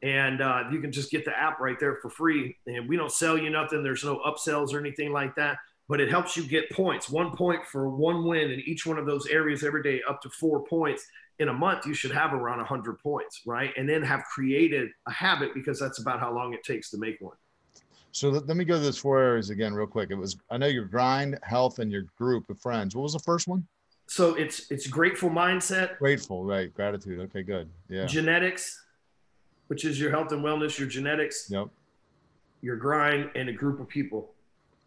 And 0.00 0.40
uh, 0.40 0.64
you 0.70 0.80
can 0.80 0.92
just 0.92 1.10
get 1.10 1.24
the 1.24 1.36
app 1.36 1.58
right 1.60 1.78
there 1.80 1.96
for 1.96 2.10
free. 2.10 2.56
And 2.66 2.88
we 2.88 2.96
don't 2.96 3.10
sell 3.10 3.36
you 3.36 3.50
nothing. 3.50 3.82
There's 3.82 4.04
no 4.04 4.20
upsells 4.20 4.72
or 4.72 4.78
anything 4.78 5.12
like 5.12 5.34
that. 5.36 5.58
But 5.88 6.00
it 6.00 6.10
helps 6.10 6.36
you 6.36 6.44
get 6.44 6.70
points. 6.70 7.08
One 7.08 7.34
point 7.34 7.64
for 7.64 7.88
one 7.88 8.26
win 8.26 8.50
in 8.50 8.60
each 8.60 8.86
one 8.86 8.98
of 8.98 9.06
those 9.06 9.26
areas 9.26 9.64
every 9.64 9.82
day, 9.82 10.02
up 10.08 10.20
to 10.22 10.28
four 10.28 10.64
points. 10.64 11.06
In 11.38 11.48
a 11.48 11.52
month, 11.52 11.86
you 11.86 11.94
should 11.94 12.10
have 12.10 12.34
around 12.34 12.58
100 12.58 12.98
points, 12.98 13.42
right? 13.46 13.72
And 13.76 13.88
then 13.88 14.02
have 14.02 14.24
created 14.24 14.90
a 15.06 15.12
habit 15.12 15.54
because 15.54 15.80
that's 15.80 16.00
about 16.00 16.20
how 16.20 16.34
long 16.34 16.52
it 16.52 16.62
takes 16.64 16.90
to 16.90 16.98
make 16.98 17.16
one. 17.20 17.36
So 18.12 18.30
let, 18.30 18.46
let 18.46 18.56
me 18.56 18.64
go 18.64 18.74
to 18.74 18.80
those 18.80 18.98
four 18.98 19.20
areas 19.20 19.50
again, 19.50 19.74
real 19.74 19.86
quick. 19.86 20.10
It 20.10 20.16
was 20.16 20.36
I 20.50 20.56
know 20.56 20.66
your 20.66 20.84
grind, 20.84 21.38
health, 21.42 21.78
and 21.78 21.90
your 21.90 22.02
group 22.16 22.48
of 22.50 22.58
friends. 22.58 22.96
What 22.96 23.02
was 23.02 23.12
the 23.12 23.18
first 23.20 23.48
one? 23.48 23.66
So 24.06 24.34
it's 24.34 24.70
it's 24.70 24.86
grateful 24.86 25.30
mindset. 25.30 25.98
Grateful, 25.98 26.44
right? 26.44 26.72
Gratitude. 26.72 27.20
Okay, 27.20 27.42
good. 27.42 27.68
Yeah. 27.88 28.06
Genetics, 28.06 28.84
which 29.66 29.84
is 29.84 30.00
your 30.00 30.10
health 30.10 30.32
and 30.32 30.42
wellness, 30.42 30.78
your 30.78 30.88
genetics. 30.88 31.48
Yep. 31.50 31.68
Your 32.62 32.76
grind 32.76 33.30
and 33.34 33.48
a 33.48 33.52
group 33.52 33.80
of 33.80 33.88
people. 33.88 34.32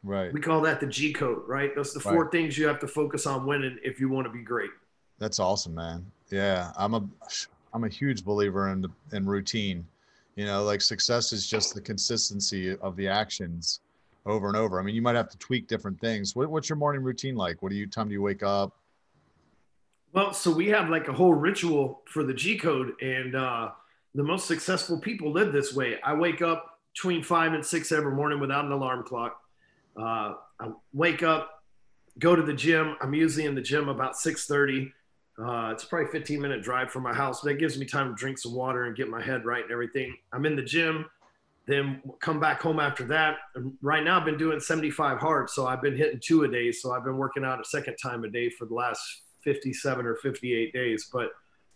Right. 0.04 0.34
We 0.34 0.42
call 0.42 0.62
that 0.62 0.80
the 0.80 0.88
G 0.88 1.14
code, 1.14 1.44
right? 1.48 1.76
Those 1.76 1.92
are 1.92 2.00
the 2.00 2.04
four 2.04 2.24
right. 2.24 2.32
things 2.32 2.58
you 2.58 2.68
have 2.68 2.80
to 2.80 2.88
focus 2.88 3.28
on 3.28 3.46
winning 3.46 3.78
if 3.84 4.00
you 4.00 4.10
want 4.10 4.26
to 4.26 4.34
be 4.34 4.42
great. 4.42 4.72
That's 5.20 5.40
awesome, 5.40 5.76
man. 5.76 6.06
Yeah, 6.32 6.72
I'm 6.76 6.96
a 6.96 7.08
I'm 7.74 7.84
a 7.84 7.90
huge 7.90 8.26
believer 8.26 8.70
in 8.70 8.82
the, 8.82 8.90
in 9.14 9.26
routine. 9.26 9.86
You 10.36 10.46
know, 10.46 10.64
like 10.64 10.82
success 10.82 11.34
is 11.34 11.46
just 11.46 11.76
the 11.76 11.82
consistency 11.82 12.78
of 12.78 12.96
the 12.96 13.08
actions 13.08 13.82
over 14.26 14.48
and 14.48 14.56
over. 14.56 14.80
I 14.80 14.84
mean, 14.84 14.96
you 14.96 15.02
might 15.02 15.16
have 15.16 15.30
to 15.30 15.38
tweak 15.38 15.68
different 15.68 16.00
things. 16.00 16.36
What, 16.36 16.50
what's 16.50 16.70
your 16.70 16.78
morning 16.78 17.04
routine 17.04 17.36
like? 17.36 17.62
What 17.62 17.70
do 17.70 17.76
you 17.76 17.88
time 17.88 18.08
do 18.08 18.14
you 18.14 18.22
wake 18.22 18.44
up? 18.44 18.72
Well, 20.14 20.34
so 20.34 20.52
we 20.52 20.68
have 20.68 20.90
like 20.90 21.08
a 21.08 21.14
whole 21.14 21.34
ritual 21.34 22.02
for 22.06 22.24
the 22.24 22.34
G 22.34 22.58
code, 22.58 22.94
and 23.02 23.36
uh, 23.36 23.72
the 24.14 24.24
most 24.24 24.48
successful 24.48 25.00
people 25.00 25.32
live 25.32 25.54
this 25.54 25.74
way. 25.74 26.00
I 26.04 26.14
wake 26.14 26.42
up 26.42 26.80
between 26.94 27.24
five 27.24 27.54
and 27.54 27.66
six 27.66 27.92
every 27.92 28.14
morning 28.14 28.40
without 28.40 28.66
an 28.66 28.72
alarm 28.72 29.04
clock. 29.04 29.40
Uh, 29.98 30.36
I 30.60 30.72
wake 30.94 31.24
up, 31.24 31.64
go 32.20 32.36
to 32.36 32.42
the 32.42 32.54
gym. 32.54 32.96
I'm 33.02 33.14
usually 33.14 33.46
in 33.46 33.56
the 33.56 33.62
gym 33.62 33.90
about 33.90 34.18
six 34.18 34.46
thirty. 34.46 34.94
Uh, 35.40 35.72
it's 35.72 35.86
probably 35.86 36.12
15 36.12 36.42
minute 36.42 36.62
drive 36.62 36.92
from 36.92 37.04
my 37.04 37.14
house. 37.14 37.42
That 37.42 37.56
gives 37.56 37.78
me 37.78 37.86
time 37.86 38.10
to 38.10 38.16
drink 38.16 38.38
some 38.38 38.54
water 38.54 38.86
and 38.86 38.96
get 38.96 39.10
my 39.10 39.22
head 39.22 39.46
right 39.46 39.64
and 39.64 39.72
everything. 39.72 40.16
I'm 40.34 40.46
in 40.46 40.56
the 40.56 40.62
gym, 40.62 41.06
then 41.68 42.02
come 42.20 42.40
back 42.40 42.62
home 42.62 42.80
after 42.80 43.04
that. 43.06 43.38
And 43.56 43.74
right 43.82 44.04
now, 44.04 44.20
I've 44.20 44.26
been 44.26 44.38
doing 44.38 44.60
75 44.60 45.20
hard, 45.20 45.50
so 45.50 45.68
I've 45.68 45.82
been 45.82 45.96
hitting 45.96 46.20
two 46.22 46.44
a 46.44 46.48
day. 46.48 46.72
So 46.72 46.92
I've 46.92 47.04
been 47.04 47.18
working 47.18 47.46
out 47.46 47.60
a 47.60 47.66
second 47.66 47.96
time 47.96 48.24
a 48.24 48.30
day 48.30 48.50
for 48.50 48.66
the 48.66 48.74
last 48.74 49.00
57 49.44 50.06
or 50.06 50.16
58 50.18 50.74
days. 50.74 51.10
But 51.12 51.32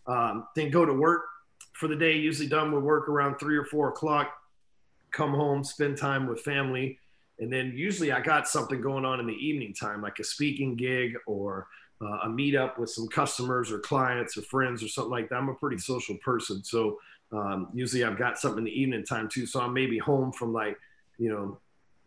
um, 0.07 0.47
then 0.55 0.69
go 0.69 0.85
to 0.85 0.93
work 0.93 1.23
for 1.73 1.87
the 1.87 1.95
day. 1.95 2.13
Usually 2.17 2.47
done 2.47 2.71
with 2.71 2.83
work 2.83 3.09
around 3.09 3.37
three 3.37 3.57
or 3.57 3.65
four 3.65 3.89
o'clock. 3.89 4.33
Come 5.11 5.31
home, 5.31 5.63
spend 5.63 5.97
time 5.97 6.27
with 6.27 6.41
family, 6.41 6.99
and 7.39 7.51
then 7.51 7.71
usually 7.73 8.11
I 8.11 8.19
got 8.19 8.49
something 8.49 8.81
going 8.81 9.05
on 9.05 9.19
in 9.19 9.27
the 9.27 9.33
evening 9.33 9.73
time, 9.73 10.01
like 10.01 10.19
a 10.19 10.25
speaking 10.25 10.75
gig 10.75 11.13
or 11.25 11.67
uh, 12.01 12.19
a 12.23 12.27
meetup 12.27 12.77
with 12.77 12.89
some 12.89 13.07
customers 13.07 13.71
or 13.71 13.79
clients 13.79 14.37
or 14.37 14.41
friends 14.41 14.83
or 14.83 14.87
something 14.87 15.11
like 15.11 15.29
that. 15.29 15.35
I'm 15.35 15.49
a 15.49 15.53
pretty 15.53 15.77
social 15.77 16.17
person, 16.17 16.63
so 16.63 16.99
um, 17.31 17.69
usually 17.73 18.03
I've 18.03 18.17
got 18.17 18.37
something 18.37 18.59
in 18.59 18.65
the 18.65 18.81
evening 18.81 19.05
time 19.05 19.29
too. 19.29 19.45
So 19.45 19.61
I'm 19.61 19.73
maybe 19.73 19.97
home 19.97 20.31
from 20.31 20.53
like 20.53 20.77
you 21.17 21.29
know 21.29 21.57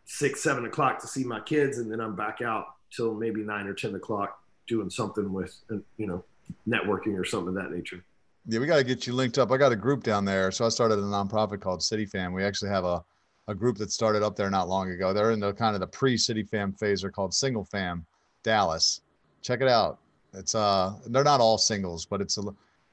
six, 0.05 0.41
seven 0.41 0.65
o'clock 0.65 0.99
to 1.01 1.07
see 1.07 1.23
my 1.23 1.39
kids, 1.39 1.79
and 1.79 1.91
then 1.91 1.99
I'm 1.99 2.15
back 2.15 2.41
out 2.41 2.65
till 2.95 3.13
maybe 3.13 3.41
nine 3.41 3.67
or 3.67 3.73
ten 3.73 3.95
o'clock 3.95 4.39
doing 4.67 4.89
something 4.89 5.33
with 5.33 5.55
you 5.97 6.07
know 6.07 6.23
networking 6.67 7.17
or 7.19 7.25
something 7.25 7.49
of 7.49 7.55
that 7.55 7.71
nature. 7.71 8.03
Yeah, 8.45 8.59
we 8.59 8.67
got 8.67 8.77
to 8.77 8.83
get 8.83 9.05
you 9.05 9.13
linked 9.13 9.37
up. 9.37 9.51
I 9.51 9.57
got 9.57 9.71
a 9.71 9.75
group 9.75 10.03
down 10.03 10.25
there, 10.25 10.51
so 10.51 10.65
I 10.65 10.69
started 10.69 10.99
a 10.99 11.03
nonprofit 11.03 11.61
called 11.61 11.83
City 11.83 12.05
Fam. 12.05 12.33
We 12.33 12.43
actually 12.43 12.69
have 12.69 12.85
a 12.85 13.03
a 13.47 13.55
group 13.55 13.79
that 13.79 13.91
started 13.91 14.21
up 14.21 14.35
there 14.35 14.51
not 14.51 14.69
long 14.69 14.91
ago. 14.91 15.11
They're 15.11 15.31
in 15.31 15.39
the 15.39 15.53
kind 15.53 15.73
of 15.73 15.81
the 15.81 15.87
pre 15.87 16.15
City 16.15 16.43
Fam 16.43 16.73
phase. 16.73 17.01
They're 17.01 17.09
called 17.09 17.33
Single 17.33 17.65
Fam 17.65 18.05
Dallas 18.43 19.01
check 19.41 19.61
it 19.61 19.67
out. 19.67 19.99
It's 20.33 20.55
uh, 20.55 20.93
they're 21.07 21.23
not 21.23 21.39
all 21.39 21.57
singles, 21.57 22.05
but 22.05 22.21
it's 22.21 22.37
a, 22.37 22.43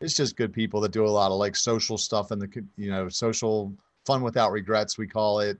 it's 0.00 0.14
just 0.14 0.36
good 0.36 0.52
people 0.52 0.80
that 0.80 0.92
do 0.92 1.04
a 1.04 1.08
lot 1.08 1.30
of 1.30 1.38
like 1.38 1.56
social 1.56 1.98
stuff 1.98 2.30
and 2.30 2.40
the 2.40 2.64
you 2.76 2.90
know 2.90 3.08
social 3.08 3.72
fun 4.04 4.22
without 4.22 4.52
regrets 4.52 4.96
we 4.98 5.06
call 5.06 5.40
it. 5.40 5.58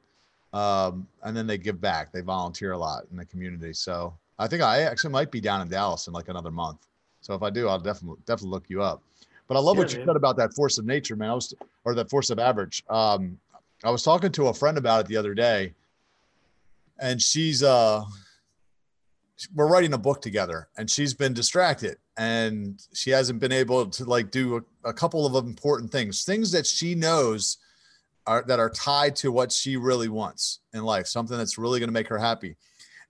Um, 0.53 1.07
and 1.23 1.37
then 1.37 1.47
they 1.47 1.59
give 1.59 1.81
back. 1.81 2.13
They 2.13 2.23
volunteer 2.23 2.73
a 2.73 2.79
lot 2.79 3.05
in 3.11 3.17
the 3.17 3.27
community. 3.27 3.73
So 3.73 4.15
I 4.39 4.47
think 4.47 4.63
I 4.63 4.83
actually 4.83 5.13
might 5.13 5.31
be 5.31 5.41
down 5.41 5.61
in 5.61 5.69
Dallas 5.69 6.07
in 6.07 6.13
like 6.13 6.29
another 6.29 6.51
month. 6.51 6.87
So 7.21 7.35
if 7.35 7.43
I 7.43 7.51
do, 7.51 7.69
I'll 7.69 7.79
definitely 7.79 8.19
definitely 8.25 8.51
look 8.51 8.71
you 8.71 8.83
up. 8.83 9.03
But 9.49 9.57
I 9.57 9.61
love 9.61 9.77
yeah, 9.77 9.83
what 9.83 9.93
you 9.93 9.99
man. 9.99 10.07
said 10.09 10.17
about 10.17 10.37
that 10.39 10.55
force 10.55 10.79
of 10.79 10.87
nature, 10.87 11.17
man. 11.17 11.31
I 11.31 11.35
was 11.35 11.55
or 11.85 11.95
that 11.95 12.09
force 12.09 12.31
of 12.31 12.39
average. 12.39 12.85
Um, 12.89 13.39
I 13.85 13.91
was 13.91 14.03
talking 14.03 14.33
to 14.33 14.49
a 14.49 14.55
friend 14.55 14.79
about 14.79 15.01
it 15.01 15.09
the 15.09 15.17
other 15.17 15.35
day, 15.35 15.75
and 16.99 17.21
she's 17.21 17.63
uh 17.63 18.05
we're 19.55 19.69
writing 19.69 19.93
a 19.93 19.99
book 19.99 20.23
together 20.23 20.69
and 20.77 20.91
she's 20.91 21.13
been 21.13 21.35
distracted 21.35 21.99
and 22.17 22.83
she 22.95 23.11
hasn't 23.11 23.39
been 23.39 23.53
able 23.53 23.87
to 23.87 24.05
like 24.05 24.31
do 24.31 24.57
a, 24.57 24.89
a, 24.89 24.93
couple 24.93 25.27
of 25.27 25.45
important 25.45 25.93
things 25.93 26.25
things 26.25 26.51
that 26.53 26.67
she 26.67 26.95
knows 26.95 27.59
are 28.27 28.43
that 28.47 28.59
are 28.59 28.71
tied 28.71 29.15
to 29.15 29.31
what 29.31 29.53
she 29.53 29.77
really 29.77 30.09
wants 30.09 30.61
in 30.73 30.83
life 30.83 31.07
something 31.07 31.37
that's 31.37 31.59
really 31.59 31.79
going 31.79 31.89
to 31.89 31.93
make 31.93 32.09
her 32.09 32.19
happy. 32.19 32.57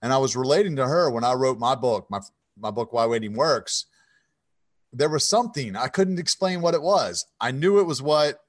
And 0.01 0.11
i 0.13 0.17
was 0.17 0.35
relating 0.35 0.75
to 0.75 0.85
her 0.85 1.09
when 1.09 1.23
i 1.23 1.33
wrote 1.33 1.59
my 1.59 1.75
book 1.75 2.07
my 2.09 2.19
my 2.59 2.71
book 2.71 2.91
why 2.93 3.05
waiting 3.05 3.33
works. 3.33 3.85
There 4.91 5.09
was 5.09 5.25
something 5.25 5.75
i 5.75 5.87
couldn't 5.87 6.19
explain 6.19 6.61
what 6.61 6.73
it 6.73 6.81
was. 6.81 7.25
I 7.39 7.51
knew 7.51 7.79
it 7.79 7.87
was 7.87 8.01
what 8.01 8.39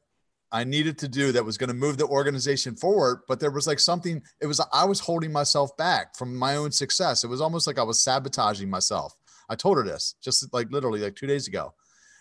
I 0.50 0.64
needed 0.64 0.96
to 0.98 1.08
do 1.08 1.32
that 1.32 1.44
was 1.44 1.58
going 1.58 1.68
to 1.68 1.74
move 1.74 1.98
the 1.98 2.06
organization 2.06 2.74
forward. 2.74 3.20
But 3.28 3.40
there 3.40 3.50
was 3.50 3.66
like 3.66 3.78
something, 3.78 4.22
it 4.40 4.46
was, 4.46 4.61
I 4.72 4.84
was 4.84 5.00
holding 5.00 5.32
myself 5.32 5.76
back 5.76 6.16
from 6.16 6.34
my 6.34 6.56
own 6.56 6.72
success. 6.72 7.24
It 7.24 7.28
was 7.28 7.40
almost 7.40 7.66
like 7.66 7.78
I 7.78 7.82
was 7.82 8.00
sabotaging 8.00 8.70
myself. 8.70 9.14
I 9.48 9.54
told 9.54 9.76
her 9.78 9.84
this 9.84 10.14
just 10.22 10.52
like 10.52 10.70
literally 10.70 11.00
like 11.00 11.16
two 11.16 11.26
days 11.26 11.48
ago. 11.48 11.74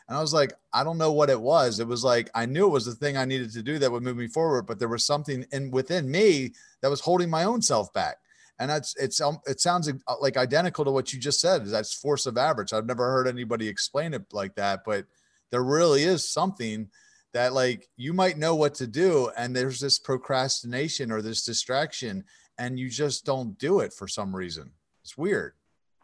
And 0.07 0.17
I 0.17 0.21
was 0.21 0.33
like, 0.33 0.53
I 0.71 0.83
don't 0.83 0.97
know 0.97 1.11
what 1.11 1.29
it 1.29 1.39
was. 1.39 1.79
It 1.79 1.87
was 1.87 2.03
like, 2.03 2.29
I 2.33 2.45
knew 2.45 2.67
it 2.67 2.71
was 2.71 2.85
the 2.85 2.95
thing 2.95 3.17
I 3.17 3.25
needed 3.25 3.51
to 3.53 3.63
do 3.63 3.77
that 3.79 3.91
would 3.91 4.03
move 4.03 4.15
me 4.15 4.27
forward, 4.27 4.63
but 4.63 4.79
there 4.79 4.87
was 4.87 5.05
something 5.05 5.45
in 5.51 5.69
within 5.69 6.09
me 6.09 6.53
that 6.81 6.89
was 6.89 7.01
holding 7.01 7.29
my 7.29 7.43
own 7.43 7.61
self 7.61 7.91
back. 7.93 8.17
And 8.59 8.69
that's, 8.69 8.95
it's, 8.95 9.19
um, 9.21 9.39
it 9.45 9.59
sounds 9.59 9.91
like 10.19 10.37
identical 10.37 10.85
to 10.85 10.91
what 10.91 11.13
you 11.13 11.19
just 11.19 11.41
said. 11.41 11.63
is 11.63 11.71
That's 11.71 11.93
force 11.93 12.25
of 12.25 12.37
average. 12.37 12.73
I've 12.73 12.87
never 12.87 13.11
heard 13.11 13.27
anybody 13.27 13.67
explain 13.67 14.13
it 14.13 14.23
like 14.31 14.55
that, 14.55 14.81
but 14.85 15.05
there 15.51 15.63
really 15.63 16.03
is 16.03 16.27
something 16.27 16.89
that 17.37 17.53
like 17.53 17.87
you 17.97 18.13
might 18.13 18.39
know 18.39 18.55
what 18.55 18.73
to 18.73 18.87
do 18.87 19.29
and 19.37 19.55
there's 19.55 19.79
this 19.79 19.99
procrastination 19.99 21.11
or 21.11 21.21
this 21.21 21.45
distraction 21.45 22.23
and 22.57 22.79
you 22.79 22.89
just 22.89 23.25
don't 23.25 23.55
do 23.59 23.81
it 23.81 23.93
for 23.93 24.07
some 24.07 24.35
reason. 24.35 24.71
It's 25.03 25.15
weird. 25.15 25.53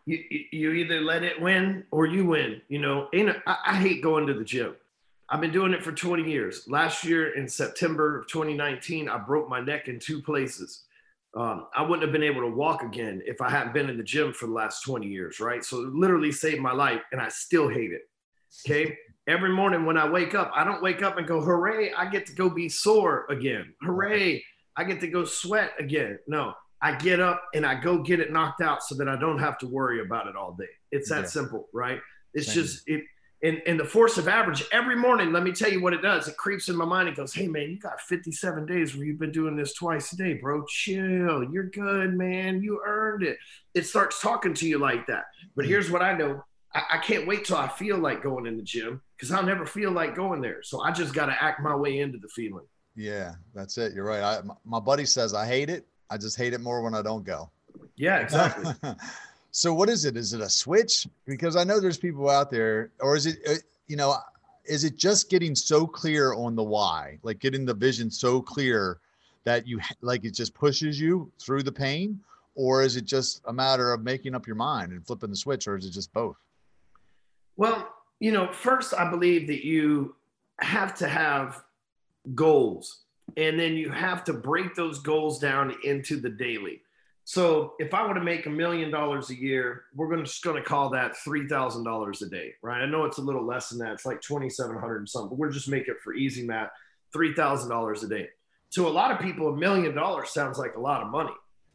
You, 0.05 0.19
you 0.51 0.71
either 0.73 1.01
let 1.01 1.23
it 1.23 1.41
win 1.41 1.85
or 1.89 2.05
you 2.05 2.27
win 2.27 2.61
you 2.69 2.77
know? 2.77 3.07
Ain't 3.15 3.35
I, 3.47 3.57
I 3.65 3.75
hate 3.77 4.03
going 4.03 4.27
to 4.27 4.35
the 4.35 4.43
gym. 4.43 4.75
I've 5.27 5.41
been 5.41 5.51
doing 5.51 5.73
it 5.73 5.83
for 5.83 5.91
20 5.91 6.29
years. 6.29 6.67
Last 6.67 7.03
year 7.03 7.35
in 7.35 7.47
september 7.47 8.19
of 8.19 8.27
2019 8.27 9.09
i 9.09 9.17
broke 9.17 9.49
my 9.49 9.59
neck 9.59 9.87
in 9.87 9.97
two 9.97 10.21
places. 10.21 10.83
Um, 11.35 11.65
I 11.75 11.81
wouldn't 11.81 12.03
have 12.03 12.11
been 12.11 12.21
able 12.21 12.41
to 12.41 12.55
walk 12.55 12.83
again 12.83 13.23
if 13.25 13.41
I 13.41 13.49
hadn't 13.49 13.73
been 13.73 13.89
in 13.89 13.97
the 13.97 14.03
gym 14.03 14.33
for 14.33 14.45
the 14.45 14.53
last 14.53 14.83
20 14.83 15.07
years, 15.07 15.39
right? 15.39 15.65
So 15.65 15.81
it 15.81 15.95
literally 15.95 16.31
saved 16.31 16.61
my 16.61 16.73
life 16.73 17.01
and 17.11 17.19
I 17.19 17.29
still 17.29 17.69
hate 17.69 17.91
it. 17.91 18.07
Okay 18.69 18.95
every 19.27 19.49
morning 19.49 19.85
when 19.85 19.97
I 19.97 20.09
wake 20.09 20.35
up, 20.35 20.51
I 20.53 20.63
don't 20.63 20.81
wake 20.81 21.01
up 21.01 21.17
and 21.17 21.27
go, 21.27 21.41
hooray, 21.41 21.93
I 21.93 22.09
get 22.09 22.25
to 22.27 22.33
go 22.33 22.49
be 22.49 22.69
sore 22.69 23.25
again. 23.29 23.73
Hooray, 23.81 24.43
I 24.75 24.83
get 24.83 24.99
to 25.01 25.07
go 25.07 25.25
sweat 25.25 25.71
again. 25.79 26.19
No, 26.27 26.53
I 26.81 26.95
get 26.95 27.19
up 27.19 27.43
and 27.53 27.65
I 27.65 27.75
go 27.75 27.99
get 27.99 28.19
it 28.19 28.31
knocked 28.31 28.61
out 28.61 28.83
so 28.83 28.95
that 28.95 29.07
I 29.07 29.15
don't 29.15 29.39
have 29.39 29.57
to 29.59 29.67
worry 29.67 30.01
about 30.01 30.27
it 30.27 30.35
all 30.35 30.53
day. 30.53 30.65
It's 30.91 31.09
that 31.09 31.21
yeah. 31.21 31.27
simple, 31.27 31.67
right? 31.73 31.99
It's 32.33 32.47
Thank 32.47 32.55
just 32.55 32.87
it 32.87 33.03
and, 33.43 33.61
and 33.67 33.77
the 33.77 33.83
force 33.83 34.17
of 34.17 34.29
average 34.29 34.63
every 34.71 34.95
morning, 34.95 35.33
let 35.33 35.43
me 35.43 35.51
tell 35.51 35.69
you 35.69 35.81
what 35.81 35.93
it 35.93 36.01
does. 36.01 36.29
It 36.29 36.37
creeps 36.37 36.69
in 36.69 36.77
my 36.77 36.85
mind. 36.85 37.09
It 37.09 37.17
goes, 37.17 37.33
Hey 37.33 37.47
man, 37.49 37.69
you 37.69 37.77
got 37.77 37.99
57 37.99 38.65
days 38.65 38.95
where 38.95 39.05
you've 39.05 39.19
been 39.19 39.33
doing 39.33 39.57
this 39.57 39.73
twice 39.73 40.13
a 40.13 40.15
day, 40.15 40.35
bro. 40.35 40.63
Chill. 40.65 41.43
You're 41.51 41.69
good, 41.69 42.13
man. 42.13 42.63
You 42.63 42.81
earned 42.85 43.23
it. 43.23 43.37
It 43.73 43.85
starts 43.85 44.21
talking 44.21 44.53
to 44.55 44.67
you 44.67 44.79
like 44.79 45.07
that. 45.07 45.25
But 45.57 45.65
mm. 45.65 45.67
here's 45.67 45.91
what 45.91 46.01
I 46.01 46.17
know 46.17 46.41
I, 46.75 46.83
I 46.93 46.97
can't 46.97 47.27
wait 47.27 47.45
till 47.45 47.57
I 47.57 47.67
feel 47.67 47.97
like 47.97 48.23
going 48.23 48.45
in 48.45 48.57
the 48.57 48.63
gym 48.63 49.01
because 49.15 49.31
I'll 49.31 49.43
never 49.43 49.65
feel 49.65 49.91
like 49.91 50.15
going 50.15 50.41
there. 50.41 50.63
So 50.63 50.81
I 50.81 50.91
just 50.91 51.13
got 51.13 51.27
to 51.27 51.43
act 51.43 51.61
my 51.61 51.75
way 51.75 51.99
into 51.99 52.17
the 52.17 52.27
feeling. 52.27 52.65
Yeah, 52.95 53.33
that's 53.53 53.77
it. 53.77 53.93
You're 53.93 54.05
right. 54.05 54.21
I, 54.21 54.41
my 54.65 54.79
buddy 54.79 55.05
says 55.05 55.33
I 55.33 55.45
hate 55.45 55.69
it. 55.69 55.85
I 56.09 56.17
just 56.17 56.37
hate 56.37 56.53
it 56.53 56.61
more 56.61 56.81
when 56.81 56.93
I 56.93 57.01
don't 57.01 57.23
go. 57.23 57.49
Yeah, 57.95 58.17
exactly. 58.17 58.73
so 59.51 59.73
what 59.73 59.89
is 59.89 60.05
it? 60.05 60.15
Is 60.15 60.33
it 60.33 60.41
a 60.41 60.49
switch? 60.49 61.07
Because 61.25 61.55
I 61.55 61.63
know 61.63 61.79
there's 61.79 61.97
people 61.97 62.29
out 62.29 62.51
there, 62.51 62.91
or 62.99 63.15
is 63.15 63.25
it, 63.25 63.37
uh, 63.47 63.55
you 63.87 63.95
know, 63.95 64.15
is 64.65 64.83
it 64.83 64.95
just 64.97 65.29
getting 65.29 65.55
so 65.55 65.87
clear 65.87 66.33
on 66.33 66.55
the 66.55 66.63
why, 66.63 67.19
like 67.23 67.39
getting 67.39 67.65
the 67.65 67.73
vision 67.73 68.09
so 68.11 68.41
clear 68.41 68.99
that 69.43 69.67
you 69.67 69.79
like 70.01 70.23
it 70.23 70.31
just 70.31 70.53
pushes 70.53 70.99
you 70.99 71.31
through 71.39 71.63
the 71.63 71.71
pain, 71.71 72.19
or 72.55 72.83
is 72.83 72.95
it 72.95 73.05
just 73.05 73.41
a 73.47 73.53
matter 73.53 73.91
of 73.91 74.03
making 74.03 74.35
up 74.35 74.47
your 74.47 74.55
mind 74.55 74.91
and 74.91 75.05
flipping 75.05 75.29
the 75.29 75.35
switch, 75.35 75.67
or 75.67 75.75
is 75.75 75.85
it 75.85 75.91
just 75.91 76.13
both? 76.13 76.37
Well, 77.55 77.93
you 78.19 78.31
know, 78.31 78.51
first, 78.51 78.93
I 78.93 79.09
believe 79.09 79.47
that 79.47 79.65
you 79.65 80.15
have 80.59 80.95
to 80.95 81.07
have 81.07 81.63
goals 82.33 83.01
and 83.37 83.59
then 83.59 83.73
you 83.73 83.89
have 83.89 84.23
to 84.25 84.33
break 84.33 84.75
those 84.75 84.99
goals 84.99 85.39
down 85.39 85.75
into 85.83 86.19
the 86.19 86.29
daily. 86.29 86.81
So 87.25 87.73
if 87.79 87.93
I 87.93 88.05
were 88.05 88.13
to 88.13 88.23
make 88.23 88.45
a 88.45 88.49
million 88.49 88.91
dollars 88.91 89.29
a 89.29 89.35
year, 89.35 89.85
we're 89.95 90.07
going 90.07 90.19
to 90.19 90.25
just 90.25 90.43
going 90.43 90.61
to 90.61 90.67
call 90.67 90.89
that 90.89 91.15
three 91.17 91.47
thousand 91.47 91.85
dollars 91.85 92.21
a 92.21 92.29
day, 92.29 92.53
right? 92.61 92.81
I 92.81 92.85
know 92.85 93.05
it's 93.05 93.17
a 93.17 93.21
little 93.21 93.45
less 93.45 93.69
than 93.69 93.79
that; 93.79 93.93
it's 93.93 94.05
like 94.05 94.21
twenty 94.21 94.49
seven 94.49 94.77
hundred 94.77 94.97
and 94.97 95.09
something. 95.09 95.29
But 95.29 95.37
we're 95.37 95.51
just 95.51 95.69
make 95.69 95.87
it 95.87 96.01
for 96.03 96.13
easy 96.13 96.45
math, 96.45 96.69
three 97.13 97.33
thousand 97.33 97.69
dollars 97.69 98.03
a 98.03 98.09
day. 98.09 98.27
To 98.71 98.87
a 98.87 98.89
lot 98.89 99.11
of 99.11 99.19
people, 99.19 99.47
a 99.47 99.55
million 99.55 99.95
dollars 99.95 100.31
sounds 100.31 100.57
like 100.57 100.75
a 100.75 100.81
lot 100.81 101.01
of 101.01 101.09
money. 101.09 101.31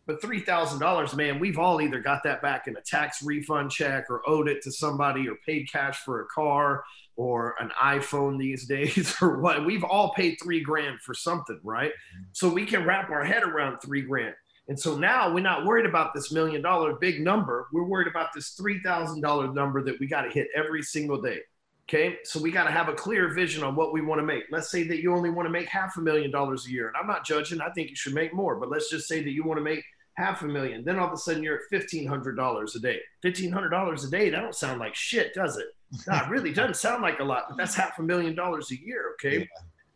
But 0.08 0.22
three 0.22 0.40
thousand 0.40 0.80
dollars, 0.80 1.14
man, 1.14 1.38
we've 1.38 1.58
all 1.58 1.82
either 1.82 2.00
got 2.00 2.22
that 2.24 2.40
back 2.40 2.66
in 2.66 2.74
a 2.78 2.80
tax 2.80 3.22
refund 3.22 3.70
check 3.70 4.06
or 4.08 4.26
owed 4.26 4.48
it 4.48 4.62
to 4.62 4.72
somebody 4.72 5.28
or 5.28 5.34
paid 5.44 5.70
cash 5.70 5.98
for 5.98 6.22
a 6.22 6.26
car 6.34 6.82
or 7.16 7.54
an 7.60 7.70
iPhone 7.78 8.38
these 8.38 8.66
days 8.68 9.14
or 9.20 9.38
what. 9.38 9.66
We've 9.66 9.84
all 9.84 10.14
paid 10.14 10.38
three 10.42 10.62
grand 10.62 11.02
for 11.02 11.12
something, 11.12 11.60
right? 11.62 11.90
Mm-hmm. 11.90 12.22
So 12.32 12.48
we 12.48 12.64
can 12.64 12.86
wrap 12.86 13.10
our 13.10 13.22
head 13.22 13.42
around 13.42 13.80
three 13.80 14.00
grand. 14.00 14.34
And 14.68 14.80
so 14.80 14.96
now 14.96 15.32
we're 15.32 15.40
not 15.40 15.66
worried 15.66 15.86
about 15.86 16.14
this 16.14 16.32
million 16.32 16.62
dollar 16.62 16.94
big 16.94 17.20
number. 17.20 17.68
We're 17.70 17.84
worried 17.84 18.08
about 18.08 18.30
this 18.34 18.50
three 18.50 18.80
thousand 18.80 19.20
dollar 19.20 19.52
number 19.52 19.84
that 19.84 20.00
we 20.00 20.06
got 20.06 20.22
to 20.22 20.30
hit 20.30 20.48
every 20.56 20.82
single 20.82 21.20
day. 21.20 21.40
Okay, 21.86 22.16
so 22.24 22.40
we 22.40 22.50
got 22.50 22.64
to 22.64 22.70
have 22.70 22.88
a 22.88 22.94
clear 22.94 23.34
vision 23.34 23.62
on 23.62 23.74
what 23.74 23.92
we 23.92 24.00
want 24.00 24.20
to 24.20 24.26
make. 24.26 24.44
Let's 24.50 24.70
say 24.70 24.84
that 24.84 25.02
you 25.02 25.14
only 25.14 25.30
want 25.30 25.46
to 25.46 25.50
make 25.50 25.68
half 25.68 25.98
a 25.98 26.00
million 26.00 26.30
dollars 26.30 26.66
a 26.66 26.70
year, 26.70 26.88
and 26.88 26.96
I'm 26.96 27.06
not 27.06 27.26
judging. 27.26 27.60
I 27.60 27.70
think 27.70 27.90
you 27.90 27.96
should 27.96 28.14
make 28.14 28.32
more, 28.32 28.56
but 28.56 28.70
let's 28.70 28.88
just 28.88 29.06
say 29.06 29.22
that 29.22 29.30
you 29.30 29.42
want 29.44 29.58
to 29.58 29.64
make 29.64 29.82
half 30.18 30.42
a 30.42 30.46
million. 30.46 30.84
Then 30.84 30.98
all 30.98 31.06
of 31.06 31.12
a 31.12 31.16
sudden 31.16 31.42
you're 31.42 31.56
at 31.56 31.62
fifteen 31.70 32.06
hundred 32.06 32.36
dollars 32.36 32.74
a 32.74 32.80
day. 32.80 32.98
Fifteen 33.22 33.52
hundred 33.52 33.70
dollars 33.70 34.04
a 34.04 34.10
day. 34.10 34.28
That 34.28 34.40
don't 34.40 34.54
sound 34.54 34.80
like 34.80 34.94
shit, 34.94 35.32
does 35.32 35.56
it? 35.56 35.66
No, 36.06 36.16
it 36.16 36.28
really 36.28 36.52
doesn't 36.52 36.76
sound 36.86 37.02
like 37.02 37.20
a 37.20 37.24
lot, 37.24 37.44
but 37.48 37.56
that's 37.56 37.74
half 37.74 37.98
a 37.98 38.02
million 38.02 38.34
dollars 38.34 38.70
a 38.72 38.78
year. 38.78 39.12
Okay. 39.14 39.38
Yeah. 39.38 39.44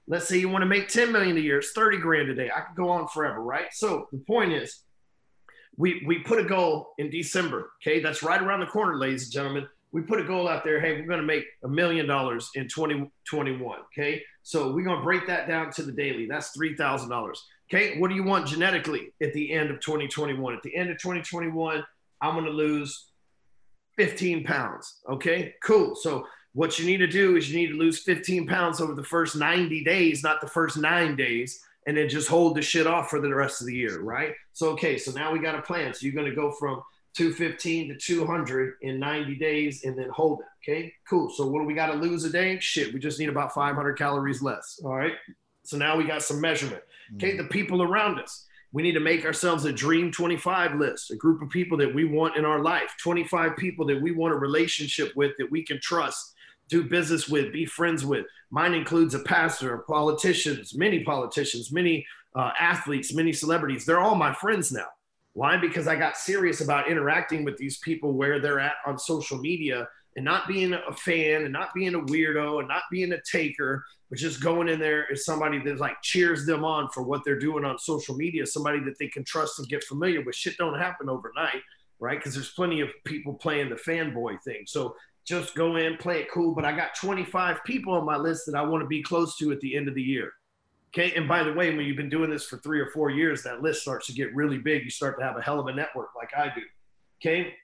Let's 0.06 0.28
say 0.28 0.38
you 0.38 0.48
want 0.48 0.62
to 0.62 0.66
make 0.66 0.88
10 0.88 1.12
million 1.12 1.36
a 1.36 1.40
year, 1.40 1.58
it's 1.58 1.72
30 1.72 1.98
grand 1.98 2.28
a 2.28 2.34
day. 2.34 2.50
I 2.54 2.60
could 2.60 2.76
go 2.76 2.88
on 2.88 3.06
forever, 3.08 3.40
right? 3.40 3.66
So 3.72 4.08
the 4.10 4.18
point 4.18 4.52
is, 4.52 4.80
we 5.76 6.02
we 6.06 6.20
put 6.20 6.38
a 6.38 6.44
goal 6.44 6.92
in 6.98 7.10
December. 7.10 7.70
Okay, 7.82 8.00
that's 8.00 8.22
right 8.22 8.40
around 8.40 8.60
the 8.60 8.66
corner, 8.66 8.96
ladies 8.96 9.24
and 9.24 9.32
gentlemen. 9.32 9.66
We 9.92 10.02
put 10.02 10.20
a 10.20 10.24
goal 10.24 10.48
out 10.48 10.64
there. 10.64 10.80
Hey, 10.80 10.92
we're 10.92 11.06
going 11.06 11.20
to 11.20 11.26
make 11.26 11.44
a 11.64 11.68
million 11.68 12.06
dollars 12.06 12.50
in 12.54 12.64
2021. 12.64 13.78
Okay, 13.92 14.22
so 14.42 14.72
we're 14.72 14.84
going 14.84 14.98
to 14.98 15.04
break 15.04 15.26
that 15.26 15.46
down 15.48 15.70
to 15.72 15.82
the 15.82 15.92
daily. 15.92 16.26
That's 16.26 16.50
three 16.50 16.76
thousand 16.76 17.10
dollars. 17.10 17.42
Okay, 17.72 17.98
what 17.98 18.08
do 18.08 18.14
you 18.14 18.22
want 18.22 18.46
genetically 18.46 19.12
at 19.22 19.32
the 19.32 19.50
end 19.50 19.70
of 19.70 19.80
2021? 19.80 20.54
At 20.54 20.62
the 20.62 20.76
end 20.76 20.90
of 20.90 20.98
2021, 20.98 21.82
I'm 22.20 22.34
going 22.34 22.44
to 22.44 22.50
lose 22.50 23.06
15 23.96 24.44
pounds. 24.44 25.00
Okay, 25.08 25.54
cool. 25.64 25.94
So 25.94 26.26
what 26.52 26.78
you 26.78 26.84
need 26.84 26.98
to 26.98 27.06
do 27.06 27.36
is 27.36 27.50
you 27.50 27.58
need 27.58 27.72
to 27.72 27.78
lose 27.78 28.02
15 28.02 28.46
pounds 28.46 28.82
over 28.82 28.94
the 28.94 29.02
first 29.02 29.36
90 29.36 29.84
days, 29.84 30.22
not 30.22 30.42
the 30.42 30.48
first 30.48 30.76
nine 30.76 31.16
days, 31.16 31.60
and 31.86 31.96
then 31.96 32.10
just 32.10 32.28
hold 32.28 32.56
the 32.56 32.62
shit 32.62 32.86
off 32.86 33.08
for 33.08 33.22
the 33.22 33.34
rest 33.34 33.62
of 33.62 33.66
the 33.66 33.74
year, 33.74 34.02
right? 34.02 34.34
So 34.52 34.70
okay, 34.72 34.98
so 34.98 35.10
now 35.12 35.32
we 35.32 35.38
got 35.38 35.58
a 35.58 35.62
plan. 35.62 35.94
So 35.94 36.04
you're 36.04 36.14
going 36.14 36.28
to 36.28 36.36
go 36.36 36.52
from 36.52 36.82
215 37.14 37.88
to 37.88 37.96
200 37.96 38.74
in 38.82 39.00
90 39.00 39.36
days 39.36 39.84
and 39.84 39.98
then 39.98 40.10
hold 40.10 40.40
it. 40.40 40.70
Okay, 40.70 40.92
cool. 41.08 41.30
So 41.30 41.46
what 41.46 41.60
do 41.60 41.64
we 41.64 41.74
got 41.74 41.86
to 41.86 41.94
lose 41.94 42.24
a 42.24 42.30
day? 42.30 42.58
Shit, 42.60 42.92
we 42.92 43.00
just 43.00 43.18
need 43.18 43.30
about 43.30 43.54
500 43.54 43.96
calories 43.96 44.42
less. 44.42 44.78
All 44.84 44.94
right. 44.94 45.14
So 45.72 45.78
now 45.78 45.96
we 45.96 46.04
got 46.04 46.22
some 46.22 46.38
measurement. 46.38 46.82
Okay, 47.14 47.30
mm-hmm. 47.30 47.38
the 47.38 47.48
people 47.48 47.82
around 47.82 48.20
us. 48.20 48.44
We 48.72 48.82
need 48.82 48.92
to 48.92 49.00
make 49.00 49.24
ourselves 49.24 49.64
a 49.64 49.72
dream 49.72 50.12
25 50.12 50.74
list, 50.74 51.10
a 51.10 51.16
group 51.16 51.40
of 51.40 51.48
people 51.48 51.78
that 51.78 51.94
we 51.94 52.04
want 52.04 52.36
in 52.36 52.44
our 52.44 52.60
life, 52.60 52.94
25 53.02 53.56
people 53.56 53.86
that 53.86 54.00
we 54.00 54.12
want 54.12 54.34
a 54.34 54.36
relationship 54.36 55.16
with 55.16 55.32
that 55.38 55.50
we 55.50 55.64
can 55.64 55.80
trust, 55.80 56.34
do 56.68 56.82
business 56.82 57.26
with, 57.26 57.54
be 57.54 57.64
friends 57.64 58.04
with. 58.04 58.26
Mine 58.50 58.74
includes 58.74 59.14
a 59.14 59.20
pastor, 59.20 59.78
politicians, 59.88 60.74
many 60.74 61.04
politicians, 61.04 61.72
many 61.72 62.06
uh, 62.36 62.50
athletes, 62.60 63.14
many 63.14 63.32
celebrities. 63.32 63.86
They're 63.86 64.00
all 64.00 64.14
my 64.14 64.34
friends 64.34 64.72
now. 64.72 64.88
Why? 65.32 65.56
Because 65.56 65.88
I 65.88 65.96
got 65.96 66.18
serious 66.18 66.60
about 66.60 66.90
interacting 66.90 67.44
with 67.44 67.56
these 67.56 67.78
people 67.78 68.12
where 68.12 68.40
they're 68.40 68.60
at 68.60 68.74
on 68.84 68.98
social 68.98 69.38
media 69.38 69.88
and 70.16 70.24
not 70.24 70.46
being 70.46 70.74
a 70.74 70.92
fan 70.92 71.44
and 71.44 71.52
not 71.52 71.72
being 71.74 71.94
a 71.94 72.00
weirdo 72.00 72.58
and 72.58 72.68
not 72.68 72.82
being 72.90 73.12
a 73.12 73.20
taker, 73.30 73.84
but 74.10 74.18
just 74.18 74.42
going 74.42 74.68
in 74.68 74.78
there 74.78 75.10
as 75.10 75.24
somebody 75.24 75.58
that 75.60 75.78
like 75.78 75.96
cheers 76.02 76.44
them 76.44 76.64
on 76.64 76.88
for 76.90 77.02
what 77.02 77.22
they're 77.24 77.38
doing 77.38 77.64
on 77.64 77.78
social 77.78 78.14
media, 78.14 78.46
somebody 78.46 78.80
that 78.80 78.98
they 78.98 79.08
can 79.08 79.24
trust 79.24 79.58
and 79.58 79.68
get 79.68 79.84
familiar 79.84 80.22
with. 80.22 80.34
Shit 80.34 80.58
don't 80.58 80.78
happen 80.78 81.08
overnight, 81.08 81.62
right? 81.98 82.18
Because 82.18 82.34
there's 82.34 82.52
plenty 82.52 82.80
of 82.80 82.90
people 83.04 83.34
playing 83.34 83.70
the 83.70 83.76
fanboy 83.76 84.42
thing. 84.42 84.64
So 84.66 84.94
just 85.24 85.54
go 85.54 85.76
in, 85.76 85.96
play 85.96 86.20
it 86.20 86.30
cool. 86.30 86.54
But 86.54 86.66
I 86.66 86.76
got 86.76 86.94
25 86.94 87.64
people 87.64 87.94
on 87.94 88.04
my 88.04 88.16
list 88.16 88.44
that 88.46 88.54
I 88.54 88.62
want 88.62 88.82
to 88.82 88.88
be 88.88 89.02
close 89.02 89.36
to 89.38 89.50
at 89.50 89.60
the 89.60 89.76
end 89.76 89.88
of 89.88 89.94
the 89.94 90.02
year. 90.02 90.32
Okay. 90.94 91.14
And 91.16 91.26
by 91.26 91.42
the 91.42 91.54
way, 91.54 91.74
when 91.74 91.86
you've 91.86 91.96
been 91.96 92.10
doing 92.10 92.28
this 92.28 92.44
for 92.44 92.58
three 92.58 92.80
or 92.80 92.90
four 92.90 93.08
years, 93.08 93.42
that 93.44 93.62
list 93.62 93.80
starts 93.80 94.08
to 94.08 94.12
get 94.12 94.34
really 94.34 94.58
big. 94.58 94.84
You 94.84 94.90
start 94.90 95.18
to 95.18 95.24
have 95.24 95.38
a 95.38 95.40
hell 95.40 95.58
of 95.58 95.68
a 95.68 95.72
network 95.72 96.10
like 96.14 96.34
I 96.36 96.52
do. 96.54 96.60
Okay 97.22 97.54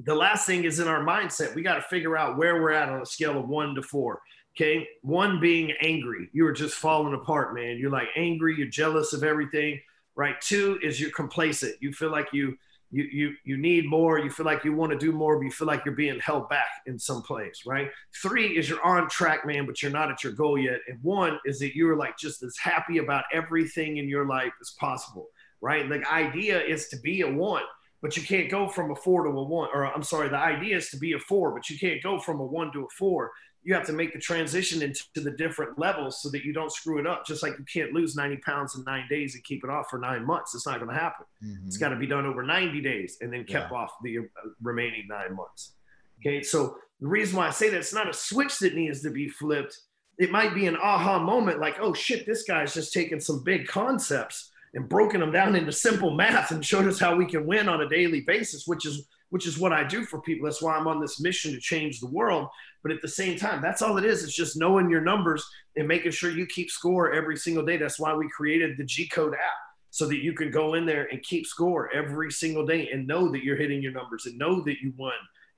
the 0.00 0.14
last 0.14 0.46
thing 0.46 0.64
is 0.64 0.78
in 0.78 0.88
our 0.88 1.04
mindset. 1.04 1.54
We 1.54 1.62
got 1.62 1.76
to 1.76 1.82
figure 1.82 2.16
out 2.16 2.36
where 2.36 2.60
we're 2.60 2.72
at 2.72 2.88
on 2.88 3.02
a 3.02 3.06
scale 3.06 3.38
of 3.38 3.48
one 3.48 3.74
to 3.74 3.82
four. 3.82 4.20
Okay. 4.56 4.86
One 5.02 5.40
being 5.40 5.72
angry. 5.80 6.28
You 6.32 6.46
are 6.46 6.52
just 6.52 6.74
falling 6.74 7.14
apart, 7.14 7.54
man. 7.54 7.78
You're 7.78 7.90
like 7.90 8.08
angry. 8.16 8.54
You're 8.56 8.68
jealous 8.68 9.12
of 9.12 9.24
everything. 9.24 9.80
Right. 10.14 10.38
Two 10.40 10.78
is 10.82 11.00
you're 11.00 11.10
complacent. 11.10 11.76
You 11.80 11.92
feel 11.92 12.10
like 12.10 12.28
you, 12.32 12.56
you, 12.90 13.04
you, 13.04 13.34
you 13.44 13.56
need 13.56 13.88
more. 13.88 14.18
You 14.18 14.28
feel 14.28 14.44
like 14.44 14.62
you 14.62 14.74
want 14.74 14.92
to 14.92 14.98
do 14.98 15.10
more, 15.10 15.38
but 15.38 15.44
you 15.44 15.50
feel 15.50 15.66
like 15.66 15.86
you're 15.86 15.94
being 15.94 16.20
held 16.20 16.50
back 16.50 16.68
in 16.86 16.98
some 16.98 17.22
place. 17.22 17.62
Right. 17.64 17.88
Three 18.20 18.58
is 18.58 18.68
you're 18.68 18.84
on 18.84 19.08
track, 19.08 19.46
man, 19.46 19.64
but 19.64 19.80
you're 19.80 19.90
not 19.90 20.10
at 20.10 20.22
your 20.22 20.34
goal 20.34 20.58
yet. 20.58 20.80
And 20.86 20.98
one 21.02 21.38
is 21.46 21.58
that 21.60 21.74
you're 21.74 21.96
like 21.96 22.18
just 22.18 22.42
as 22.42 22.54
happy 22.62 22.98
about 22.98 23.24
everything 23.32 23.96
in 23.96 24.08
your 24.08 24.26
life 24.26 24.52
as 24.60 24.74
possible. 24.78 25.28
Right. 25.62 25.88
The 25.88 26.06
idea 26.10 26.60
is 26.60 26.88
to 26.88 26.98
be 26.98 27.22
a 27.22 27.32
one 27.32 27.62
but 28.02 28.16
you 28.16 28.22
can't 28.22 28.50
go 28.50 28.68
from 28.68 28.90
a 28.90 28.96
four 28.96 29.22
to 29.22 29.30
a 29.30 29.42
one. 29.42 29.68
Or 29.72 29.86
I'm 29.86 30.02
sorry, 30.02 30.28
the 30.28 30.36
idea 30.36 30.76
is 30.76 30.90
to 30.90 30.98
be 30.98 31.12
a 31.12 31.18
four, 31.20 31.52
but 31.52 31.70
you 31.70 31.78
can't 31.78 32.02
go 32.02 32.18
from 32.18 32.40
a 32.40 32.44
one 32.44 32.72
to 32.72 32.84
a 32.84 32.88
four. 32.98 33.30
You 33.62 33.74
have 33.74 33.86
to 33.86 33.92
make 33.92 34.12
the 34.12 34.18
transition 34.18 34.82
into 34.82 35.04
the 35.14 35.30
different 35.30 35.78
levels 35.78 36.20
so 36.20 36.28
that 36.30 36.42
you 36.44 36.52
don't 36.52 36.72
screw 36.72 36.98
it 36.98 37.06
up. 37.06 37.24
Just 37.24 37.44
like 37.44 37.54
you 37.56 37.64
can't 37.72 37.92
lose 37.92 38.16
90 38.16 38.38
pounds 38.38 38.74
in 38.74 38.82
nine 38.82 39.06
days 39.08 39.36
and 39.36 39.44
keep 39.44 39.62
it 39.62 39.70
off 39.70 39.88
for 39.88 40.00
nine 40.00 40.26
months. 40.26 40.52
It's 40.52 40.66
not 40.66 40.80
going 40.80 40.92
to 40.92 41.00
happen. 41.00 41.26
Mm-hmm. 41.44 41.68
It's 41.68 41.76
got 41.76 41.90
to 41.90 41.96
be 41.96 42.08
done 42.08 42.26
over 42.26 42.42
90 42.42 42.80
days 42.80 43.18
and 43.20 43.32
then 43.32 43.44
kept 43.44 43.70
yeah. 43.70 43.78
off 43.78 43.92
the 44.02 44.18
uh, 44.18 44.22
remaining 44.60 45.06
nine 45.08 45.36
months. 45.36 45.74
Okay. 46.20 46.42
So 46.42 46.76
the 47.00 47.06
reason 47.06 47.36
why 47.36 47.46
I 47.46 47.50
say 47.50 47.68
that 47.70 47.78
it's 47.78 47.94
not 47.94 48.10
a 48.10 48.12
switch 48.12 48.58
that 48.58 48.74
needs 48.74 49.00
to 49.02 49.10
be 49.10 49.28
flipped. 49.28 49.78
It 50.18 50.32
might 50.32 50.54
be 50.56 50.66
an 50.66 50.76
aha 50.76 51.20
moment 51.20 51.60
like, 51.60 51.76
oh 51.80 51.94
shit, 51.94 52.26
this 52.26 52.42
guy's 52.42 52.74
just 52.74 52.92
taking 52.92 53.20
some 53.20 53.44
big 53.44 53.68
concepts 53.68 54.50
and 54.74 54.88
broken 54.88 55.20
them 55.20 55.32
down 55.32 55.54
into 55.54 55.72
simple 55.72 56.10
math 56.10 56.50
and 56.50 56.64
showed 56.64 56.86
us 56.86 56.98
how 56.98 57.14
we 57.14 57.26
can 57.26 57.46
win 57.46 57.68
on 57.68 57.82
a 57.82 57.88
daily 57.88 58.22
basis, 58.22 58.66
which 58.66 58.86
is 58.86 59.06
which 59.32 59.46
is 59.46 59.58
what 59.58 59.72
I 59.72 59.82
do 59.82 60.04
for 60.04 60.20
people. 60.20 60.44
That's 60.44 60.60
why 60.60 60.76
I'm 60.76 60.86
on 60.86 61.00
this 61.00 61.18
mission 61.18 61.52
to 61.52 61.58
change 61.58 62.00
the 62.00 62.06
world. 62.06 62.48
But 62.82 62.92
at 62.92 63.00
the 63.00 63.08
same 63.08 63.38
time, 63.38 63.62
that's 63.62 63.80
all 63.80 63.96
it 63.96 64.04
is. 64.04 64.22
It's 64.22 64.34
just 64.34 64.58
knowing 64.58 64.90
your 64.90 65.00
numbers 65.00 65.42
and 65.74 65.88
making 65.88 66.10
sure 66.12 66.30
you 66.30 66.44
keep 66.44 66.70
score 66.70 67.14
every 67.14 67.38
single 67.38 67.64
day. 67.64 67.78
That's 67.78 67.98
why 67.98 68.12
we 68.12 68.28
created 68.28 68.76
the 68.76 68.84
G 68.84 69.08
Code 69.08 69.32
app 69.32 69.58
so 69.88 70.06
that 70.08 70.22
you 70.22 70.34
can 70.34 70.50
go 70.50 70.74
in 70.74 70.84
there 70.84 71.08
and 71.10 71.22
keep 71.22 71.46
score 71.46 71.90
every 71.94 72.30
single 72.30 72.66
day 72.66 72.90
and 72.92 73.06
know 73.06 73.30
that 73.30 73.42
you're 73.42 73.56
hitting 73.56 73.82
your 73.82 73.92
numbers 73.92 74.26
and 74.26 74.36
know 74.36 74.60
that 74.64 74.80
you 74.82 74.92
won. 74.98 75.12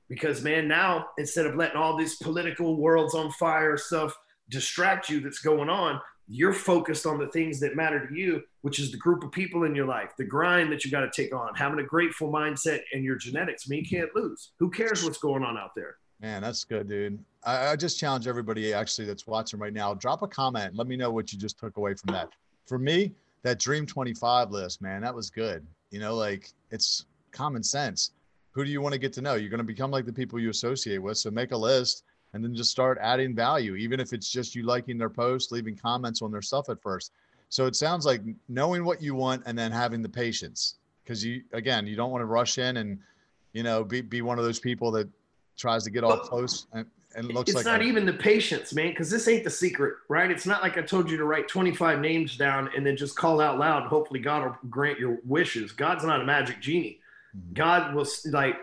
Because 0.09 0.43
man, 0.43 0.69
now 0.69 1.07
instead 1.19 1.47
of 1.47 1.57
letting 1.57 1.77
all 1.77 1.97
these 1.97 2.17
political 2.17 2.77
worlds 2.77 3.15
on 3.15 3.33
fire 3.33 3.77
stuff 3.77 4.17
distract 4.51 5.09
you 5.09 5.19
that's 5.19 5.41
going 5.41 5.69
on, 5.69 6.01
you're 6.27 6.53
focused 6.53 7.07
on 7.07 7.19
the 7.19 7.27
things 7.29 7.61
that 7.61 7.77
matter 7.77 8.07
to 8.07 8.15
you, 8.15 8.43
which 8.63 8.79
is 8.81 8.91
the 8.91 8.97
group 8.97 9.23
of 9.23 9.31
people 9.31 9.65
in 9.65 9.75
your 9.75 9.87
life, 9.87 10.13
the 10.17 10.25
grind 10.25 10.73
that 10.73 10.85
you 10.85 10.91
got 10.91 11.01
to 11.01 11.11
take 11.11 11.35
on, 11.35 11.55
having 11.55 11.79
a 11.79 11.83
grateful 11.83 12.33
mindset 12.33 12.81
and 12.93 13.05
your 13.05 13.17
genetics. 13.17 13.67
I 13.67 13.71
mean, 13.71 13.85
you 13.85 13.99
can't 13.99 14.15
lose. 14.15 14.53
Who 14.59 14.71
cares 14.71 15.05
what's 15.05 15.19
going 15.19 15.45
on 15.45 15.59
out 15.59 15.75
there? 15.77 15.97
Man, 16.21 16.43
that's 16.43 16.65
good, 16.65 16.89
dude. 16.89 17.23
I, 17.45 17.69
I 17.69 17.77
just 17.77 17.99
challenge 17.99 18.27
everybody 18.27 18.73
actually 18.73 19.07
that's 19.07 19.27
watching 19.27 19.61
right 19.61 19.73
now. 19.73 19.93
Drop 19.93 20.23
a 20.23 20.29
comment. 20.29 20.75
Let 20.75 20.87
me 20.87 20.97
know 20.97 21.11
what 21.11 21.33
you 21.33 21.39
just 21.39 21.59
took 21.59 21.77
away 21.77 21.95
from 21.95 22.15
that. 22.15 22.31
For 22.67 22.79
me, 22.79 23.13
that 23.43 23.59
Dream 23.59 23.85
25 23.85 24.51
list, 24.51 24.81
man, 24.81 25.03
that 25.03 25.15
was 25.15 25.29
good. 25.29 25.67
You 25.91 26.01
know, 26.01 26.15
like 26.15 26.51
it's 26.71 27.05
common 27.31 27.63
sense. 27.63 28.13
Who 28.53 28.65
do 28.65 28.71
you 28.71 28.81
want 28.81 28.95
to 28.95 28.99
get 28.99 29.13
to 29.15 29.21
know? 29.21 29.35
You're 29.35 29.51
going 29.51 29.59
to 29.59 29.65
become 29.65 29.91
like 29.91 30.07
the 30.07 30.13
people 30.13 30.39
you 30.39 30.49
associate 30.49 30.99
with. 31.03 31.19
So 31.19 31.31
make 31.31 31.51
a 31.51 31.57
list 31.57 32.05
and 32.35 32.45
then 32.45 32.55
just 32.55 32.71
start 32.71 32.99
adding 33.01 33.35
value, 33.35 33.77
even 33.77 34.01
if 34.01 34.13
it's 34.13 34.29
just 34.29 34.55
you 34.55 34.65
liking 34.65 34.99
their 34.99 35.09
posts, 35.09 35.53
leaving 35.53 35.77
comments 35.77 36.21
on 36.21 36.33
their 36.33 36.43
stuff 36.43 36.69
at 36.69 36.83
first. 36.83 37.13
So 37.49 37.67
it 37.67 37.77
sounds 37.77 38.05
like 38.05 38.23
knowing 38.49 38.85
what 38.85 39.01
you 39.01 39.15
want 39.15 39.45
and 39.47 39.57
then 39.57 39.71
having 39.71 40.03
the 40.03 40.09
patience 40.09 40.75
because 41.05 41.25
you, 41.25 41.43
again, 41.53 41.87
you 41.87 41.95
don't 41.95 42.11
want 42.11 42.23
to 42.23 42.27
rush 42.27 42.59
in 42.59 42.79
and, 42.79 42.99
you 43.53 43.63
know, 43.63 43.85
be, 43.85 44.01
be 44.01 44.21
one 44.21 44.39
of 44.39 44.45
those 44.45 44.59
people 44.59 44.91
that 44.91 45.09
tries 45.57 45.85
to 45.85 45.91
get 45.91 46.03
all 46.03 46.17
close 46.19 46.67
and, 46.73 46.87
and 47.15 47.29
looks 47.29 47.51
it's 47.51 47.57
like 47.57 47.67
not 47.67 47.81
a, 47.81 47.85
even 47.85 48.05
the 48.05 48.13
patience, 48.13 48.75
man, 48.75 48.89
because 48.89 49.09
this 49.09 49.29
ain't 49.29 49.45
the 49.45 49.51
secret, 49.51 49.95
right? 50.09 50.29
It's 50.29 50.47
not 50.47 50.61
like 50.61 50.77
I 50.77 50.83
told 50.83 51.09
you 51.09 51.17
to 51.17 51.25
write 51.25 51.47
25 51.47 52.01
names 52.01 52.37
down 52.37 52.69
and 52.77 52.85
then 52.85 52.97
just 52.97 53.15
call 53.15 53.41
out 53.41 53.59
loud. 53.61 53.85
Hopefully, 53.85 54.19
God 54.19 54.43
will 54.43 54.57
grant 54.69 54.99
your 54.99 55.19
wishes. 55.25 55.71
God's 55.71 56.05
not 56.05 56.21
a 56.21 56.25
magic 56.25 56.61
genie. 56.61 56.99
Mm-hmm. 57.37 57.55
God 57.55 57.95
will 57.95 58.07
like 58.33 58.57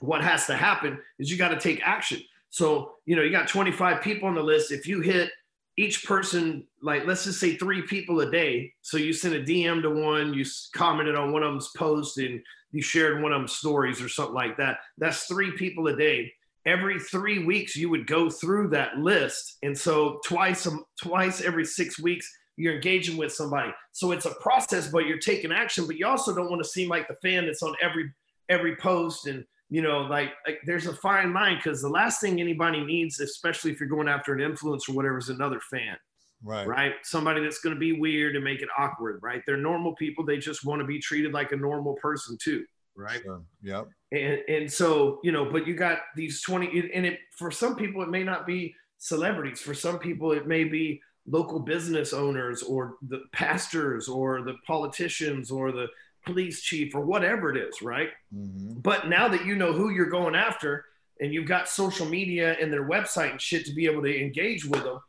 what 0.00 0.22
has 0.22 0.46
to 0.46 0.56
happen 0.56 0.98
is 1.18 1.30
you 1.30 1.36
got 1.36 1.48
to 1.48 1.58
take 1.58 1.80
action. 1.84 2.22
So, 2.50 2.96
you 3.06 3.16
know, 3.16 3.22
you 3.22 3.30
got 3.30 3.48
25 3.48 4.02
people 4.02 4.28
on 4.28 4.34
the 4.34 4.42
list. 4.42 4.72
If 4.72 4.86
you 4.86 5.00
hit 5.00 5.30
each 5.76 6.04
person, 6.04 6.66
like 6.82 7.06
let's 7.06 7.24
just 7.24 7.40
say 7.40 7.56
three 7.56 7.82
people 7.82 8.20
a 8.20 8.30
day. 8.30 8.72
So 8.82 8.96
you 8.96 9.12
sent 9.12 9.34
a 9.34 9.40
DM 9.40 9.82
to 9.82 9.90
one, 9.90 10.34
you 10.34 10.44
commented 10.74 11.14
on 11.14 11.32
one 11.32 11.42
of 11.42 11.52
them's 11.52 11.70
post, 11.76 12.18
and 12.18 12.40
you 12.72 12.82
shared 12.82 13.22
one 13.22 13.32
of 13.32 13.40
them's 13.40 13.52
stories 13.52 14.02
or 14.02 14.08
something 14.08 14.34
like 14.34 14.56
that. 14.58 14.78
That's 14.98 15.24
three 15.24 15.52
people 15.52 15.86
a 15.86 15.96
day. 15.96 16.32
Every 16.66 16.98
three 16.98 17.44
weeks, 17.44 17.74
you 17.74 17.88
would 17.88 18.06
go 18.06 18.28
through 18.28 18.68
that 18.68 18.98
list, 18.98 19.56
and 19.62 19.76
so 19.76 20.20
twice, 20.26 20.68
twice 21.00 21.40
every 21.40 21.64
six 21.64 21.98
weeks, 21.98 22.30
you're 22.56 22.74
engaging 22.74 23.16
with 23.16 23.32
somebody. 23.32 23.72
So 23.92 24.12
it's 24.12 24.26
a 24.26 24.34
process, 24.42 24.88
but 24.88 25.06
you're 25.06 25.18
taking 25.18 25.52
action. 25.52 25.86
But 25.86 25.96
you 25.96 26.06
also 26.06 26.34
don't 26.34 26.50
want 26.50 26.62
to 26.62 26.68
seem 26.68 26.90
like 26.90 27.08
the 27.08 27.16
fan 27.22 27.46
that's 27.46 27.62
on 27.62 27.74
every 27.80 28.12
every 28.50 28.76
post 28.76 29.26
and 29.26 29.44
you 29.70 29.82
know 29.82 30.00
like, 30.02 30.32
like 30.46 30.60
there's 30.66 30.86
a 30.86 30.94
fine 30.94 31.32
line 31.32 31.56
because 31.56 31.80
the 31.80 31.88
last 31.88 32.20
thing 32.20 32.40
anybody 32.40 32.84
needs, 32.84 33.20
especially 33.20 33.70
if 33.70 33.80
you're 33.80 33.88
going 33.88 34.08
after 34.08 34.34
an 34.34 34.40
influence 34.40 34.88
or 34.88 34.92
whatever, 34.92 35.18
is 35.18 35.28
another 35.28 35.60
fan. 35.70 35.96
Right. 36.42 36.66
Right. 36.66 36.94
Somebody 37.02 37.42
that's 37.42 37.60
going 37.60 37.74
to 37.74 37.80
be 37.80 37.92
weird 37.92 38.34
and 38.34 38.42
make 38.44 38.62
it 38.62 38.68
awkward. 38.78 39.20
Right. 39.22 39.42
They're 39.46 39.58
normal 39.58 39.94
people. 39.96 40.24
They 40.24 40.38
just 40.38 40.64
want 40.64 40.80
to 40.80 40.86
be 40.86 40.98
treated 40.98 41.32
like 41.32 41.52
a 41.52 41.56
normal 41.56 41.94
person 41.94 42.38
too. 42.40 42.64
Right. 42.96 43.20
Sure. 43.22 43.42
Yep. 43.62 43.88
And 44.12 44.40
and 44.48 44.72
so 44.72 45.20
you 45.22 45.32
know, 45.32 45.50
but 45.50 45.66
you 45.66 45.74
got 45.74 45.98
these 46.16 46.42
twenty, 46.42 46.90
and 46.94 47.06
it 47.06 47.18
for 47.36 47.50
some 47.50 47.76
people 47.76 48.02
it 48.02 48.08
may 48.08 48.24
not 48.24 48.46
be 48.46 48.74
celebrities. 48.98 49.60
For 49.60 49.74
some 49.74 49.98
people 49.98 50.32
it 50.32 50.46
may 50.46 50.64
be 50.64 51.00
local 51.26 51.60
business 51.60 52.12
owners 52.12 52.62
or 52.62 52.96
the 53.08 53.20
pastors 53.32 54.08
or 54.08 54.42
the 54.42 54.54
politicians 54.66 55.50
or 55.50 55.72
the 55.72 55.86
police 56.24 56.62
chief 56.62 56.94
or 56.94 57.00
whatever 57.00 57.50
it 57.50 57.56
is, 57.56 57.82
right? 57.82 58.10
Mm-hmm. 58.34 58.80
But 58.80 59.08
now 59.08 59.28
that 59.28 59.44
you 59.44 59.56
know 59.56 59.72
who 59.72 59.90
you're 59.90 60.06
going 60.06 60.34
after 60.34 60.84
and 61.20 61.32
you've 61.32 61.48
got 61.48 61.68
social 61.68 62.06
media 62.06 62.56
and 62.60 62.72
their 62.72 62.88
website 62.88 63.30
and 63.30 63.40
shit 63.40 63.66
to 63.66 63.74
be 63.74 63.86
able 63.86 64.02
to 64.02 64.20
engage 64.20 64.64
with 64.64 64.84
them, 64.84 65.00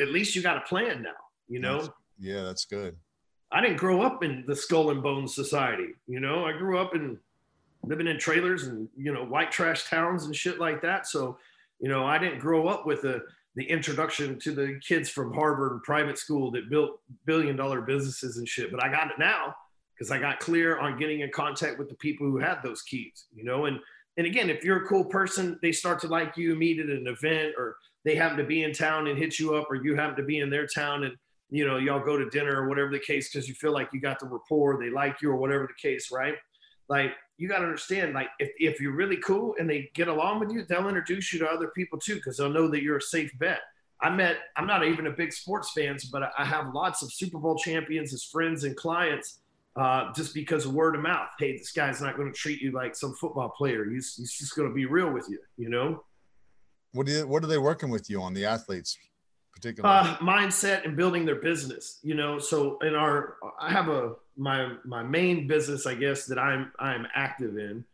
at 0.00 0.08
least 0.08 0.34
you 0.34 0.42
got 0.42 0.56
a 0.56 0.62
plan 0.62 1.02
now, 1.02 1.10
you 1.48 1.58
know? 1.58 1.78
That's, 1.78 1.90
yeah, 2.18 2.42
that's 2.42 2.64
good. 2.64 2.96
I 3.50 3.60
didn't 3.60 3.78
grow 3.78 4.02
up 4.02 4.22
in 4.22 4.44
the 4.46 4.54
skull 4.54 4.90
and 4.90 5.02
bones 5.02 5.34
society, 5.34 5.88
you 6.06 6.20
know? 6.20 6.44
I 6.44 6.52
grew 6.52 6.78
up 6.78 6.94
in 6.94 7.18
living 7.84 8.06
in 8.06 8.18
trailers 8.18 8.64
and, 8.64 8.88
you 8.96 9.12
know, 9.12 9.24
white 9.24 9.50
trash 9.50 9.88
towns 9.88 10.24
and 10.24 10.34
shit 10.34 10.58
like 10.58 10.82
that. 10.82 11.06
So, 11.06 11.38
you 11.80 11.88
know, 11.88 12.04
I 12.04 12.18
didn't 12.18 12.40
grow 12.40 12.68
up 12.68 12.86
with 12.86 13.04
a, 13.04 13.22
the 13.54 13.64
introduction 13.64 14.38
to 14.40 14.52
the 14.52 14.80
kids 14.86 15.08
from 15.08 15.32
Harvard 15.32 15.72
and 15.72 15.82
private 15.82 16.18
school 16.18 16.50
that 16.52 16.68
built 16.70 17.00
billion 17.24 17.56
dollar 17.56 17.80
businesses 17.80 18.36
and 18.36 18.48
shit, 18.48 18.70
but 18.70 18.82
I 18.82 18.90
got 18.90 19.10
it 19.10 19.18
now 19.18 19.54
because 19.98 20.10
I 20.10 20.18
got 20.18 20.38
clear 20.38 20.78
on 20.78 20.98
getting 20.98 21.20
in 21.20 21.30
contact 21.30 21.78
with 21.78 21.88
the 21.88 21.96
people 21.96 22.26
who 22.26 22.38
had 22.38 22.62
those 22.62 22.82
keys, 22.82 23.26
you 23.34 23.44
know, 23.44 23.64
and 23.64 23.78
and 24.16 24.26
again, 24.26 24.50
if 24.50 24.64
you're 24.64 24.84
a 24.84 24.86
cool 24.86 25.04
person, 25.04 25.60
they 25.62 25.70
start 25.70 26.00
to 26.00 26.08
like 26.08 26.36
you, 26.36 26.56
meet 26.56 26.80
at 26.80 26.86
an 26.86 27.06
event, 27.06 27.54
or 27.56 27.76
they 28.04 28.16
happen 28.16 28.36
to 28.38 28.44
be 28.44 28.64
in 28.64 28.72
town 28.72 29.06
and 29.06 29.16
hit 29.16 29.38
you 29.38 29.54
up, 29.54 29.68
or 29.70 29.76
you 29.76 29.94
happen 29.94 30.16
to 30.16 30.24
be 30.24 30.40
in 30.40 30.50
their 30.50 30.66
town 30.66 31.04
and 31.04 31.14
you 31.50 31.66
know 31.66 31.78
y'all 31.78 32.04
go 32.04 32.16
to 32.16 32.28
dinner 32.30 32.62
or 32.62 32.68
whatever 32.68 32.90
the 32.90 32.98
case 32.98 33.30
because 33.30 33.48
you 33.48 33.54
feel 33.54 33.72
like 33.72 33.88
you 33.92 34.00
got 34.00 34.18
the 34.18 34.26
rapport, 34.26 34.78
they 34.78 34.90
like 34.90 35.22
you 35.22 35.30
or 35.30 35.36
whatever 35.36 35.66
the 35.68 35.88
case, 35.88 36.10
right? 36.12 36.34
Like 36.88 37.12
you 37.36 37.48
got 37.48 37.58
to 37.58 37.64
understand, 37.64 38.14
like 38.14 38.28
if, 38.38 38.50
if 38.58 38.80
you're 38.80 38.96
really 38.96 39.18
cool 39.18 39.54
and 39.58 39.68
they 39.70 39.90
get 39.94 40.08
along 40.08 40.40
with 40.40 40.50
you, 40.50 40.64
they'll 40.64 40.88
introduce 40.88 41.32
you 41.32 41.38
to 41.40 41.46
other 41.46 41.68
people 41.68 41.98
too 41.98 42.16
because 42.16 42.36
they'll 42.36 42.50
know 42.50 42.68
that 42.68 42.82
you're 42.82 42.96
a 42.96 43.02
safe 43.02 43.30
bet. 43.38 43.60
I 44.00 44.10
met, 44.10 44.38
I'm 44.56 44.66
not 44.66 44.84
even 44.84 45.06
a 45.06 45.10
big 45.10 45.32
sports 45.32 45.72
fans, 45.72 46.04
but 46.06 46.30
I 46.36 46.44
have 46.44 46.74
lots 46.74 47.02
of 47.02 47.12
Super 47.12 47.38
Bowl 47.38 47.56
champions 47.56 48.12
as 48.14 48.24
friends 48.24 48.64
and 48.64 48.76
clients 48.76 49.40
uh, 49.78 50.12
just 50.12 50.34
because 50.34 50.66
of 50.66 50.74
word 50.74 50.96
of 50.96 51.02
mouth. 51.02 51.28
Hey, 51.38 51.56
this 51.56 51.72
guy's 51.72 52.00
not 52.02 52.16
going 52.16 52.32
to 52.32 52.36
treat 52.36 52.60
you 52.60 52.72
like 52.72 52.96
some 52.96 53.14
football 53.14 53.48
player. 53.50 53.88
He's, 53.88 54.16
he's 54.16 54.32
just 54.32 54.56
going 54.56 54.68
to 54.68 54.74
be 54.74 54.86
real 54.86 55.10
with 55.10 55.26
you, 55.30 55.38
you 55.56 55.68
know? 55.68 56.02
What 56.92 57.06
do 57.06 57.12
you, 57.12 57.26
what 57.26 57.44
are 57.44 57.46
they 57.46 57.58
working 57.58 57.90
with 57.90 58.10
you 58.10 58.20
on 58.20 58.34
the 58.34 58.44
athletes 58.44 58.98
particularly? 59.54 59.94
Uh, 59.96 60.16
mindset 60.16 60.84
and 60.84 60.96
building 60.96 61.24
their 61.24 61.40
business, 61.40 62.00
you 62.02 62.14
know? 62.14 62.38
So 62.38 62.78
in 62.80 62.94
our, 62.94 63.36
I 63.60 63.70
have 63.70 63.88
a, 63.88 64.14
my, 64.36 64.74
my 64.84 65.02
main 65.02 65.46
business, 65.46 65.86
I 65.86 65.94
guess 65.94 66.26
that 66.26 66.38
I'm, 66.38 66.72
I'm 66.78 67.06
active 67.14 67.56
in 67.56 67.84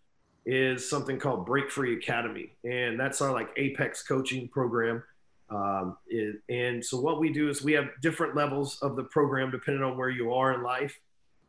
is 0.46 0.88
something 0.88 1.18
called 1.18 1.44
Break 1.44 1.70
Free 1.70 1.96
Academy. 1.96 2.52
And 2.64 2.98
that's 2.98 3.20
our 3.20 3.32
like 3.32 3.48
apex 3.56 4.02
coaching 4.02 4.48
program. 4.48 5.02
Um, 5.50 5.96
it, 6.06 6.36
and 6.48 6.84
so 6.84 7.00
what 7.00 7.20
we 7.20 7.30
do 7.30 7.48
is 7.48 7.62
we 7.62 7.72
have 7.72 7.88
different 8.00 8.34
levels 8.34 8.78
of 8.80 8.96
the 8.96 9.04
program 9.04 9.50
depending 9.50 9.82
on 9.82 9.98
where 9.98 10.10
you 10.10 10.32
are 10.32 10.54
in 10.54 10.62
life. 10.62 10.98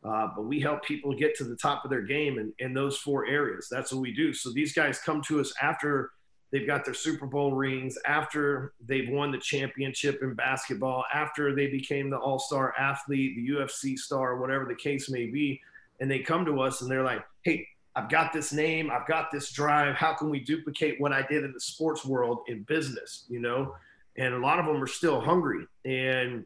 Uh, 0.06 0.30
but 0.36 0.44
we 0.44 0.60
help 0.60 0.84
people 0.84 1.16
get 1.16 1.36
to 1.36 1.44
the 1.44 1.56
top 1.56 1.84
of 1.84 1.90
their 1.90 2.02
game 2.02 2.38
in, 2.38 2.54
in 2.60 2.74
those 2.74 2.98
four 2.98 3.26
areas. 3.26 3.68
That's 3.72 3.92
what 3.92 4.02
we 4.02 4.14
do. 4.14 4.34
So 4.34 4.52
these 4.52 4.74
guys 4.74 5.00
come 5.00 5.22
to 5.24 5.40
us 5.40 5.54
after 5.62 6.12
they've 6.52 6.68
got 6.68 6.86
their 6.86 6.94
Super 6.94 7.26
Bowl 7.26 7.54
rings, 7.54 7.98
after 8.06 8.74
they've 8.86 9.10
won 9.10 9.32
the 9.32 9.40
championship 9.40 10.22
in 10.22 10.36
basketball, 10.36 11.06
after 11.12 11.56
they 11.56 11.68
became 11.68 12.10
the 12.10 12.18
all 12.18 12.38
star 12.38 12.74
athlete, 12.78 13.36
the 13.36 13.56
UFC 13.56 13.98
star, 13.98 14.38
whatever 14.38 14.66
the 14.66 14.76
case 14.76 15.10
may 15.10 15.26
be. 15.26 15.60
And 16.00 16.12
they 16.12 16.20
come 16.20 16.46
to 16.46 16.62
us 16.62 16.82
and 16.82 16.92
they're 16.92 17.04
like, 17.04 17.26
hey, 17.42 17.68
I've 17.96 18.10
got 18.10 18.32
this 18.32 18.52
name, 18.52 18.92
I've 18.92 19.08
got 19.08 19.32
this 19.32 19.52
drive. 19.52 19.96
How 19.96 20.14
can 20.14 20.30
we 20.30 20.40
duplicate 20.40 21.00
what 21.00 21.14
I 21.14 21.24
did 21.24 21.46
in 21.46 21.54
the 21.54 21.60
sports 21.60 22.06
world 22.06 22.40
in 22.48 22.64
business? 22.64 23.26
You 23.28 23.40
know? 23.40 23.76
And 24.18 24.34
a 24.34 24.40
lot 24.40 24.60
of 24.60 24.66
them 24.66 24.84
are 24.84 24.88
still 24.88 25.20
hungry. 25.20 25.66
And 25.84 26.46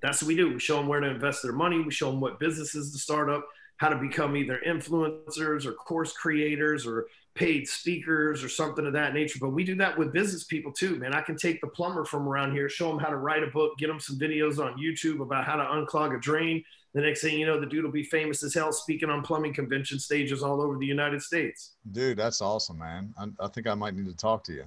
that's 0.00 0.22
what 0.22 0.28
we 0.28 0.36
do. 0.36 0.52
We 0.52 0.60
show 0.60 0.76
them 0.76 0.88
where 0.88 1.00
to 1.00 1.08
invest 1.08 1.42
their 1.42 1.52
money. 1.52 1.80
We 1.80 1.92
show 1.92 2.10
them 2.10 2.20
what 2.20 2.38
businesses 2.38 2.92
to 2.92 2.98
start 2.98 3.30
up, 3.30 3.46
how 3.78 3.88
to 3.88 3.96
become 3.96 4.36
either 4.36 4.60
influencers 4.66 5.66
or 5.66 5.72
course 5.72 6.12
creators 6.12 6.86
or 6.86 7.06
paid 7.34 7.68
speakers 7.68 8.42
or 8.42 8.48
something 8.48 8.86
of 8.86 8.94
that 8.94 9.14
nature. 9.14 9.38
But 9.40 9.50
we 9.50 9.62
do 9.62 9.74
that 9.76 9.96
with 9.96 10.12
business 10.12 10.44
people 10.44 10.72
too, 10.72 10.96
man. 10.96 11.14
I 11.14 11.20
can 11.20 11.36
take 11.36 11.60
the 11.60 11.66
plumber 11.66 12.04
from 12.04 12.26
around 12.26 12.52
here, 12.52 12.68
show 12.68 12.88
them 12.88 12.98
how 12.98 13.10
to 13.10 13.16
write 13.16 13.42
a 13.42 13.48
book, 13.48 13.76
get 13.78 13.88
them 13.88 14.00
some 14.00 14.18
videos 14.18 14.58
on 14.58 14.78
YouTube 14.78 15.20
about 15.20 15.44
how 15.44 15.56
to 15.56 15.64
unclog 15.64 16.16
a 16.16 16.20
drain. 16.20 16.64
The 16.94 17.02
next 17.02 17.20
thing 17.20 17.38
you 17.38 17.44
know, 17.44 17.60
the 17.60 17.66
dude 17.66 17.84
will 17.84 17.92
be 17.92 18.04
famous 18.04 18.42
as 18.42 18.54
hell 18.54 18.72
speaking 18.72 19.10
on 19.10 19.22
plumbing 19.22 19.52
convention 19.52 19.98
stages 19.98 20.42
all 20.42 20.62
over 20.62 20.78
the 20.78 20.86
United 20.86 21.20
States. 21.20 21.72
Dude, 21.92 22.16
that's 22.16 22.40
awesome, 22.40 22.78
man. 22.78 23.12
I, 23.18 23.44
I 23.44 23.48
think 23.48 23.66
I 23.66 23.74
might 23.74 23.94
need 23.94 24.06
to 24.06 24.16
talk 24.16 24.42
to 24.44 24.54
you 24.54 24.64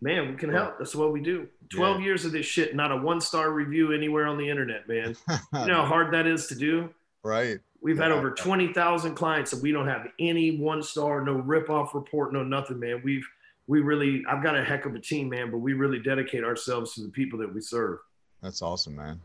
man, 0.00 0.30
we 0.30 0.36
can 0.36 0.50
help. 0.50 0.78
That's 0.78 0.94
what 0.94 1.12
we 1.12 1.20
do. 1.20 1.48
12 1.70 1.98
yeah. 2.00 2.04
years 2.04 2.24
of 2.24 2.32
this 2.32 2.46
shit, 2.46 2.74
not 2.74 2.90
a 2.90 2.96
one 2.96 3.20
star 3.20 3.52
review 3.52 3.92
anywhere 3.92 4.26
on 4.26 4.38
the 4.38 4.48
internet, 4.48 4.88
man. 4.88 5.16
you 5.28 5.66
know 5.66 5.82
how 5.82 5.84
hard 5.84 6.12
that 6.14 6.26
is 6.26 6.46
to 6.48 6.54
do? 6.54 6.90
Right. 7.22 7.60
We've 7.82 7.96
yeah. 7.96 8.04
had 8.04 8.12
over 8.12 8.30
20,000 8.30 9.14
clients 9.14 9.52
and 9.52 9.62
we 9.62 9.72
don't 9.72 9.86
have 9.86 10.06
any 10.18 10.58
one 10.58 10.82
star, 10.82 11.22
no 11.24 11.34
rip 11.34 11.70
off 11.70 11.94
report, 11.94 12.32
no 12.32 12.42
nothing, 12.42 12.78
man. 12.78 13.00
We've, 13.04 13.26
we 13.66 13.80
really, 13.80 14.24
I've 14.28 14.42
got 14.42 14.56
a 14.56 14.64
heck 14.64 14.84
of 14.84 14.94
a 14.94 14.98
team, 14.98 15.28
man, 15.28 15.50
but 15.50 15.58
we 15.58 15.74
really 15.74 16.00
dedicate 16.00 16.44
ourselves 16.44 16.94
to 16.94 17.02
the 17.02 17.08
people 17.08 17.38
that 17.38 17.52
we 17.52 17.60
serve. 17.60 17.98
That's 18.42 18.62
awesome, 18.62 18.96
man. 18.96 19.20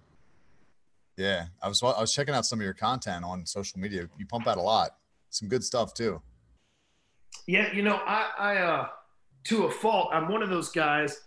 Yeah. 1.18 1.46
I 1.62 1.68
was, 1.68 1.82
I 1.82 2.00
was 2.00 2.14
checking 2.14 2.36
out 2.36 2.46
some 2.46 2.60
of 2.60 2.64
your 2.64 2.74
content 2.74 3.26
on 3.26 3.46
social 3.46 3.80
media. 3.80 4.08
You 4.18 4.26
pump 4.26 4.48
out 4.48 4.58
a 4.58 4.62
lot, 4.62 4.98
some 5.30 5.50
good 5.50 5.64
stuff 5.64 5.94
too. 5.94 6.22
Yeah. 7.48 7.74
You 7.74 7.82
know, 7.82 7.96
I, 8.06 8.30
I, 8.38 8.58
uh, 8.58 8.88
to 9.46 9.66
a 9.66 9.72
fault, 9.72 10.10
I'm 10.12 10.30
one 10.30 10.44
of 10.44 10.50
those 10.50 10.70
guys 10.70 11.22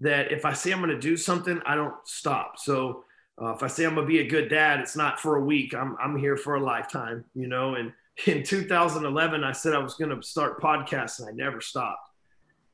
that 0.00 0.32
if 0.32 0.44
I 0.44 0.52
say 0.52 0.72
I'm 0.72 0.80
going 0.80 0.90
to 0.90 0.98
do 0.98 1.16
something, 1.16 1.60
I 1.64 1.74
don't 1.74 1.94
stop. 2.04 2.58
So 2.58 3.04
uh, 3.40 3.52
if 3.54 3.62
I 3.62 3.66
say 3.66 3.84
I'm 3.84 3.94
going 3.94 4.06
to 4.06 4.12
be 4.12 4.20
a 4.20 4.26
good 4.26 4.48
dad, 4.48 4.80
it's 4.80 4.96
not 4.96 5.20
for 5.20 5.36
a 5.36 5.44
week. 5.44 5.74
I'm, 5.74 5.96
I'm 6.02 6.16
here 6.16 6.36
for 6.36 6.56
a 6.56 6.60
lifetime, 6.60 7.24
you 7.34 7.46
know. 7.46 7.74
And 7.74 7.92
in 8.26 8.42
2011, 8.42 9.44
I 9.44 9.52
said 9.52 9.74
I 9.74 9.78
was 9.78 9.94
going 9.94 10.14
to 10.14 10.26
start 10.26 10.60
podcasts, 10.60 11.20
and 11.20 11.28
I 11.28 11.32
never 11.32 11.60
stopped. 11.60 12.08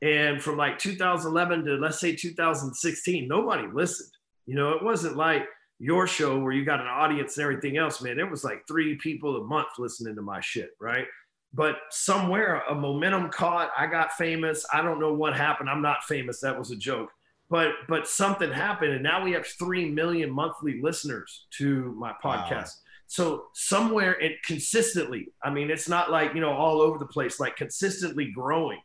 And 0.01 0.41
from 0.41 0.57
like 0.57 0.79
2011 0.79 1.65
to 1.65 1.75
let's 1.75 1.99
say 1.99 2.15
2016, 2.15 3.27
nobody 3.27 3.67
listened. 3.71 4.11
You 4.45 4.55
know, 4.55 4.71
it 4.71 4.83
wasn't 4.83 5.17
like 5.17 5.45
your 5.77 6.07
show 6.07 6.39
where 6.39 6.53
you 6.53 6.65
got 6.65 6.79
an 6.81 6.87
audience 6.87 7.37
and 7.37 7.43
everything 7.43 7.77
else, 7.77 8.01
man. 8.01 8.19
It 8.19 8.29
was 8.29 8.43
like 8.43 8.65
three 8.67 8.95
people 8.95 9.37
a 9.37 9.43
month 9.43 9.67
listening 9.77 10.15
to 10.15 10.21
my 10.21 10.39
shit, 10.41 10.71
right? 10.79 11.05
But 11.53 11.77
somewhere 11.89 12.61
a 12.69 12.75
momentum 12.75 13.29
caught 13.29 13.71
i 13.77 13.87
got 13.87 14.13
famous. 14.13 14.65
I 14.71 14.81
don't 14.81 14.99
know 14.99 15.13
what 15.13 15.35
happened. 15.35 15.69
I'm 15.69 15.81
not 15.81 16.03
famous. 16.03 16.39
That 16.41 16.57
was 16.57 16.71
a 16.71 16.75
joke. 16.75 17.09
But 17.49 17.71
but 17.87 18.07
something 18.07 18.51
happened 18.51 18.93
and 18.93 19.03
now 19.03 19.23
we 19.23 19.31
have 19.31 19.45
3 19.45 19.89
million 19.91 20.29
monthly 20.31 20.79
listeners 20.81 21.47
to 21.57 21.95
my 21.97 22.13
podcast. 22.23 22.51
Wow. 22.51 22.65
so 23.07 23.43
somewhere 23.53 24.19
it 24.19 24.43
consistently 24.43 25.31
i 25.43 25.49
mean 25.49 25.71
it's 25.71 25.89
not 25.89 26.11
like 26.11 26.35
you 26.35 26.41
know 26.41 26.53
all 26.53 26.79
over 26.81 26.99
the 26.99 27.07
place 27.07 27.39
like 27.39 27.55
consistently 27.55 28.31
growing. 28.31 28.79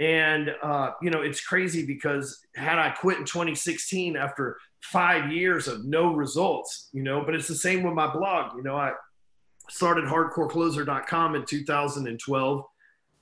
And 0.00 0.54
uh, 0.62 0.90
you 1.02 1.10
know 1.10 1.22
it's 1.22 1.40
crazy 1.44 1.84
because 1.84 2.38
had 2.54 2.78
i 2.78 2.90
quit 2.90 3.18
in 3.18 3.24
2016 3.24 4.16
after 4.16 4.56
five 4.80 5.32
years 5.32 5.66
of 5.66 5.84
no 5.84 6.14
results 6.14 6.88
you 6.92 7.02
know 7.02 7.24
but 7.24 7.34
it's 7.34 7.48
the 7.48 7.54
same 7.54 7.82
with 7.82 7.94
my 7.94 8.10
blog. 8.10 8.56
You 8.56 8.62
know 8.62 8.76
i 8.76 8.92
started 9.70 10.04
hardcorecloser.com 10.04 11.34
in 11.34 11.44
2012 11.44 12.64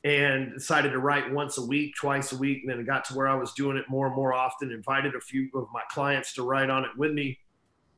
and 0.04 0.52
decided 0.52 0.90
to 0.90 0.98
write 0.98 1.32
once 1.32 1.58
a 1.58 1.64
week, 1.64 1.94
twice 1.96 2.32
a 2.32 2.36
week. 2.36 2.60
And 2.62 2.70
then 2.70 2.80
it 2.80 2.86
got 2.86 3.04
to 3.06 3.14
where 3.14 3.26
I 3.26 3.34
was 3.34 3.52
doing 3.54 3.76
it 3.76 3.84
more 3.88 4.06
and 4.06 4.14
more 4.14 4.32
often, 4.32 4.70
invited 4.70 5.14
a 5.14 5.20
few 5.20 5.48
of 5.54 5.66
my 5.72 5.82
clients 5.90 6.34
to 6.34 6.42
write 6.42 6.70
on 6.70 6.84
it 6.84 6.90
with 6.96 7.12
me. 7.12 7.38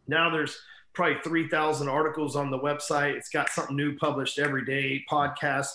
Now 0.06 0.30
there's 0.30 0.58
probably 0.94 1.18
3,000 1.22 1.88
articles 1.88 2.34
on 2.34 2.50
the 2.50 2.58
website. 2.58 3.14
It's 3.14 3.28
got 3.28 3.50
something 3.50 3.76
new 3.76 3.96
published 3.96 4.38
every 4.38 4.64
day, 4.64 5.04
podcasts, 5.10 5.72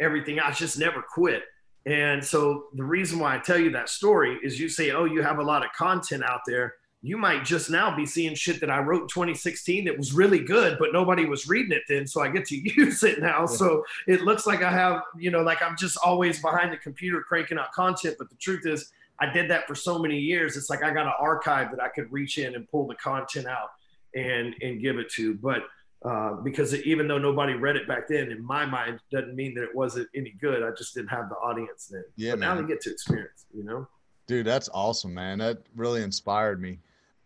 everything. 0.00 0.40
I 0.40 0.50
just 0.52 0.78
never 0.78 1.02
quit. 1.02 1.42
And 1.86 2.24
so 2.24 2.68
the 2.74 2.84
reason 2.84 3.18
why 3.18 3.36
I 3.36 3.38
tell 3.38 3.58
you 3.58 3.70
that 3.72 3.90
story 3.90 4.38
is 4.42 4.58
you 4.58 4.70
say, 4.70 4.92
oh, 4.92 5.04
you 5.04 5.22
have 5.22 5.38
a 5.38 5.42
lot 5.42 5.64
of 5.64 5.70
content 5.72 6.24
out 6.24 6.40
there 6.46 6.76
you 7.04 7.18
might 7.18 7.44
just 7.44 7.68
now 7.68 7.94
be 7.94 8.06
seeing 8.06 8.34
shit 8.34 8.60
that 8.60 8.70
I 8.70 8.78
wrote 8.78 9.02
in 9.02 9.08
2016 9.08 9.84
that 9.84 9.98
was 9.98 10.14
really 10.14 10.38
good, 10.38 10.78
but 10.78 10.92
nobody 10.92 11.26
was 11.26 11.46
reading 11.46 11.72
it 11.72 11.82
then. 11.86 12.06
So 12.06 12.22
I 12.22 12.28
get 12.28 12.46
to 12.46 12.56
use 12.76 13.02
it 13.02 13.20
now. 13.20 13.40
Yeah. 13.40 13.46
So 13.46 13.84
it 14.06 14.22
looks 14.22 14.46
like 14.46 14.62
I 14.62 14.70
have, 14.70 15.02
you 15.18 15.30
know, 15.30 15.42
like 15.42 15.62
I'm 15.62 15.76
just 15.76 15.98
always 16.02 16.40
behind 16.40 16.72
the 16.72 16.78
computer 16.78 17.20
cranking 17.20 17.58
out 17.58 17.72
content. 17.72 18.16
But 18.18 18.30
the 18.30 18.36
truth 18.36 18.66
is, 18.66 18.90
I 19.20 19.30
did 19.30 19.50
that 19.50 19.68
for 19.68 19.74
so 19.74 19.98
many 19.98 20.18
years. 20.18 20.56
It's 20.56 20.70
like 20.70 20.82
I 20.82 20.92
got 20.94 21.06
an 21.06 21.12
archive 21.20 21.70
that 21.72 21.82
I 21.82 21.88
could 21.88 22.10
reach 22.10 22.38
in 22.38 22.54
and 22.54 22.66
pull 22.68 22.86
the 22.86 22.94
content 22.96 23.46
out. 23.46 23.70
and 24.14 24.54
and 24.62 24.80
give 24.80 24.98
it 24.98 25.10
to. 25.10 25.34
But 25.34 25.64
uh, 26.04 26.34
because 26.42 26.72
it, 26.72 26.86
even 26.86 27.08
though 27.08 27.18
nobody 27.18 27.54
read 27.54 27.76
it 27.76 27.88
back 27.88 28.08
then, 28.08 28.30
in 28.30 28.44
my 28.44 28.64
mind, 28.66 29.00
doesn't 29.10 29.34
mean 29.34 29.54
that 29.54 29.64
it 29.64 29.74
wasn't 29.74 30.08
any 30.14 30.34
good. 30.40 30.62
I 30.62 30.70
just 30.76 30.94
didn't 30.94 31.08
have 31.08 31.28
the 31.28 31.36
audience 31.36 31.86
then. 31.86 32.04
Yeah, 32.16 32.32
but 32.32 32.40
now 32.40 32.54
they 32.54 32.66
get 32.66 32.80
to 32.82 32.90
experience. 32.90 33.46
You 33.54 33.64
know, 33.64 33.88
dude, 34.26 34.46
that's 34.46 34.68
awesome, 34.72 35.12
man. 35.14 35.38
That 35.38 35.58
really 35.74 36.02
inspired 36.02 36.60
me. 36.60 36.78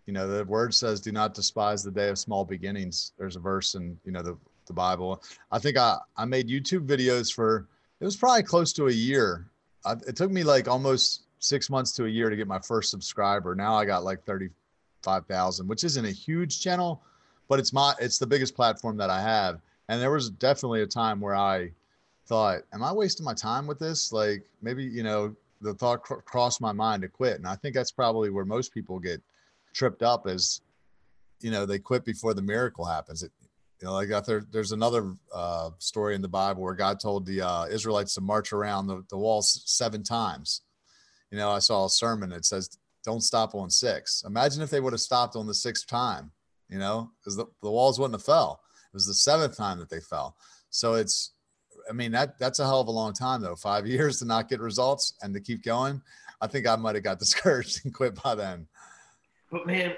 You 0.09 0.15
know, 0.15 0.27
the 0.27 0.45
word 0.45 0.75
says, 0.75 1.01
"Do 1.01 1.13
not 1.13 1.35
despise 1.35 1.85
the 1.85 1.91
day 1.91 2.09
of 2.09 2.19
small 2.19 2.45
beginnings." 2.45 3.13
There's 3.19 3.37
a 3.37 3.41
verse 3.41 3.75
in 3.75 3.97
you 4.05 4.11
know 4.11 4.23
the 4.23 4.37
the 4.67 4.73
Bible. 4.73 5.23
I 5.53 5.61
think 5.61 5.77
I 5.77 5.99
I 6.17 6.25
made 6.25 6.49
YouTube 6.49 6.87
videos 6.87 7.33
for 7.33 7.69
it 8.01 8.05
was 8.05 8.17
probably 8.17 8.43
close 8.43 8.73
to 8.73 8.89
a 8.89 8.93
year. 8.93 9.47
I, 9.85 9.93
it 10.07 10.17
took 10.17 10.31
me 10.31 10.43
like 10.43 10.67
almost 10.67 11.25
six 11.39 11.71
months 11.71 11.93
to 11.93 12.07
a 12.07 12.09
year 12.09 12.31
to 12.31 12.37
get 12.37 12.49
my 12.49 12.59
first 12.59 12.91
subscriber. 12.91 13.55
Now 13.55 13.75
I 13.75 13.85
got 13.85 14.03
like 14.03 14.25
thirty 14.25 14.49
five 15.03 15.27
thousand, 15.27 15.69
which 15.69 15.85
isn't 15.85 16.05
a 16.05 16.11
huge 16.11 16.61
channel 16.61 17.03
but 17.49 17.59
it's 17.59 17.73
my 17.73 17.95
it's 17.99 18.19
the 18.19 18.27
biggest 18.27 18.55
platform 18.55 18.97
that 18.99 19.11
I 19.11 19.21
have. 19.21 19.61
And 19.89 20.01
there 20.01 20.11
was 20.11 20.31
definitely 20.31 20.83
a 20.83 20.87
time 20.87 21.19
where 21.19 21.35
I 21.35 21.73
thought, 22.27 22.61
am 22.73 22.83
I 22.83 22.93
wasting 22.93 23.25
my 23.25 23.35
time 23.35 23.67
with 23.67 23.79
this? 23.79 24.13
Like 24.13 24.45
maybe, 24.61 24.85
you 24.85 25.03
know, 25.03 25.35
the 25.63 25.73
thought 25.75 26.03
cr- 26.03 26.17
crossed 26.17 26.61
my 26.61 26.73
mind 26.73 27.03
to 27.03 27.09
quit. 27.09 27.37
And 27.37 27.47
I 27.47 27.57
think 27.57 27.75
that's 27.75 27.91
probably 27.91 28.29
where 28.29 28.45
most 28.45 28.73
people 28.75 28.99
get 28.99 29.23
tripped 29.79 30.03
up 30.03 30.27
is, 30.27 30.61
you 31.41 31.51
know, 31.51 31.65
they 31.65 31.79
quit 31.79 32.05
before 32.05 32.35
the 32.35 32.43
miracle 32.43 32.85
happens. 32.85 33.23
It, 33.23 33.33
you 33.81 33.87
know, 33.87 33.95
like 33.95 34.09
there, 34.27 34.45
there's 34.51 34.73
another 34.73 35.15
uh, 35.33 35.71
story 35.79 36.17
in 36.17 36.23
the 36.23 36.29
Bible 36.29 36.63
where 36.63 36.75
God 36.75 36.99
told 36.99 37.25
the 37.25 37.43
uh, 37.43 37.67
Israelites 37.67 38.15
to 38.15 38.21
march 38.21 38.53
around 38.53 38.89
the, 38.89 39.05
the 39.09 39.17
walls 39.17 39.63
seven 39.67 40.03
times. 40.03 40.63
You 41.31 41.39
know, 41.39 41.51
I 41.51 41.61
saw 41.61 41.87
a 41.87 41.91
sermon 41.91 42.31
that 42.31 42.45
says, 42.45 42.77
don't 43.05 43.23
stop 43.23 43.55
on 43.55 43.71
six. 43.71 44.25
Imagine 44.27 44.63
if 44.63 44.71
they 44.71 44.81
would 44.81 44.93
have 44.93 45.01
stopped 45.01 45.37
on 45.37 45.47
the 45.47 45.55
sixth 45.55 45.87
time 45.87 46.33
you 46.69 46.79
know, 46.79 47.11
because 47.19 47.37
the, 47.37 47.47
the 47.63 47.71
walls 47.71 47.99
wouldn't 47.99 48.15
have 48.15 48.25
fell. 48.25 48.61
It 48.87 48.95
was 48.95 49.07
the 49.07 49.15
seventh 49.15 49.57
time 49.57 49.79
that 49.79 49.91
they 49.91 50.01
fell. 50.01 50.37
So 50.71 50.95
it's, 50.95 51.33
I 51.89 51.93
mean, 51.93 52.13
that 52.13 52.39
that's 52.39 52.59
a 52.59 52.65
hell 52.65 52.81
of 52.81 52.89
a 52.89 52.93
long 52.93 53.13
time 53.13 53.41
though. 53.41 53.57
Five 53.57 53.87
years 53.87 54.19
to 54.19 54.25
not 54.25 54.49
get 54.49 54.61
results 54.61 55.15
and 55.23 55.33
to 55.35 55.41
keep 55.41 55.63
going. 55.63 56.01
I 56.41 56.47
think 56.47 56.67
I 56.67 56.77
might 56.77 56.95
have 56.95 57.05
got 57.05 57.19
discouraged 57.19 57.85
and 57.85 57.95
quit 57.95 58.21
by 58.23 58.35
then. 58.35 58.67
But 59.51 59.67
man, 59.67 59.95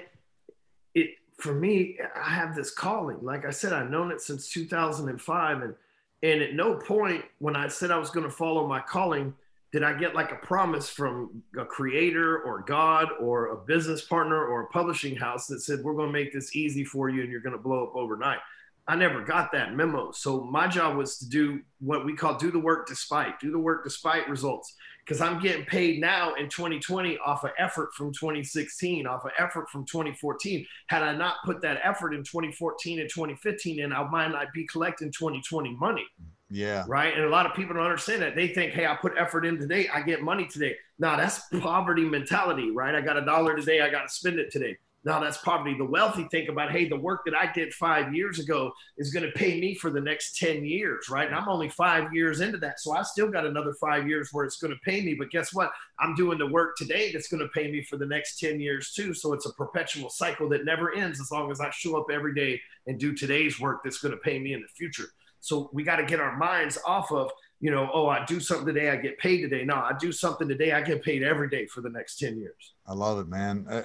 it 0.93 1.11
for 1.37 1.53
me, 1.53 1.97
I 2.15 2.29
have 2.29 2.55
this 2.55 2.71
calling. 2.71 3.17
Like 3.21 3.45
I 3.45 3.51
said, 3.51 3.73
I've 3.73 3.89
known 3.89 4.11
it 4.11 4.21
since 4.21 4.49
2005, 4.49 5.61
and 5.61 5.75
and 6.23 6.41
at 6.41 6.53
no 6.53 6.75
point 6.75 7.25
when 7.39 7.55
I 7.55 7.67
said 7.67 7.91
I 7.91 7.97
was 7.97 8.11
going 8.11 8.25
to 8.25 8.31
follow 8.31 8.67
my 8.67 8.79
calling 8.79 9.33
did 9.71 9.83
I 9.83 9.93
get 9.93 10.15
like 10.15 10.31
a 10.31 10.45
promise 10.45 10.89
from 10.89 11.43
a 11.57 11.63
creator 11.63 12.41
or 12.41 12.61
God 12.61 13.07
or 13.21 13.47
a 13.47 13.57
business 13.57 14.03
partner 14.03 14.45
or 14.45 14.63
a 14.63 14.67
publishing 14.67 15.15
house 15.15 15.47
that 15.47 15.61
said, 15.61 15.79
we're 15.81 15.93
going 15.93 16.09
to 16.09 16.13
make 16.13 16.33
this 16.33 16.55
easy 16.55 16.83
for 16.83 17.09
you 17.09 17.21
and 17.21 17.31
you're 17.31 17.41
going 17.41 17.55
to 17.55 17.61
blow 17.61 17.85
up 17.85 17.95
overnight? 17.95 18.39
I 18.87 18.95
never 18.95 19.21
got 19.21 19.51
that 19.53 19.73
memo. 19.73 20.11
So 20.11 20.43
my 20.43 20.67
job 20.67 20.97
was 20.97 21.17
to 21.19 21.29
do 21.29 21.61
what 21.79 22.05
we 22.05 22.15
call 22.15 22.35
do 22.35 22.51
the 22.51 22.59
work 22.59 22.87
despite, 22.87 23.39
do 23.39 23.51
the 23.51 23.59
work 23.59 23.85
despite 23.85 24.27
results. 24.27 24.75
Because 25.11 25.27
I'm 25.27 25.41
getting 25.41 25.65
paid 25.65 25.99
now 25.99 26.35
in 26.35 26.47
2020 26.47 27.17
off 27.17 27.43
of 27.43 27.51
effort 27.57 27.93
from 27.93 28.13
2016, 28.13 29.05
off 29.05 29.25
of 29.25 29.31
effort 29.37 29.69
from 29.69 29.85
2014. 29.85 30.65
Had 30.87 31.03
I 31.03 31.13
not 31.13 31.35
put 31.43 31.61
that 31.63 31.81
effort 31.83 32.13
in 32.13 32.23
2014 32.23 33.01
and 33.01 33.09
2015, 33.09 33.83
and 33.83 33.93
I 33.93 34.07
might 34.07 34.29
not 34.29 34.53
be 34.53 34.65
collecting 34.67 35.11
2020 35.11 35.75
money. 35.75 36.05
Yeah. 36.49 36.85
Right. 36.87 37.13
And 37.13 37.25
a 37.25 37.29
lot 37.29 37.45
of 37.45 37.53
people 37.55 37.75
don't 37.75 37.83
understand 37.83 38.21
that. 38.21 38.37
They 38.37 38.47
think, 38.47 38.71
hey, 38.71 38.85
I 38.85 38.95
put 38.95 39.11
effort 39.17 39.45
in 39.45 39.57
today, 39.59 39.89
I 39.93 40.01
get 40.01 40.21
money 40.21 40.45
today. 40.45 40.77
Now 40.97 41.17
that's 41.17 41.41
poverty 41.59 42.05
mentality, 42.05 42.71
right? 42.71 42.95
I 42.95 43.01
got 43.01 43.17
a 43.17 43.25
dollar 43.25 43.57
today, 43.57 43.81
I 43.81 43.89
got 43.89 44.03
to 44.03 44.09
spend 44.09 44.39
it 44.39 44.49
today. 44.49 44.77
Now 45.03 45.19
that's 45.19 45.37
poverty. 45.37 45.75
The 45.75 45.85
wealthy 45.85 46.27
think 46.29 46.47
about, 46.47 46.71
hey, 46.71 46.87
the 46.87 46.97
work 46.97 47.21
that 47.25 47.33
I 47.35 47.51
did 47.51 47.73
five 47.73 48.13
years 48.13 48.37
ago 48.37 48.71
is 48.97 49.11
going 49.11 49.25
to 49.25 49.31
pay 49.31 49.59
me 49.59 49.73
for 49.73 49.89
the 49.89 49.99
next 49.99 50.37
10 50.37 50.63
years, 50.63 51.09
right? 51.09 51.25
And 51.25 51.35
I'm 51.35 51.49
only 51.49 51.69
five 51.69 52.13
years 52.13 52.39
into 52.39 52.59
that. 52.59 52.79
So 52.79 52.91
I 52.91 53.01
still 53.01 53.29
got 53.29 53.45
another 53.45 53.73
five 53.81 54.07
years 54.07 54.29
where 54.31 54.45
it's 54.45 54.57
going 54.57 54.73
to 54.73 54.79
pay 54.85 55.01
me. 55.01 55.15
But 55.15 55.31
guess 55.31 55.53
what? 55.53 55.71
I'm 55.99 56.13
doing 56.13 56.37
the 56.37 56.47
work 56.47 56.75
today 56.77 57.11
that's 57.11 57.29
going 57.29 57.41
to 57.41 57.49
pay 57.49 57.71
me 57.71 57.81
for 57.81 57.97
the 57.97 58.05
next 58.05 58.39
10 58.39 58.59
years 58.59 58.93
too. 58.93 59.13
So 59.15 59.33
it's 59.33 59.47
a 59.47 59.53
perpetual 59.53 60.11
cycle 60.11 60.47
that 60.49 60.65
never 60.65 60.93
ends 60.93 61.19
as 61.19 61.31
long 61.31 61.51
as 61.51 61.59
I 61.59 61.71
show 61.71 61.99
up 61.99 62.07
every 62.11 62.35
day 62.35 62.61
and 62.85 62.99
do 62.99 63.13
today's 63.13 63.59
work 63.59 63.81
that's 63.83 63.99
going 63.99 64.13
to 64.13 64.21
pay 64.21 64.37
me 64.37 64.53
in 64.53 64.61
the 64.61 64.67
future. 64.67 65.09
So 65.39 65.71
we 65.73 65.83
got 65.83 65.95
to 65.95 66.05
get 66.05 66.19
our 66.19 66.37
minds 66.37 66.77
off 66.85 67.11
of, 67.11 67.31
you 67.59 67.71
know, 67.71 67.89
oh, 67.91 68.07
I 68.07 68.23
do 68.25 68.39
something 68.39 68.67
today, 68.67 68.91
I 68.91 68.95
get 68.97 69.17
paid 69.17 69.41
today. 69.41 69.65
No, 69.65 69.75
I 69.75 69.93
do 69.99 70.11
something 70.11 70.47
today, 70.47 70.71
I 70.71 70.81
get 70.81 71.03
paid 71.03 71.23
every 71.23 71.49
day 71.49 71.65
for 71.65 71.81
the 71.81 71.89
next 71.89 72.19
10 72.19 72.37
years. 72.37 72.73
I 72.87 72.93
love 72.93 73.19
it, 73.19 73.27
man. 73.27 73.65
I, 73.69 73.83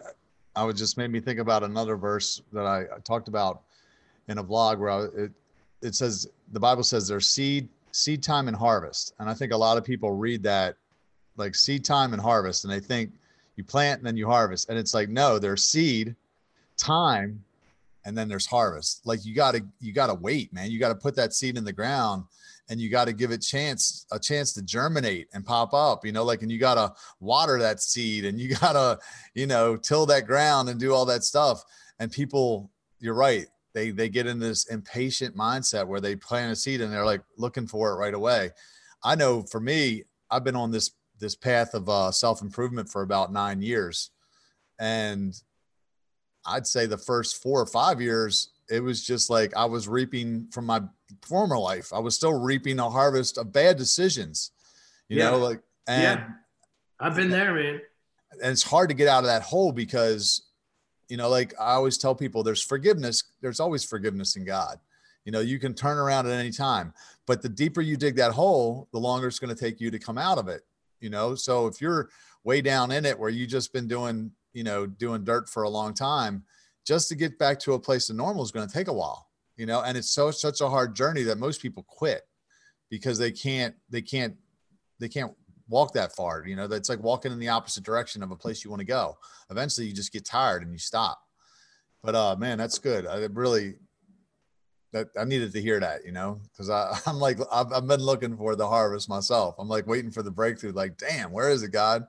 I 0.56 0.64
would 0.64 0.76
just 0.76 0.96
made 0.96 1.10
me 1.10 1.20
think 1.20 1.38
about 1.38 1.62
another 1.62 1.96
verse 1.96 2.42
that 2.52 2.64
I, 2.64 2.80
I 2.82 2.98
talked 3.04 3.28
about 3.28 3.62
in 4.28 4.38
a 4.38 4.44
vlog 4.44 4.78
where 4.78 4.90
I, 4.90 5.04
it, 5.24 5.32
it 5.82 5.94
says, 5.94 6.26
the 6.52 6.60
Bible 6.60 6.82
says 6.82 7.06
there's 7.06 7.28
seed, 7.28 7.68
seed 7.92 8.22
time 8.22 8.48
and 8.48 8.56
harvest. 8.56 9.14
And 9.20 9.28
I 9.28 9.34
think 9.34 9.52
a 9.52 9.56
lot 9.56 9.76
of 9.76 9.84
people 9.84 10.12
read 10.12 10.42
that 10.44 10.76
like 11.36 11.54
seed 11.54 11.84
time 11.84 12.14
and 12.14 12.22
harvest 12.22 12.64
and 12.64 12.72
they 12.72 12.80
think 12.80 13.12
you 13.56 13.64
plant 13.64 14.00
and 14.00 14.06
then 14.06 14.16
you 14.16 14.26
harvest. 14.26 14.70
And 14.70 14.78
it's 14.78 14.94
like, 14.94 15.10
no, 15.10 15.38
there's 15.38 15.64
seed 15.64 16.16
time 16.78 17.44
and 18.06 18.16
then 18.16 18.28
there's 18.28 18.46
harvest. 18.46 19.06
Like 19.06 19.24
you 19.26 19.34
gotta 19.34 19.64
you 19.80 19.92
gotta 19.92 20.14
wait, 20.14 20.52
man. 20.52 20.70
You 20.70 20.78
gotta 20.78 20.94
put 20.94 21.16
that 21.16 21.34
seed 21.34 21.58
in 21.58 21.64
the 21.64 21.72
ground 21.72 22.24
and 22.68 22.80
you 22.80 22.90
got 22.90 23.06
to 23.06 23.12
give 23.12 23.30
it 23.30 23.38
chance 23.42 24.06
a 24.12 24.18
chance 24.18 24.52
to 24.52 24.62
germinate 24.62 25.28
and 25.34 25.44
pop 25.44 25.72
up 25.72 26.04
you 26.04 26.12
know 26.12 26.24
like 26.24 26.42
and 26.42 26.50
you 26.50 26.58
got 26.58 26.74
to 26.74 26.92
water 27.20 27.58
that 27.58 27.80
seed 27.80 28.24
and 28.24 28.40
you 28.40 28.54
got 28.60 28.72
to 28.72 28.98
you 29.34 29.46
know 29.46 29.76
till 29.76 30.06
that 30.06 30.26
ground 30.26 30.68
and 30.68 30.80
do 30.80 30.92
all 30.92 31.04
that 31.04 31.24
stuff. 31.24 31.64
And 31.98 32.10
people 32.10 32.70
you're 32.98 33.14
right 33.14 33.46
they 33.72 33.90
they 33.90 34.08
get 34.08 34.26
in 34.26 34.38
this 34.38 34.66
impatient 34.66 35.36
mindset 35.36 35.86
where 35.86 36.00
they 36.00 36.16
plant 36.16 36.52
a 36.52 36.56
seed 36.56 36.80
and 36.80 36.92
they're 36.92 37.04
like 37.04 37.22
looking 37.36 37.66
for 37.66 37.92
it 37.92 37.96
right 37.96 38.14
away. 38.14 38.50
I 39.02 39.14
know 39.14 39.42
for 39.42 39.60
me 39.60 40.04
i've 40.30 40.42
been 40.42 40.56
on 40.56 40.72
this 40.72 40.90
this 41.18 41.34
path 41.34 41.74
of 41.74 41.88
uh, 41.88 42.10
self-improvement 42.10 42.88
for 42.88 43.02
about 43.02 43.32
nine 43.32 43.62
years. 43.62 44.10
And 44.78 45.34
I'd 46.46 46.66
say 46.66 46.86
the 46.86 46.98
first 46.98 47.42
four 47.42 47.60
or 47.60 47.66
five 47.66 48.00
years, 48.00 48.50
it 48.70 48.80
was 48.80 49.04
just 49.04 49.30
like 49.30 49.56
I 49.56 49.64
was 49.64 49.88
reaping 49.88 50.48
from 50.52 50.66
my 50.66 50.82
former 51.22 51.58
life. 51.58 51.92
I 51.92 51.98
was 51.98 52.14
still 52.14 52.34
reaping 52.34 52.78
a 52.78 52.90
harvest 52.90 53.38
of 53.38 53.52
bad 53.52 53.76
decisions, 53.76 54.52
you 55.08 55.18
yeah. 55.18 55.30
know, 55.30 55.38
like, 55.38 55.60
and 55.86 56.20
yeah. 56.20 56.28
I've 56.98 57.16
been 57.16 57.30
there, 57.30 57.54
man. 57.54 57.80
And 58.32 58.52
it's 58.52 58.62
hard 58.62 58.88
to 58.88 58.94
get 58.94 59.08
out 59.08 59.20
of 59.20 59.26
that 59.26 59.42
hole 59.42 59.72
because, 59.72 60.42
you 61.08 61.16
know, 61.16 61.28
like 61.28 61.54
I 61.60 61.72
always 61.72 61.98
tell 61.98 62.14
people 62.14 62.42
there's 62.42 62.62
forgiveness, 62.62 63.24
there's 63.40 63.60
always 63.60 63.84
forgiveness 63.84 64.36
in 64.36 64.44
God. 64.44 64.78
You 65.24 65.32
know, 65.32 65.40
you 65.40 65.58
can 65.58 65.74
turn 65.74 65.98
around 65.98 66.26
at 66.26 66.32
any 66.32 66.50
time, 66.50 66.92
but 67.26 67.42
the 67.42 67.48
deeper 67.48 67.80
you 67.80 67.96
dig 67.96 68.16
that 68.16 68.32
hole, 68.32 68.88
the 68.92 68.98
longer 68.98 69.26
it's 69.26 69.38
going 69.38 69.54
to 69.54 69.60
take 69.60 69.80
you 69.80 69.90
to 69.90 69.98
come 69.98 70.18
out 70.18 70.38
of 70.38 70.48
it. 70.48 70.62
You 71.00 71.10
know, 71.10 71.34
so 71.34 71.66
if 71.66 71.80
you're 71.80 72.10
way 72.44 72.60
down 72.60 72.90
in 72.92 73.04
it 73.04 73.18
where 73.18 73.30
you 73.30 73.46
just 73.46 73.72
been 73.72 73.88
doing 73.88 74.30
you 74.56 74.64
know, 74.64 74.86
doing 74.86 75.22
dirt 75.22 75.50
for 75.50 75.64
a 75.64 75.68
long 75.68 75.92
time, 75.92 76.42
just 76.86 77.10
to 77.10 77.14
get 77.14 77.38
back 77.38 77.60
to 77.60 77.74
a 77.74 77.78
place 77.78 78.08
of 78.08 78.16
normal 78.16 78.42
is 78.42 78.50
going 78.50 78.66
to 78.66 78.72
take 78.72 78.88
a 78.88 78.92
while, 78.92 79.25
you 79.56 79.66
know, 79.66 79.82
and 79.82 79.96
it's 79.96 80.10
so 80.10 80.30
such 80.30 80.60
a 80.60 80.68
hard 80.68 80.94
journey 80.94 81.22
that 81.24 81.38
most 81.38 81.62
people 81.62 81.84
quit 81.88 82.22
because 82.90 83.18
they 83.18 83.32
can't 83.32 83.74
they 83.90 84.02
can't 84.02 84.34
they 85.00 85.08
can't 85.08 85.32
walk 85.68 85.92
that 85.94 86.14
far. 86.14 86.44
You 86.46 86.56
know, 86.56 86.66
that's 86.66 86.88
like 86.88 87.02
walking 87.02 87.32
in 87.32 87.38
the 87.38 87.48
opposite 87.48 87.84
direction 87.84 88.22
of 88.22 88.30
a 88.30 88.36
place 88.36 88.64
you 88.64 88.70
want 88.70 88.80
to 88.80 88.86
go. 88.86 89.16
Eventually 89.50 89.86
you 89.86 89.92
just 89.92 90.12
get 90.12 90.24
tired 90.24 90.62
and 90.62 90.72
you 90.72 90.78
stop. 90.78 91.20
But 92.02 92.14
uh 92.14 92.36
man, 92.38 92.58
that's 92.58 92.78
good. 92.78 93.06
I 93.06 93.16
really 93.32 93.76
that 94.92 95.08
I 95.18 95.24
needed 95.24 95.52
to 95.52 95.60
hear 95.60 95.80
that, 95.80 96.04
you 96.04 96.12
know, 96.12 96.40
because 96.52 96.70
I'm 97.06 97.18
like 97.18 97.38
I've, 97.52 97.72
I've 97.72 97.86
been 97.86 98.00
looking 98.00 98.36
for 98.36 98.56
the 98.56 98.68
harvest 98.68 99.08
myself. 99.08 99.56
I'm 99.58 99.68
like 99.68 99.86
waiting 99.86 100.10
for 100.10 100.22
the 100.22 100.30
breakthrough. 100.30 100.72
Like, 100.72 100.96
damn, 100.96 101.32
where 101.32 101.50
is 101.50 101.62
it, 101.62 101.72
God? 101.72 102.06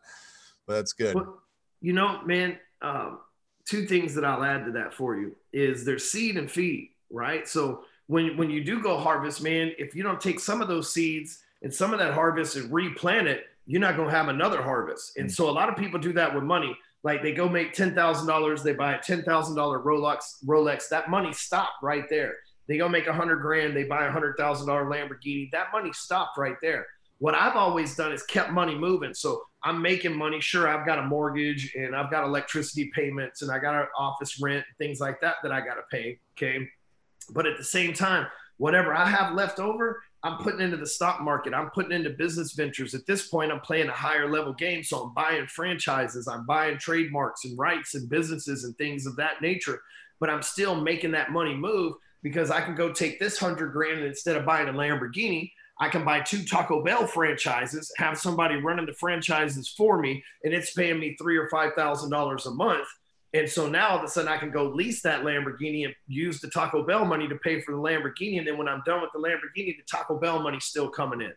But 0.65 0.75
that's 0.75 0.93
good. 0.93 1.15
Well, 1.15 1.41
you 1.81 1.93
know, 1.93 2.21
man, 2.25 2.57
um, 2.81 3.19
two 3.65 3.85
things 3.85 4.15
that 4.15 4.25
I'll 4.25 4.43
add 4.43 4.65
to 4.65 4.71
that 4.73 4.93
for 4.93 5.15
you 5.15 5.35
is 5.53 5.85
there's 5.85 6.09
seed 6.09 6.37
and 6.37 6.49
feed, 6.49 6.91
right? 7.11 7.47
So 7.47 7.83
when 8.07 8.37
when 8.37 8.49
you 8.49 8.63
do 8.63 8.81
go 8.81 8.97
harvest, 8.97 9.41
man, 9.43 9.71
if 9.77 9.95
you 9.95 10.03
don't 10.03 10.21
take 10.21 10.39
some 10.39 10.61
of 10.61 10.67
those 10.67 10.93
seeds 10.93 11.39
and 11.61 11.73
some 11.73 11.93
of 11.93 11.99
that 11.99 12.13
harvest 12.13 12.55
and 12.55 12.71
replant 12.71 13.27
it, 13.27 13.45
you're 13.65 13.81
not 13.81 13.95
going 13.95 14.09
to 14.09 14.15
have 14.15 14.29
another 14.29 14.61
harvest. 14.61 15.17
And 15.17 15.27
mm. 15.27 15.31
so 15.31 15.49
a 15.49 15.51
lot 15.51 15.69
of 15.69 15.75
people 15.75 15.99
do 15.99 16.13
that 16.13 16.33
with 16.33 16.43
money. 16.43 16.75
Like 17.03 17.21
they 17.21 17.33
go 17.33 17.47
make 17.47 17.73
ten 17.73 17.93
thousand 17.93 18.27
dollars, 18.27 18.63
they 18.63 18.73
buy 18.73 18.93
a 18.93 18.99
ten 19.01 19.23
thousand 19.23 19.55
dollar 19.55 19.79
Rolex. 19.79 20.43
Rolex, 20.45 20.89
that 20.89 21.09
money 21.09 21.33
stopped 21.33 21.83
right 21.83 22.05
there. 22.09 22.35
They 22.67 22.77
go 22.77 22.89
make 22.89 23.07
a 23.07 23.13
hundred 23.13 23.37
grand, 23.37 23.75
they 23.75 23.83
buy 23.83 24.05
a 24.05 24.11
hundred 24.11 24.35
thousand 24.37 24.67
dollar 24.67 24.85
Lamborghini. 24.85 25.49
That 25.51 25.67
money 25.71 25.93
stopped 25.93 26.37
right 26.37 26.57
there. 26.61 26.85
What 27.19 27.33
I've 27.33 27.55
always 27.55 27.95
done 27.95 28.11
is 28.11 28.23
kept 28.23 28.51
money 28.51 28.75
moving. 28.75 29.13
So 29.13 29.41
I'm 29.63 29.81
making 29.81 30.15
money. 30.15 30.39
Sure, 30.39 30.67
I've 30.67 30.85
got 30.85 30.99
a 30.99 31.03
mortgage 31.03 31.73
and 31.75 31.95
I've 31.95 32.11
got 32.11 32.23
electricity 32.23 32.91
payments 32.93 33.41
and 33.41 33.51
I 33.51 33.59
got 33.59 33.75
an 33.75 33.87
office 33.97 34.39
rent, 34.41 34.65
things 34.77 34.99
like 34.99 35.19
that 35.21 35.35
that 35.43 35.51
I 35.51 35.61
got 35.61 35.75
to 35.75 35.83
pay. 35.91 36.19
Okay. 36.37 36.67
But 37.31 37.45
at 37.45 37.57
the 37.57 37.63
same 37.63 37.93
time, 37.93 38.27
whatever 38.57 38.93
I 38.93 39.05
have 39.05 39.33
left 39.33 39.59
over, 39.59 40.01
I'm 40.23 40.37
putting 40.39 40.61
into 40.61 40.77
the 40.77 40.87
stock 40.87 41.21
market. 41.21 41.53
I'm 41.53 41.69
putting 41.69 41.91
into 41.91 42.09
business 42.09 42.53
ventures. 42.53 42.95
At 42.95 43.05
this 43.05 43.27
point, 43.27 43.51
I'm 43.51 43.59
playing 43.59 43.87
a 43.87 43.93
higher 43.93 44.29
level 44.29 44.53
game. 44.53 44.83
So 44.83 45.03
I'm 45.03 45.13
buying 45.13 45.47
franchises, 45.47 46.27
I'm 46.27 46.45
buying 46.45 46.77
trademarks 46.77 47.45
and 47.45 47.57
rights 47.57 47.95
and 47.95 48.09
businesses 48.09 48.63
and 48.63 48.75
things 48.77 49.05
of 49.05 49.15
that 49.17 49.41
nature 49.41 49.81
but 50.19 50.29
I'm 50.29 50.41
still 50.41 50.75
making 50.75 51.11
that 51.11 51.31
money 51.31 51.55
move 51.55 51.93
because 52.23 52.51
I 52.51 52.61
can 52.61 52.75
go 52.75 52.91
take 52.91 53.19
this 53.19 53.37
hundred 53.37 53.71
grand 53.71 53.99
and 53.99 54.07
instead 54.07 54.35
of 54.35 54.45
buying 54.45 54.67
a 54.67 54.73
Lamborghini, 54.73 55.51
I 55.79 55.89
can 55.89 56.03
buy 56.03 56.21
two 56.21 56.43
Taco 56.43 56.83
Bell 56.83 57.05
franchises, 57.05 57.91
have 57.97 58.17
somebody 58.17 58.55
running 58.55 58.87
the 58.87 58.93
franchises 58.93 59.67
for 59.67 59.99
me, 59.99 60.23
and 60.43 60.53
it's 60.53 60.73
paying 60.73 60.99
me 60.99 61.15
three 61.21 61.37
or 61.37 61.49
five 61.49 61.73
thousand 61.73 62.09
dollars 62.09 62.45
a 62.45 62.51
month. 62.51 62.87
And 63.33 63.49
so 63.49 63.67
now 63.67 63.89
all 63.89 63.97
of 63.97 64.03
a 64.03 64.07
sudden 64.07 64.29
I 64.31 64.37
can 64.37 64.51
go 64.51 64.65
lease 64.65 65.01
that 65.01 65.23
Lamborghini 65.23 65.85
and 65.85 65.93
use 66.07 66.39
the 66.39 66.49
Taco 66.49 66.83
Bell 66.83 67.05
money 67.05 67.27
to 67.27 67.35
pay 67.35 67.59
for 67.61 67.73
the 67.73 67.81
Lamborghini. 67.81 68.37
And 68.37 68.47
then 68.47 68.57
when 68.57 68.67
I'm 68.67 68.81
done 68.85 69.01
with 69.01 69.11
the 69.13 69.19
Lamborghini, 69.19 69.75
the 69.75 69.83
Taco 69.89 70.17
Bell 70.17 70.41
money's 70.41 70.65
still 70.65 70.89
coming 70.89 71.21
in. 71.21 71.33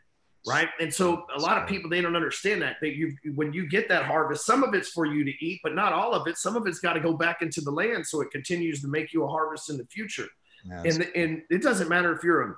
Right. 0.46 0.68
And 0.80 0.92
so 0.92 1.26
a 1.36 1.40
lot 1.40 1.60
of 1.60 1.68
people, 1.68 1.90
they 1.90 2.00
don't 2.00 2.16
understand 2.16 2.62
that. 2.62 2.76
That 2.80 2.94
you, 2.94 3.14
when 3.34 3.52
you 3.52 3.68
get 3.68 3.88
that 3.88 4.06
harvest, 4.06 4.46
some 4.46 4.64
of 4.64 4.72
it's 4.72 4.88
for 4.88 5.04
you 5.04 5.24
to 5.24 5.32
eat, 5.44 5.60
but 5.62 5.74
not 5.74 5.92
all 5.92 6.14
of 6.14 6.26
it. 6.28 6.38
Some 6.38 6.56
of 6.56 6.66
it's 6.66 6.78
got 6.78 6.94
to 6.94 7.00
go 7.00 7.12
back 7.12 7.42
into 7.42 7.60
the 7.60 7.70
land 7.70 8.06
so 8.06 8.22
it 8.22 8.30
continues 8.30 8.80
to 8.80 8.88
make 8.88 9.12
you 9.12 9.24
a 9.24 9.28
harvest 9.28 9.68
in 9.68 9.76
the 9.76 9.84
future. 9.86 10.28
Yes. 10.64 10.96
And, 10.96 11.08
and 11.14 11.42
it 11.50 11.62
doesn't 11.62 11.88
matter 11.88 12.12
if 12.14 12.22
you're 12.22 12.42
a 12.42 12.54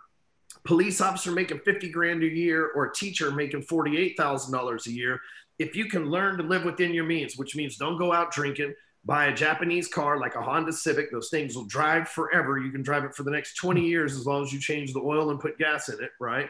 police 0.64 1.00
officer 1.00 1.32
making 1.32 1.60
50 1.60 1.88
grand 1.90 2.22
a 2.22 2.26
year 2.26 2.70
or 2.74 2.86
a 2.86 2.92
teacher 2.92 3.30
making 3.32 3.62
$48,000 3.62 4.86
a 4.86 4.92
year. 4.92 5.20
If 5.58 5.74
you 5.74 5.86
can 5.86 6.06
learn 6.06 6.36
to 6.38 6.44
live 6.44 6.64
within 6.64 6.94
your 6.94 7.04
means, 7.04 7.36
which 7.36 7.56
means 7.56 7.76
don't 7.76 7.98
go 7.98 8.12
out 8.12 8.32
drinking, 8.32 8.74
buy 9.04 9.26
a 9.26 9.34
Japanese 9.34 9.88
car 9.88 10.18
like 10.18 10.34
a 10.34 10.42
Honda 10.42 10.72
Civic. 10.72 11.10
Those 11.10 11.28
things 11.28 11.56
will 11.56 11.64
drive 11.64 12.08
forever. 12.08 12.58
You 12.58 12.70
can 12.70 12.82
drive 12.82 13.04
it 13.04 13.14
for 13.14 13.24
the 13.24 13.30
next 13.30 13.54
20 13.54 13.80
years 13.80 14.16
as 14.16 14.26
long 14.26 14.44
as 14.44 14.52
you 14.52 14.60
change 14.60 14.92
the 14.92 15.00
oil 15.00 15.30
and 15.30 15.40
put 15.40 15.58
gas 15.58 15.88
in 15.88 16.02
it, 16.02 16.10
right? 16.20 16.48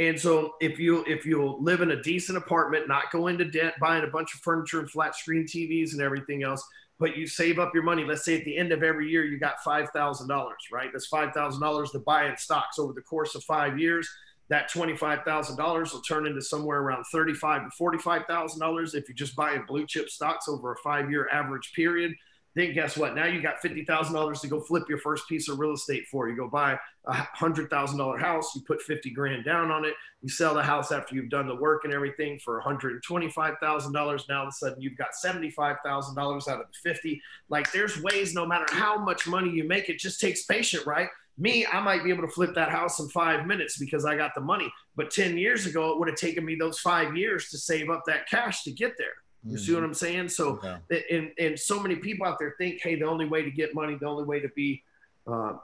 And 0.00 0.18
so 0.18 0.54
if 0.60 0.78
you 0.78 1.04
if 1.06 1.24
you'll 1.24 1.62
live 1.62 1.80
in 1.80 1.92
a 1.92 2.02
decent 2.02 2.36
apartment, 2.36 2.88
not 2.88 3.12
go 3.12 3.28
into 3.28 3.44
debt, 3.44 3.74
buying 3.80 4.04
a 4.04 4.08
bunch 4.08 4.34
of 4.34 4.40
furniture 4.40 4.80
and 4.80 4.90
flat 4.90 5.14
screen 5.14 5.44
TVs 5.44 5.92
and 5.92 6.02
everything 6.02 6.42
else, 6.42 6.66
but 6.98 7.16
you 7.16 7.26
save 7.28 7.60
up 7.60 7.72
your 7.74 7.84
money. 7.84 8.04
Let's 8.04 8.24
say 8.24 8.36
at 8.36 8.44
the 8.44 8.56
end 8.56 8.72
of 8.72 8.82
every 8.82 9.08
year 9.08 9.24
you 9.24 9.38
got 9.38 9.62
five 9.64 9.90
thousand 9.90 10.28
dollars, 10.28 10.58
right? 10.72 10.90
That's 10.92 11.06
five 11.06 11.32
thousand 11.32 11.60
dollars 11.60 11.92
to 11.92 12.00
buy 12.00 12.28
in 12.28 12.36
stocks 12.36 12.78
over 12.78 12.92
the 12.92 13.02
course 13.02 13.36
of 13.36 13.44
five 13.44 13.78
years. 13.78 14.08
That 14.50 14.70
twenty-five 14.70 15.24
thousand 15.24 15.56
dollars 15.56 15.92
will 15.92 16.02
turn 16.02 16.26
into 16.26 16.42
somewhere 16.42 16.80
around 16.80 17.04
thirty-five 17.04 17.64
to 17.64 17.70
forty-five 17.70 18.26
thousand 18.26 18.60
dollars 18.60 18.94
if 18.94 19.08
you 19.08 19.14
just 19.14 19.34
buy 19.34 19.54
in 19.54 19.64
blue 19.66 19.86
chip 19.86 20.10
stocks 20.10 20.48
over 20.48 20.72
a 20.72 20.76
five-year 20.78 21.28
average 21.30 21.72
period 21.74 22.14
then 22.54 22.72
guess 22.72 22.96
what? 22.96 23.14
Now 23.14 23.26
you 23.26 23.42
got 23.42 23.60
fifty 23.60 23.84
thousand 23.84 24.14
dollars 24.14 24.40
to 24.40 24.48
go 24.48 24.60
flip 24.60 24.84
your 24.88 24.98
first 24.98 25.28
piece 25.28 25.48
of 25.48 25.58
real 25.58 25.72
estate 25.72 26.06
for. 26.06 26.28
You 26.28 26.36
go 26.36 26.48
buy 26.48 26.78
a 27.04 27.12
hundred 27.12 27.68
thousand 27.68 27.98
dollar 27.98 28.16
house. 28.16 28.54
You 28.54 28.62
put 28.62 28.80
fifty 28.80 29.10
grand 29.10 29.44
down 29.44 29.72
on 29.72 29.84
it. 29.84 29.94
You 30.22 30.28
sell 30.28 30.54
the 30.54 30.62
house 30.62 30.92
after 30.92 31.16
you've 31.16 31.30
done 31.30 31.48
the 31.48 31.56
work 31.56 31.84
and 31.84 31.92
everything 31.92 32.38
for 32.38 32.54
one 32.54 32.62
hundred 32.62 32.92
and 32.92 33.02
twenty 33.02 33.28
five 33.28 33.54
thousand 33.60 33.92
dollars. 33.92 34.26
Now 34.28 34.40
all 34.40 34.42
of 34.44 34.48
a 34.50 34.52
sudden 34.52 34.80
you've 34.80 34.96
got 34.96 35.16
seventy 35.16 35.50
five 35.50 35.78
thousand 35.84 36.14
dollars 36.14 36.46
out 36.46 36.60
of 36.60 36.66
the 36.68 36.88
fifty. 36.88 37.20
Like 37.48 37.72
there's 37.72 38.00
ways. 38.00 38.34
No 38.34 38.46
matter 38.46 38.66
how 38.68 38.98
much 38.98 39.26
money 39.26 39.50
you 39.50 39.64
make, 39.64 39.88
it 39.88 39.98
just 39.98 40.20
takes 40.20 40.44
patience, 40.44 40.86
right? 40.86 41.08
Me, 41.36 41.66
I 41.66 41.80
might 41.80 42.04
be 42.04 42.10
able 42.10 42.22
to 42.22 42.32
flip 42.32 42.54
that 42.54 42.70
house 42.70 43.00
in 43.00 43.08
five 43.08 43.46
minutes 43.46 43.76
because 43.76 44.04
I 44.04 44.16
got 44.16 44.34
the 44.34 44.40
money. 44.40 44.72
But 44.94 45.10
ten 45.10 45.36
years 45.36 45.66
ago, 45.66 45.92
it 45.92 45.98
would 45.98 46.08
have 46.08 46.16
taken 46.16 46.44
me 46.44 46.54
those 46.54 46.78
five 46.78 47.16
years 47.16 47.50
to 47.50 47.58
save 47.58 47.90
up 47.90 48.04
that 48.06 48.28
cash 48.28 48.62
to 48.64 48.70
get 48.70 48.96
there. 48.98 49.08
You 49.46 49.58
see 49.58 49.72
what 49.72 49.80
mm-hmm. 49.80 49.88
I'm 49.88 49.94
saying? 49.94 50.28
So, 50.30 50.58
and, 51.10 51.30
and 51.38 51.58
so 51.58 51.78
many 51.78 51.96
people 51.96 52.26
out 52.26 52.38
there 52.38 52.54
think, 52.56 52.80
hey, 52.80 52.94
the 52.94 53.06
only 53.06 53.26
way 53.26 53.42
to 53.42 53.50
get 53.50 53.74
money, 53.74 53.94
the 54.00 54.06
only 54.06 54.24
way 54.24 54.40
to 54.40 54.48
be 54.56 54.82
uh, 55.26 55.54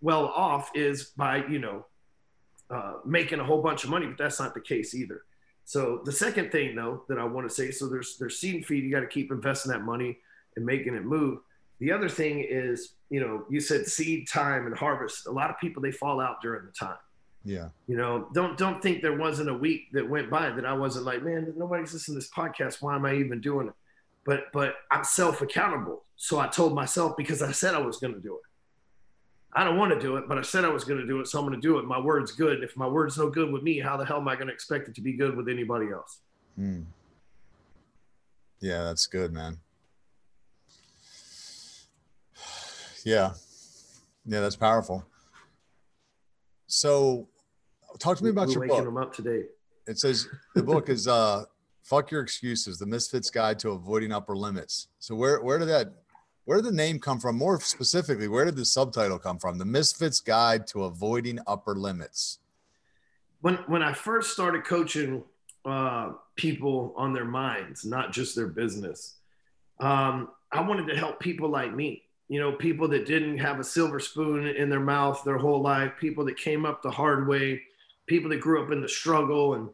well 0.00 0.26
off 0.26 0.70
is 0.76 1.06
by, 1.16 1.44
you 1.46 1.58
know, 1.58 1.86
uh, 2.70 2.94
making 3.04 3.40
a 3.40 3.44
whole 3.44 3.62
bunch 3.62 3.82
of 3.82 3.90
money, 3.90 4.06
but 4.06 4.16
that's 4.16 4.38
not 4.38 4.54
the 4.54 4.60
case 4.60 4.94
either. 4.94 5.22
So 5.64 6.02
the 6.04 6.12
second 6.12 6.52
thing 6.52 6.76
though 6.76 7.02
that 7.08 7.18
I 7.18 7.24
want 7.24 7.48
to 7.48 7.54
say, 7.54 7.72
so 7.72 7.88
there's 7.88 8.16
there's 8.16 8.38
seed 8.38 8.54
and 8.54 8.66
feed. 8.66 8.84
You 8.84 8.92
got 8.92 9.00
to 9.00 9.08
keep 9.08 9.32
investing 9.32 9.72
that 9.72 9.82
money 9.82 10.18
and 10.54 10.64
making 10.64 10.94
it 10.94 11.04
move. 11.04 11.40
The 11.80 11.90
other 11.92 12.08
thing 12.08 12.44
is, 12.48 12.92
you 13.08 13.20
know, 13.20 13.44
you 13.48 13.60
said 13.60 13.86
seed 13.86 14.28
time 14.28 14.66
and 14.66 14.76
harvest. 14.76 15.26
A 15.26 15.30
lot 15.30 15.50
of 15.50 15.58
people 15.58 15.82
they 15.82 15.90
fall 15.90 16.20
out 16.20 16.40
during 16.42 16.66
the 16.66 16.72
time. 16.72 16.98
Yeah. 17.44 17.68
You 17.86 17.96
know, 17.96 18.28
don't 18.34 18.56
don't 18.58 18.82
think 18.82 19.02
there 19.02 19.16
wasn't 19.16 19.48
a 19.48 19.54
week 19.54 19.90
that 19.92 20.08
went 20.08 20.30
by 20.30 20.50
that 20.50 20.66
I 20.66 20.74
wasn't 20.74 21.06
like, 21.06 21.22
man, 21.22 21.52
nobody's 21.56 21.92
listening 21.92 22.16
to 22.16 22.20
this 22.20 22.30
podcast. 22.30 22.82
Why 22.82 22.94
am 22.94 23.06
I 23.06 23.14
even 23.14 23.40
doing 23.40 23.68
it? 23.68 23.74
But 24.24 24.44
but 24.52 24.74
I'm 24.90 25.04
self 25.04 25.40
accountable. 25.40 26.04
So 26.16 26.38
I 26.38 26.48
told 26.48 26.74
myself 26.74 27.16
because 27.16 27.40
I 27.40 27.52
said 27.52 27.74
I 27.74 27.78
was 27.78 27.96
going 27.96 28.12
to 28.12 28.20
do 28.20 28.34
it. 28.34 28.42
I 29.52 29.64
don't 29.64 29.78
want 29.78 29.92
to 29.92 29.98
do 29.98 30.16
it, 30.16 30.28
but 30.28 30.38
I 30.38 30.42
said 30.42 30.64
I 30.64 30.68
was 30.68 30.84
going 30.84 31.00
to 31.00 31.06
do 31.06 31.20
it, 31.20 31.26
so 31.26 31.38
I'm 31.38 31.46
going 31.46 31.60
to 31.60 31.66
do 31.66 31.78
it. 31.78 31.84
My 31.84 31.98
word's 31.98 32.30
good. 32.30 32.62
If 32.62 32.76
my 32.76 32.86
word's 32.86 33.18
no 33.18 33.30
good 33.30 33.50
with 33.50 33.62
me, 33.62 33.80
how 33.80 33.96
the 33.96 34.04
hell 34.04 34.18
am 34.18 34.28
I 34.28 34.36
going 34.36 34.46
to 34.46 34.52
expect 34.52 34.88
it 34.88 34.94
to 34.94 35.00
be 35.00 35.14
good 35.14 35.36
with 35.36 35.48
anybody 35.48 35.90
else? 35.90 36.20
Hmm. 36.54 36.82
Yeah, 38.60 38.84
that's 38.84 39.06
good, 39.06 39.32
man. 39.32 39.58
Yeah. 43.04 43.32
Yeah, 44.26 44.40
that's 44.40 44.56
powerful. 44.56 45.04
So, 46.66 47.28
talk 47.98 48.16
to 48.18 48.24
me 48.24 48.30
about 48.30 48.48
We're 48.48 48.66
your 48.66 48.66
book. 48.68 48.84
Them 48.84 48.96
up 48.96 49.14
today. 49.14 49.44
It 49.86 49.98
says 49.98 50.28
the 50.54 50.62
book 50.62 50.88
is 50.88 51.08
uh, 51.08 51.44
"Fuck 51.82 52.10
Your 52.10 52.20
Excuses: 52.20 52.78
The 52.78 52.86
Misfits 52.86 53.30
Guide 53.30 53.58
to 53.60 53.70
Avoiding 53.70 54.12
Upper 54.12 54.36
Limits." 54.36 54.88
So, 54.98 55.14
where 55.14 55.42
where 55.42 55.58
did 55.58 55.68
that 55.68 55.92
where 56.44 56.58
did 56.58 56.66
the 56.66 56.76
name 56.76 56.98
come 56.98 57.18
from? 57.18 57.36
More 57.36 57.60
specifically, 57.60 58.28
where 58.28 58.44
did 58.44 58.56
the 58.56 58.64
subtitle 58.64 59.18
come 59.18 59.38
from? 59.38 59.58
The 59.58 59.64
Misfits 59.64 60.20
Guide 60.20 60.66
to 60.68 60.84
Avoiding 60.84 61.38
Upper 61.46 61.74
Limits. 61.74 62.38
When 63.40 63.56
when 63.66 63.82
I 63.82 63.92
first 63.92 64.32
started 64.32 64.64
coaching 64.64 65.24
uh, 65.64 66.12
people 66.36 66.94
on 66.96 67.12
their 67.12 67.24
minds, 67.24 67.84
not 67.84 68.12
just 68.12 68.36
their 68.36 68.46
business, 68.46 69.16
um, 69.80 70.28
I 70.52 70.60
wanted 70.60 70.86
to 70.88 70.96
help 70.96 71.20
people 71.20 71.48
like 71.48 71.74
me 71.74 72.04
you 72.30 72.38
know, 72.38 72.52
people 72.52 72.86
that 72.86 73.06
didn't 73.06 73.38
have 73.38 73.58
a 73.58 73.64
silver 73.64 73.98
spoon 73.98 74.46
in 74.46 74.70
their 74.70 74.78
mouth 74.78 75.20
their 75.24 75.36
whole 75.36 75.60
life, 75.60 75.92
people 75.98 76.24
that 76.24 76.36
came 76.38 76.64
up 76.64 76.80
the 76.80 76.90
hard 76.90 77.26
way, 77.26 77.60
people 78.06 78.30
that 78.30 78.40
grew 78.40 78.62
up 78.62 78.70
in 78.70 78.80
the 78.80 78.88
struggle. 78.88 79.54
And, 79.54 79.68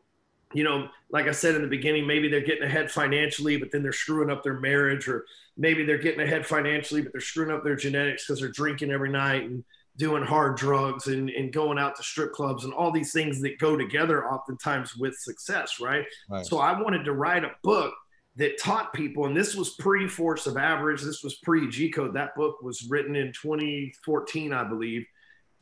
you 0.55 0.65
know, 0.65 0.89
like 1.11 1.29
I 1.29 1.33
said 1.33 1.55
in 1.55 1.61
the 1.61 1.69
beginning, 1.69 2.07
maybe 2.07 2.29
they're 2.29 2.41
getting 2.41 2.65
ahead 2.65 2.91
financially, 2.91 3.59
but 3.59 3.71
then 3.71 3.83
they're 3.83 3.93
screwing 3.93 4.31
up 4.31 4.43
their 4.43 4.59
marriage, 4.59 5.07
or 5.07 5.27
maybe 5.59 5.85
they're 5.85 5.99
getting 5.99 6.23
ahead 6.23 6.47
financially, 6.47 7.03
but 7.03 7.13
they're 7.13 7.21
screwing 7.21 7.55
up 7.55 7.63
their 7.63 7.77
genetics 7.77 8.27
because 8.27 8.41
they're 8.41 8.49
drinking 8.49 8.91
every 8.91 9.11
night 9.11 9.43
and 9.43 9.63
doing 9.99 10.23
hard 10.23 10.57
drugs 10.57 11.09
and, 11.09 11.29
and 11.29 11.53
going 11.53 11.79
out 11.79 11.95
to 11.97 12.03
strip 12.03 12.33
clubs 12.33 12.65
and 12.65 12.73
all 12.73 12.91
these 12.91 13.13
things 13.13 13.39
that 13.43 13.59
go 13.59 13.77
together 13.77 14.27
oftentimes 14.33 14.97
with 14.97 15.15
success, 15.15 15.79
right? 15.79 16.07
right. 16.31 16.47
So 16.47 16.59
I 16.59 16.81
wanted 16.81 17.05
to 17.05 17.13
write 17.13 17.45
a 17.45 17.51
book 17.63 17.93
that 18.37 18.59
taught 18.59 18.93
people, 18.93 19.27
and 19.27 19.37
this 19.37 19.55
was 19.55 19.71
pre 19.71 20.07
Force 20.07 20.47
of 20.47 20.57
Average, 20.57 21.03
this 21.03 21.23
was 21.23 21.37
pre 21.37 21.69
G 21.69 21.91
Code. 21.91 22.15
That 22.15 22.35
book 22.37 22.63
was 22.63 22.87
written 22.89 23.17
in 23.17 23.33
2014, 23.33 24.53
I 24.53 24.65
believe. 24.65 25.07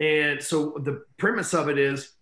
And 0.00 0.42
so 0.42 0.74
the 0.82 1.04
premise 1.18 1.54
of 1.54 1.68
it 1.68 1.78
is 1.78 2.12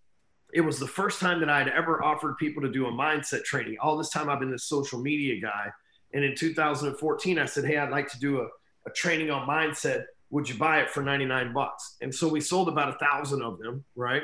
it 0.53 0.61
was 0.61 0.79
the 0.79 0.87
first 0.87 1.21
time 1.21 1.41
that 1.41 1.49
I'd 1.49 1.69
ever 1.69 2.03
offered 2.03 2.37
people 2.37 2.63
to 2.63 2.71
do 2.71 2.87
a 2.87 2.93
mindset 2.93 3.45
training. 3.45 3.77
All 3.81 3.97
this 3.97 4.11
time 4.11 4.29
I've 4.29 4.41
been 4.41 4.51
this 4.51 4.65
social 4.65 5.01
media 5.01 5.41
guy. 5.41 5.71
And 6.13 6.23
in 6.23 6.37
2014, 6.37 7.39
I 7.39 7.47
said, 7.47 7.65
Hey, 7.65 7.79
I'd 7.79 7.91
like 7.91 8.09
to 8.13 8.19
do 8.19 8.41
a, 8.41 8.49
a 8.87 8.93
training 8.95 9.31
on 9.31 9.49
mindset. 9.49 10.05
Would 10.31 10.49
you 10.49 10.57
buy 10.57 10.81
it 10.81 10.91
for 10.91 11.03
99 11.03 11.55
bucks? 11.55 11.97
And 12.03 12.15
so 12.15 12.29
we 12.29 12.43
sold 12.43 12.69
about 12.69 12.91
a 12.91 12.99
thousand 12.99 13.43
of 13.43 13.59
them, 13.59 13.85
right? 13.97 14.23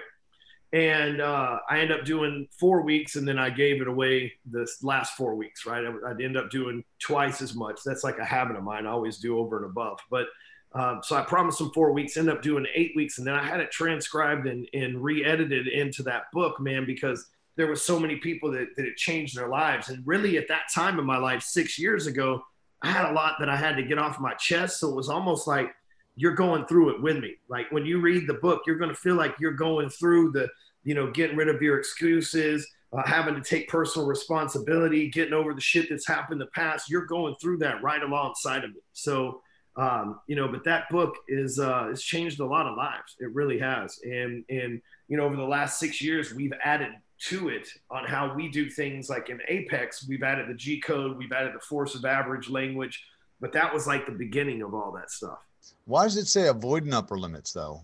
And 0.73 1.21
uh, 1.21 1.59
I 1.69 1.81
end 1.81 1.93
up 1.93 2.05
doing 2.05 2.47
four 2.59 2.83
weeks, 2.83 3.16
and 3.16 3.27
then 3.27 3.39
I 3.39 3.51
gave 3.51 3.81
it 3.81 3.89
away 3.89 4.33
the 4.51 4.66
last 4.83 5.16
four 5.16 5.35
weeks. 5.35 5.64
Right, 5.64 5.85
I, 5.85 5.89
would 5.89 6.23
end 6.23 6.37
up 6.37 6.51
doing 6.51 6.85
twice 6.99 7.41
as 7.41 7.55
much. 7.55 7.81
That's 7.85 8.05
like 8.05 8.19
a 8.19 8.25
habit 8.25 8.57
of 8.57 8.64
mine. 8.64 8.87
I 8.87 8.91
always 8.91 9.19
do 9.19 9.39
over 9.39 9.57
and 9.57 9.66
above. 9.66 9.99
But 10.11 10.27
um, 10.75 11.01
so 11.03 11.16
I 11.16 11.23
promised 11.23 11.59
them 11.59 11.71
four 11.73 11.93
weeks. 11.93 12.16
end 12.16 12.29
up 12.29 12.43
doing 12.43 12.66
eight 12.75 12.93
weeks, 12.95 13.19
and 13.19 13.27
then 13.27 13.35
I 13.35 13.43
had 13.43 13.61
it 13.61 13.71
transcribed 13.71 14.47
and, 14.47 14.69
and 14.75 15.03
re-edited 15.03 15.69
into 15.69 16.03
that 16.05 16.25
book, 16.33 16.61
man, 16.61 16.85
because 16.85 17.27
there 17.57 17.66
was 17.66 17.83
so 17.83 17.99
many 17.99 18.16
people 18.16 18.53
that, 18.53 18.69
that 18.77 18.85
it 18.85 18.97
changed 18.97 19.37
their 19.37 19.49
lives. 19.49 19.89
And 19.89 20.07
really, 20.07 20.37
at 20.37 20.49
that 20.49 20.71
time 20.73 20.99
in 20.99 21.07
my 21.07 21.16
life, 21.16 21.43
six 21.43 21.79
years 21.79 22.07
ago, 22.07 22.43
I 22.83 22.91
had 22.91 23.11
a 23.11 23.12
lot 23.12 23.37
that 23.41 23.49
I 23.49 23.57
had 23.57 23.77
to 23.77 23.83
get 23.83 23.99
off 23.99 24.21
my 24.21 24.35
chest. 24.35 24.81
So 24.81 24.91
it 24.91 24.95
was 24.95 25.09
almost 25.09 25.49
like 25.49 25.75
you're 26.19 26.35
going 26.35 26.66
through 26.66 26.91
it 26.91 27.01
with 27.01 27.19
me. 27.19 27.37
Like 27.49 27.71
when 27.71 27.87
you 27.87 28.01
read 28.01 28.27
the 28.27 28.35
book, 28.35 28.62
you're 28.66 28.77
going 28.77 28.91
to 28.91 29.01
feel 29.01 29.14
like 29.14 29.37
you're 29.39 29.53
going 29.53 29.89
through 29.89 30.33
the, 30.33 30.49
you 30.83 30.95
know, 30.95 31.11
getting 31.11 31.37
rid 31.37 31.49
of 31.49 31.62
your 31.62 31.79
excuses, 31.79 32.69
uh, 32.93 33.03
having 33.07 33.37
to 33.37 33.41
take 33.41 33.69
personal 33.69 34.07
responsibility, 34.07 35.09
getting 35.09 35.33
over 35.33 35.55
the 35.55 35.61
shit 35.61 35.89
that's 35.89 36.09
happened 36.09 36.41
in 36.41 36.47
the 36.47 36.51
past. 36.55 36.91
You're 36.91 37.07
going 37.07 37.37
through 37.41 37.59
that 37.59 37.83
right 37.83 38.03
alongside 38.03 38.64
of 38.64 38.71
me. 38.71 38.81
So, 38.95 39.43
um, 39.77 40.19
you 40.27 40.35
know, 40.35 40.49
but 40.49 40.64
that 40.64 40.89
book 40.91 41.14
is 41.29 41.61
uh, 41.61 41.89
it's 41.91 42.03
changed 42.03 42.41
a 42.41 42.45
lot 42.45 42.66
of 42.66 42.77
lives. 42.77 43.14
It 43.21 43.33
really 43.33 43.61
has. 43.61 44.01
And 44.03 44.45
and 44.49 44.83
you 45.07 45.16
know, 45.16 45.25
over 45.25 45.37
the 45.37 45.45
last 45.45 45.79
six 45.79 46.03
years, 46.03 46.35
we've 46.35 46.53
added 46.64 46.91
to 47.29 47.49
it 47.49 47.69
on 47.91 48.05
how 48.05 48.35
we 48.35 48.49
do 48.49 48.69
things. 48.69 49.09
Like 49.09 49.29
in 49.29 49.41
Apex, 49.47 50.09
we've 50.09 50.25
added 50.25 50.49
the 50.49 50.55
G 50.55 50.81
code, 50.81 51.16
we've 51.16 51.33
added 51.33 51.55
the 51.55 51.61
force 51.61 51.95
of 51.95 52.05
average 52.05 52.51
language, 52.51 53.05
but 53.41 53.53
that 53.53 53.73
was 53.73 53.87
like 53.87 54.07
the 54.07 54.12
beginning 54.12 54.62
of 54.62 54.75
all 54.75 54.93
that 54.93 55.11
stuff. 55.11 55.39
Why 55.85 56.05
does 56.05 56.16
it 56.16 56.27
say 56.27 56.49
avoiding 56.49 56.95
upper 56.95 57.19
limits 57.19 57.53
though? 57.53 57.83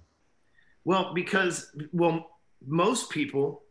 Well, 0.85 1.15
because 1.15 1.71
well, 1.93 2.31
most 2.67 3.11
people 3.11 3.63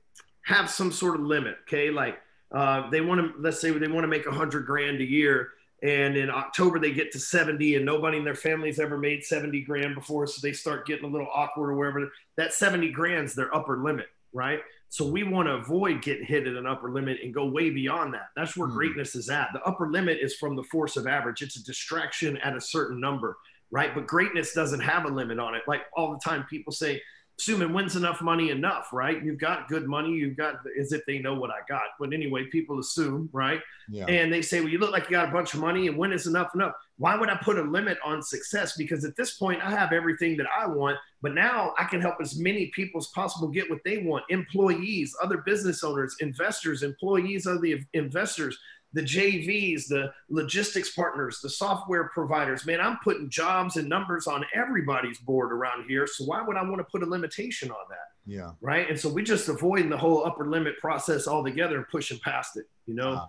have 0.44 0.70
some 0.70 0.92
sort 0.92 1.16
of 1.16 1.22
limit. 1.22 1.58
Okay, 1.64 1.90
like 1.90 2.20
uh, 2.52 2.90
they 2.90 3.02
want 3.02 3.22
to 3.22 3.42
let's 3.42 3.60
say 3.60 3.72
they 3.72 3.88
want 3.88 4.04
to 4.04 4.08
make 4.08 4.26
a 4.26 4.32
hundred 4.32 4.66
grand 4.66 5.00
a 5.02 5.06
year, 5.06 5.52
and 5.84 6.16
in 6.16 6.30
October 6.30 6.80
they 6.80 6.92
get 6.92 7.12
to 7.12 7.20
70 7.20 7.76
and 7.76 7.86
nobody 7.86 8.18
in 8.18 8.24
their 8.24 8.36
family's 8.36 8.80
ever 8.80 8.98
made 8.98 9.24
70 9.24 9.62
grand 9.62 9.94
before 9.94 10.26
so 10.26 10.40
they 10.42 10.54
start 10.54 10.88
getting 10.88 11.06
a 11.06 11.12
little 11.12 11.28
awkward 11.34 11.70
or 11.70 11.76
whatever 11.76 12.10
that 12.38 12.54
70 12.54 12.90
grand's 12.92 13.36
their 13.36 13.54
upper 13.54 13.78
limit 13.78 14.08
right 14.34 14.62
so 14.90 15.06
we 15.06 15.24
want 15.24 15.48
to 15.48 15.56
avoid 15.56 16.02
getting 16.02 16.26
hit 16.26 16.48
at 16.48 16.56
an 16.56 16.66
upper 16.66 16.90
limit 16.90 17.18
and 17.22 17.34
go 17.34 17.46
way 17.46 17.70
beyond 17.70 18.14
that 18.14 18.30
that's 18.36 18.56
where 18.56 18.68
mm. 18.68 18.74
greatness 18.74 19.14
is 19.16 19.30
at 19.30 19.50
the 19.54 19.62
upper 19.64 19.90
limit 19.90 20.18
is 20.22 20.36
from 20.36 20.56
the 20.56 20.64
force 20.64 20.96
of 20.96 21.06
average 21.06 21.42
it's 21.42 21.58
a 21.58 21.64
distraction 21.64 22.38
at 22.38 22.56
a 22.56 22.62
certain 22.62 23.00
number 23.00 23.38
right 23.74 23.94
but 23.94 24.08
greatness 24.08 24.54
doesn't 24.54 24.80
have 24.80 25.06
a 25.06 25.10
limit 25.10 25.40
on 25.40 25.56
it 25.56 25.64
like 25.68 25.82
all 25.98 26.14
the 26.14 26.20
time 26.20 26.46
people 26.50 26.72
say 26.72 27.02
assuming 27.40 27.74
when's 27.74 27.96
enough 27.96 28.22
money 28.22 28.52
enough, 28.52 28.90
right? 28.94 29.24
You've 29.24 29.40
got 29.40 29.68
good 29.68 29.88
money, 29.88 30.12
you've 30.12 30.38
got 30.38 30.56
as 30.80 30.92
if 30.94 31.06
they 31.06 31.20
know 31.20 31.34
what 31.34 31.50
I 31.50 31.60
got. 31.68 31.84
But 32.00 32.14
anyway, 32.14 32.46
people 32.52 32.80
assume, 32.80 33.30
right? 33.34 33.60
Yeah. 33.90 34.06
And 34.06 34.32
they 34.32 34.42
say, 34.42 34.60
well, 34.62 34.70
you 34.70 34.78
look 34.78 34.92
like 34.92 35.06
you 35.06 35.12
got 35.12 35.30
a 35.30 35.32
bunch 35.32 35.54
of 35.54 35.60
money, 35.60 35.88
and 35.88 35.98
when 35.98 36.14
is 36.14 36.28
enough 36.28 36.54
enough? 36.54 36.74
Why 36.98 37.16
would 37.16 37.30
I 37.30 37.36
put 37.44 37.58
a 37.58 37.64
limit 37.64 37.98
on 38.06 38.22
success? 38.22 38.78
Because 38.78 39.04
at 39.04 39.16
this 39.16 39.34
point, 39.36 39.64
I 39.64 39.72
have 39.72 39.94
everything 39.94 40.38
that 40.38 40.46
I 40.58 40.68
want, 40.68 40.98
but 41.22 41.34
now 41.34 41.74
I 41.78 41.86
can 41.86 42.02
help 42.02 42.16
as 42.22 42.38
many 42.38 42.68
people 42.68 43.00
as 43.00 43.08
possible 43.08 43.48
get 43.48 43.70
what 43.70 43.80
they 43.84 44.00
want 44.00 44.26
employees, 44.30 45.16
other 45.22 45.38
business 45.38 45.84
owners, 45.84 46.16
investors, 46.20 46.84
employees 46.84 47.48
of 47.48 47.62
the 47.62 47.82
investors 47.94 48.58
the 48.94 49.02
JVs, 49.02 49.88
the 49.88 50.14
logistics 50.30 50.92
partners, 50.92 51.40
the 51.42 51.50
software 51.50 52.10
providers. 52.14 52.66
Man, 52.66 52.80
I'm 52.80 52.98
putting 53.04 53.30
jobs 53.30 53.78
and 53.78 53.90
numbers 53.90 54.28
on 54.28 54.46
everybody's 54.54 55.18
board 55.18 55.52
around 55.52 55.86
here. 55.88 56.08
So 56.08 56.26
why 56.26 56.42
would 56.42 56.58
I 56.58 56.64
want 56.64 56.78
to 56.78 56.84
put 56.84 57.02
a 57.02 57.06
limitation 57.06 57.72
on 57.72 57.86
that? 57.90 58.14
Yeah. 58.26 58.52
Right. 58.62 58.90
And 58.90 59.00
so 59.00 59.10
we 59.10 59.24
just 59.24 59.50
avoiding 59.50 59.90
the 59.90 59.98
whole 59.98 60.26
upper 60.26 60.48
limit 60.48 60.78
process 60.78 61.28
altogether 61.28 61.78
and 61.78 61.88
pushing 61.90 62.20
past 62.20 62.56
it, 62.56 62.66
you 62.86 62.94
know? 62.94 63.14
Uh, 63.14 63.28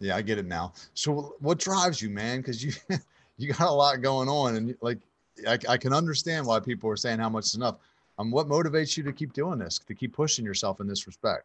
yeah, 0.00 0.16
I 0.16 0.22
get 0.22 0.38
it 0.38 0.46
now. 0.46 0.74
So 0.92 1.36
what 1.40 1.58
drives 1.58 2.02
you, 2.02 2.10
man? 2.10 2.42
Cause 2.42 2.62
you, 2.62 2.72
you 3.38 3.52
got 3.52 3.68
a 3.68 3.72
lot 3.72 4.02
going 4.02 4.28
on 4.28 4.56
and 4.56 4.76
like, 4.82 4.98
I, 5.48 5.58
I 5.68 5.76
can 5.78 5.92
understand 5.92 6.46
why 6.46 6.60
people 6.60 6.88
are 6.90 6.96
saying 6.96 7.18
how 7.18 7.28
much 7.28 7.46
is 7.46 7.54
enough. 7.54 7.76
Um, 8.18 8.30
what 8.30 8.46
motivates 8.46 8.96
you 8.96 9.02
to 9.02 9.12
keep 9.12 9.32
doing 9.32 9.58
this, 9.58 9.80
to 9.80 9.94
keep 9.94 10.12
pushing 10.12 10.44
yourself 10.44 10.80
in 10.80 10.86
this 10.86 11.06
respect? 11.06 11.44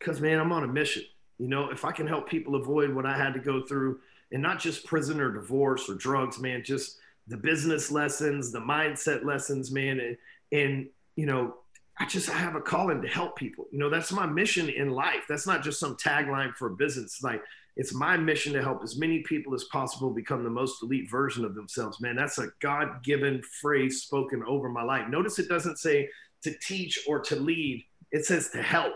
Cause 0.00 0.20
man, 0.20 0.38
I'm 0.38 0.52
on 0.52 0.64
a 0.64 0.68
mission. 0.68 1.02
You 1.38 1.48
know, 1.48 1.70
if 1.70 1.84
I 1.84 1.92
can 1.92 2.06
help 2.06 2.28
people 2.28 2.56
avoid 2.56 2.92
what 2.92 3.06
I 3.06 3.16
had 3.16 3.32
to 3.34 3.40
go 3.40 3.62
through, 3.62 4.00
and 4.30 4.42
not 4.42 4.58
just 4.58 4.84
prison 4.84 5.20
or 5.20 5.32
divorce 5.32 5.88
or 5.88 5.94
drugs, 5.94 6.38
man, 6.38 6.62
just 6.62 6.98
the 7.28 7.36
business 7.36 7.90
lessons, 7.90 8.52
the 8.52 8.58
mindset 8.58 9.24
lessons, 9.24 9.70
man, 9.70 10.00
and, 10.00 10.16
and 10.52 10.88
you 11.16 11.26
know, 11.26 11.54
I 11.98 12.06
just 12.06 12.28
I 12.30 12.34
have 12.34 12.54
a 12.54 12.60
calling 12.60 13.02
to 13.02 13.08
help 13.08 13.36
people. 13.36 13.66
You 13.72 13.78
know, 13.78 13.88
that's 13.90 14.12
my 14.12 14.26
mission 14.26 14.68
in 14.68 14.90
life. 14.90 15.24
That's 15.28 15.46
not 15.46 15.62
just 15.62 15.80
some 15.80 15.96
tagline 15.96 16.54
for 16.54 16.68
a 16.68 16.76
business. 16.76 17.22
Like 17.22 17.42
it's 17.76 17.94
my 17.94 18.16
mission 18.16 18.52
to 18.52 18.62
help 18.62 18.82
as 18.82 18.98
many 18.98 19.20
people 19.20 19.54
as 19.54 19.64
possible 19.64 20.10
become 20.10 20.44
the 20.44 20.50
most 20.50 20.82
elite 20.82 21.10
version 21.10 21.44
of 21.44 21.54
themselves. 21.54 22.00
Man, 22.00 22.14
that's 22.14 22.38
a 22.38 22.48
God-given 22.60 23.42
phrase 23.60 24.02
spoken 24.02 24.42
over 24.46 24.68
my 24.68 24.82
life. 24.82 25.08
Notice 25.08 25.38
it 25.38 25.48
doesn't 25.48 25.78
say 25.78 26.08
to 26.42 26.54
teach 26.58 27.00
or 27.08 27.18
to 27.20 27.36
lead. 27.36 27.84
It 28.12 28.24
says 28.26 28.50
to 28.50 28.62
help. 28.62 28.94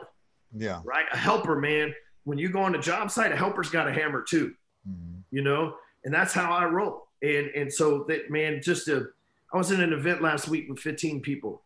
Yeah. 0.55 0.81
Right? 0.85 1.07
A 1.13 1.17
helper, 1.17 1.59
man 1.59 1.95
when 2.25 2.39
you 2.39 2.49
go 2.49 2.63
on 2.63 2.75
a 2.75 2.81
job 2.81 3.11
site, 3.11 3.33
a 3.33 3.37
helper's 3.37 3.71
got 3.71 3.89
a 3.89 3.93
hammer 3.93 4.23
too, 4.23 4.55
mm-hmm. 4.89 5.21
you 5.31 5.43
know, 5.43 5.75
and 6.05 6.13
that's 6.13 6.33
how 6.33 6.53
I 6.53 6.65
roll. 6.67 7.09
And 7.23 7.49
and 7.49 7.73
so 7.73 8.05
that 8.09 8.31
man, 8.31 8.61
just 8.63 8.89
a, 8.89 9.07
I 9.53 9.57
was 9.57 9.71
in 9.71 9.81
an 9.81 9.93
event 9.93 10.23
last 10.23 10.49
week 10.49 10.69
with 10.69 10.79
15 10.79 11.21
people. 11.21 11.63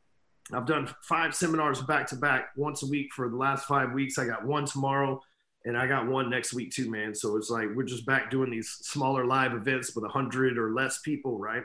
I've 0.53 0.67
done 0.67 0.89
five 1.03 1.35
seminars 1.35 1.83
back 1.83 2.07
to 2.09 2.17
back 2.17 2.51
once 2.57 2.83
a 2.83 2.87
week 2.87 3.13
for 3.13 3.29
the 3.29 3.37
last 3.37 3.67
five 3.67 3.93
weeks. 3.93 4.19
I 4.19 4.27
got 4.27 4.45
one 4.45 4.65
tomorrow, 4.65 5.21
and 5.65 5.77
I 5.77 5.87
got 5.87 6.07
one 6.07 6.31
next 6.31 6.55
week 6.55 6.71
too, 6.71 6.91
man. 6.91 7.15
So 7.15 7.37
it's 7.37 7.51
like 7.51 7.69
we're 7.75 7.83
just 7.83 8.07
back 8.07 8.31
doing 8.31 8.51
these 8.51 8.79
smaller 8.83 9.27
live 9.27 9.55
events 9.55 9.95
with 9.95 10.05
a 10.05 10.09
hundred 10.09 10.57
or 10.59 10.73
less 10.73 11.01
people, 11.01 11.39
right? 11.39 11.65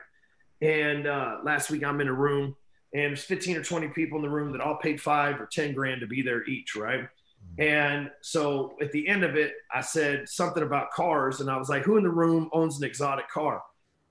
And 0.61 1.07
uh, 1.07 1.37
last 1.43 1.69
week 1.69 1.83
I'm 1.83 2.01
in 2.01 2.07
a 2.07 2.13
room, 2.13 2.55
and 2.93 3.11
there's 3.11 3.23
15 3.23 3.57
or 3.57 3.63
20 3.63 3.89
people 3.89 4.17
in 4.17 4.23
the 4.23 4.29
room 4.29 4.51
that 4.51 4.61
all 4.61 4.77
paid 4.77 5.01
five 5.01 5.39
or 5.39 5.47
10 5.51 5.73
grand 5.73 6.01
to 6.01 6.07
be 6.07 6.21
there 6.21 6.43
each, 6.45 6.75
right? 6.75 7.07
Mm-hmm. 7.41 7.61
And 7.61 8.11
so 8.21 8.75
at 8.81 8.91
the 8.91 9.07
end 9.07 9.23
of 9.23 9.35
it, 9.35 9.53
I 9.73 9.81
said 9.81 10.29
something 10.29 10.63
about 10.63 10.91
cars, 10.91 11.41
and 11.41 11.49
I 11.49 11.57
was 11.57 11.69
like, 11.69 11.83
"Who 11.83 11.97
in 11.97 12.03
the 12.03 12.09
room 12.09 12.49
owns 12.53 12.77
an 12.77 12.83
exotic 12.83 13.29
car?" 13.29 13.61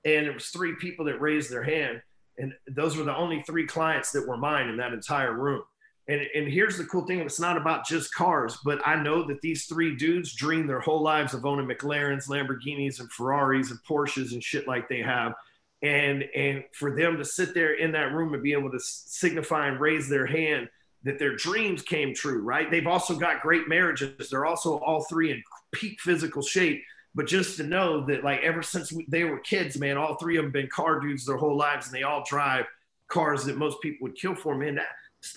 And 0.05 0.27
it 0.27 0.35
was 0.35 0.49
three 0.49 0.75
people 0.77 1.05
that 1.07 1.21
raised 1.21 1.51
their 1.51 1.63
hand, 1.63 2.03
and 2.39 2.55
those 2.69 2.97
were 2.97 3.05
the 3.05 3.17
only 3.17 3.43
three 3.43 3.67
clients 3.67 4.13
that 4.13 4.27
were 4.27 4.37
mine 4.37 4.69
in 4.69 4.77
that 4.79 4.93
entire 4.93 5.35
room. 5.35 5.63
And, 6.09 6.23
and 6.35 6.49
here's 6.49 6.77
the 6.77 6.85
cool 6.85 7.07
thing: 7.07 7.21
it's 7.21 7.41
not 7.41 7.57
about 7.57 7.87
just 7.87 8.13
cars, 8.15 8.59
but 8.65 8.87
I 8.87 9.01
know 9.03 9.27
that 9.29 9.41
these 9.43 9.67
three 9.67 9.95
dudes 9.95 10.35
dream 10.35 10.67
their 10.67 10.81
whole 10.81 11.03
lives 11.03 11.35
of 11.35 11.45
owning 11.47 11.69
McLarens, 11.69 12.29
Lamborghinis, 12.29 13.01
and 13.01 13.11
Ferraris 13.13 13.71
and 13.71 13.79
Porsches 13.89 14.33
and 14.33 14.43
shit 14.43 14.67
like 14.67 14.89
they 14.89 15.03
have. 15.03 15.35
And 15.83 16.25
and 16.35 16.65
for 16.75 16.95
them 16.95 17.17
to 17.17 17.25
sit 17.25 17.55
there 17.55 17.75
in 17.75 17.93
that 17.93 18.13
room 18.13 18.35
and 18.35 18.43
be 18.43 18.53
able 18.53 18.71
to 18.71 18.81
signify 18.81 19.69
and 19.69 19.81
raise 19.81 20.09
their 20.09 20.27
hand 20.27 20.69
that 21.05 21.19
their 21.19 21.35
dreams 21.35 21.83
came 21.83 22.15
true, 22.15 22.43
right? 22.43 22.71
They've 22.71 22.87
also 22.87 23.15
got 23.17 23.41
great 23.41 23.69
marriages. 23.69 24.29
They're 24.31 24.47
also 24.47 24.79
all 24.79 25.05
three 25.05 25.31
in 25.31 25.43
peak 25.73 26.01
physical 26.01 26.43
shape. 26.43 26.83
But 27.15 27.27
just 27.27 27.57
to 27.57 27.65
know 27.65 28.07
that, 28.07 28.23
like, 28.23 28.41
ever 28.43 28.63
since 28.63 28.93
we, 28.93 29.05
they 29.09 29.25
were 29.25 29.39
kids, 29.41 29.79
man, 29.79 29.97
all 29.97 30.17
three 30.17 30.37
of 30.37 30.45
them 30.45 30.53
been 30.53 30.69
car 30.69 31.01
dudes 31.01 31.25
their 31.25 31.37
whole 31.37 31.57
lives, 31.57 31.87
and 31.87 31.95
they 31.95 32.05
all 32.05 32.23
drive 32.25 32.67
cars 33.09 33.45
that 33.45 33.57
most 33.57 33.81
people 33.81 34.07
would 34.07 34.17
kill 34.17 34.35
for. 34.35 34.55
Man, 34.55 34.77
that 34.77 34.87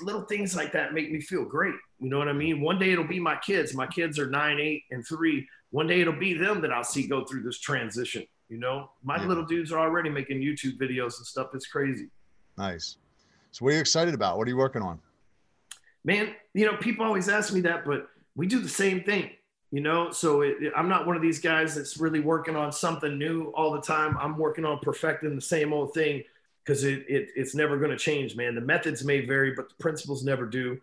little 0.01 0.21
things 0.21 0.55
like 0.55 0.71
that 0.73 0.93
make 0.93 1.11
me 1.11 1.19
feel 1.19 1.45
great. 1.45 1.73
You 1.99 2.09
know 2.09 2.19
what 2.19 2.27
I 2.27 2.33
mean? 2.33 2.61
One 2.61 2.77
day 2.77 2.91
it'll 2.91 3.07
be 3.07 3.19
my 3.19 3.37
kids. 3.37 3.73
My 3.73 3.87
kids 3.87 4.19
are 4.19 4.29
nine, 4.29 4.59
eight, 4.59 4.83
and 4.91 5.05
three. 5.05 5.47
One 5.71 5.87
day 5.87 6.01
it'll 6.01 6.13
be 6.13 6.33
them 6.33 6.61
that 6.61 6.71
I'll 6.71 6.83
see 6.83 7.07
go 7.07 7.25
through 7.25 7.41
this 7.43 7.59
transition. 7.59 8.23
You 8.49 8.59
know, 8.59 8.91
my 9.03 9.19
yeah. 9.19 9.27
little 9.27 9.45
dudes 9.45 9.71
are 9.71 9.79
already 9.79 10.09
making 10.09 10.37
YouTube 10.39 10.77
videos 10.77 11.17
and 11.17 11.25
stuff. 11.25 11.47
It's 11.55 11.65
crazy. 11.65 12.09
Nice. 12.57 12.97
So, 13.51 13.65
what 13.65 13.71
are 13.71 13.75
you 13.75 13.81
excited 13.81 14.13
about? 14.13 14.37
What 14.37 14.47
are 14.47 14.51
you 14.51 14.57
working 14.57 14.83
on? 14.83 14.99
Man, 16.03 16.33
you 16.53 16.65
know, 16.65 16.77
people 16.77 17.05
always 17.05 17.29
ask 17.29 17.53
me 17.53 17.61
that, 17.61 17.85
but 17.85 18.09
we 18.35 18.47
do 18.47 18.59
the 18.59 18.69
same 18.69 19.03
thing, 19.03 19.29
you 19.71 19.81
know? 19.81 20.11
So 20.11 20.41
it, 20.41 20.57
it, 20.61 20.73
I'm 20.75 20.89
not 20.89 21.07
one 21.07 21.15
of 21.15 21.21
these 21.21 21.39
guys 21.39 21.75
that's 21.75 21.97
really 21.97 22.19
working 22.19 22.55
on 22.55 22.71
something 22.71 23.17
new 23.17 23.45
all 23.55 23.71
the 23.71 23.81
time. 23.81 24.17
I'm 24.19 24.37
working 24.37 24.65
on 24.65 24.79
perfecting 24.79 25.35
the 25.35 25.41
same 25.41 25.71
old 25.71 25.93
thing 25.93 26.23
because 26.63 26.83
it, 26.83 27.05
it, 27.07 27.29
it's 27.35 27.55
never 27.55 27.77
going 27.77 27.91
to 27.91 27.97
change, 27.97 28.35
man. 28.35 28.55
The 28.55 28.61
methods 28.61 29.03
may 29.03 29.25
vary, 29.25 29.53
but 29.55 29.69
the 29.69 29.75
principles 29.75 30.23
never 30.23 30.45
do. 30.45 30.79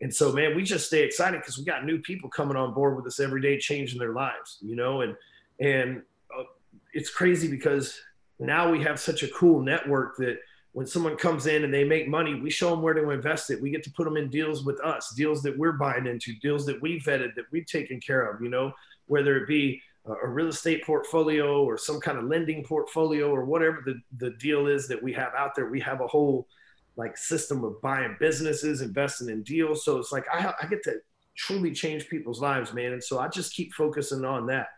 And 0.00 0.12
so, 0.12 0.32
man, 0.32 0.56
we 0.56 0.64
just 0.64 0.86
stay 0.86 1.04
excited 1.04 1.40
because 1.40 1.58
we 1.58 1.64
got 1.64 1.84
new 1.84 1.98
people 1.98 2.28
coming 2.28 2.56
on 2.56 2.74
board 2.74 2.96
with 2.96 3.06
us 3.06 3.20
every 3.20 3.40
day, 3.40 3.58
changing 3.58 3.98
their 3.98 4.12
lives, 4.12 4.58
you 4.60 4.76
know? 4.76 5.02
And, 5.02 5.16
and 5.60 6.02
uh, 6.36 6.44
it's 6.92 7.10
crazy 7.10 7.48
because 7.48 8.00
now 8.40 8.70
we 8.70 8.82
have 8.82 8.98
such 8.98 9.22
a 9.22 9.28
cool 9.28 9.60
network 9.60 10.16
that– 10.16 10.38
when 10.74 10.88
someone 10.88 11.16
comes 11.16 11.46
in 11.46 11.62
and 11.62 11.72
they 11.72 11.84
make 11.84 12.08
money, 12.08 12.34
we 12.34 12.50
show 12.50 12.70
them 12.70 12.82
where 12.82 12.94
to 12.94 13.10
invest 13.10 13.48
it. 13.48 13.62
We 13.62 13.70
get 13.70 13.84
to 13.84 13.92
put 13.92 14.04
them 14.04 14.16
in 14.16 14.28
deals 14.28 14.64
with 14.64 14.80
us, 14.80 15.14
deals 15.16 15.40
that 15.42 15.56
we're 15.56 15.74
buying 15.74 16.08
into, 16.08 16.34
deals 16.42 16.66
that 16.66 16.82
we 16.82 17.00
vetted, 17.00 17.36
that 17.36 17.44
we've 17.52 17.64
taken 17.64 18.00
care 18.00 18.28
of, 18.28 18.42
you 18.42 18.48
know, 18.48 18.72
whether 19.06 19.36
it 19.36 19.46
be 19.46 19.80
a 20.04 20.28
real 20.28 20.48
estate 20.48 20.84
portfolio 20.84 21.62
or 21.62 21.78
some 21.78 22.00
kind 22.00 22.18
of 22.18 22.24
lending 22.24 22.64
portfolio 22.64 23.30
or 23.30 23.44
whatever 23.44 23.84
the, 23.86 23.94
the 24.18 24.30
deal 24.38 24.66
is 24.66 24.88
that 24.88 25.00
we 25.00 25.12
have 25.12 25.32
out 25.38 25.54
there. 25.54 25.70
We 25.70 25.78
have 25.80 26.00
a 26.00 26.08
whole 26.08 26.48
like 26.96 27.16
system 27.16 27.62
of 27.62 27.80
buying 27.80 28.16
businesses, 28.18 28.80
investing 28.80 29.28
in 29.28 29.44
deals. 29.44 29.84
So 29.84 29.98
it's 29.98 30.10
like 30.10 30.26
I, 30.32 30.52
I 30.60 30.66
get 30.66 30.82
to 30.84 30.96
truly 31.36 31.70
change 31.70 32.08
people's 32.08 32.40
lives, 32.40 32.74
man. 32.74 32.92
And 32.92 33.02
so 33.02 33.20
I 33.20 33.28
just 33.28 33.54
keep 33.54 33.72
focusing 33.74 34.24
on 34.24 34.46
that 34.48 34.70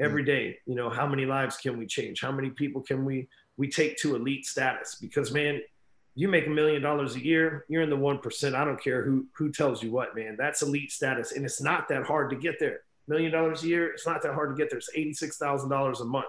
every 0.00 0.24
mm. 0.24 0.26
day. 0.26 0.58
You 0.66 0.74
know, 0.74 0.90
how 0.90 1.06
many 1.06 1.26
lives 1.26 1.58
can 1.58 1.78
we 1.78 1.86
change? 1.86 2.20
How 2.20 2.32
many 2.32 2.50
people 2.50 2.82
can 2.82 3.04
we 3.04 3.28
we 3.56 3.68
take 3.68 3.96
to 3.98 4.16
elite 4.16 4.46
status. 4.46 4.96
Because 4.96 5.32
man 5.32 5.60
you 6.14 6.28
make 6.28 6.46
a 6.46 6.50
million 6.50 6.80
dollars 6.80 7.16
a 7.16 7.24
year 7.24 7.64
you're 7.68 7.82
in 7.82 7.90
the 7.90 7.96
1% 7.96 8.54
i 8.54 8.64
don't 8.64 8.80
care 8.82 9.02
who 9.02 9.26
who 9.36 9.50
tells 9.50 9.82
you 9.82 9.90
what 9.90 10.14
man. 10.14 10.36
That's 10.38 10.62
elite 10.62 10.92
status. 10.92 11.32
And 11.32 11.44
it's 11.44 11.60
not 11.60 11.88
that 11.88 12.04
hard 12.04 12.30
to 12.30 12.36
get 12.36 12.58
there. 12.58 12.80
Million 13.08 13.32
dollars 13.32 13.64
a 13.64 13.68
year 13.68 13.92
it's 13.92 14.06
not 14.06 14.22
that 14.22 14.34
hard 14.34 14.56
to 14.56 14.60
get 14.60 14.70
there. 14.70 14.78
It's 14.78 14.90
$86000 14.96 16.00
a 16.00 16.04
month. 16.04 16.26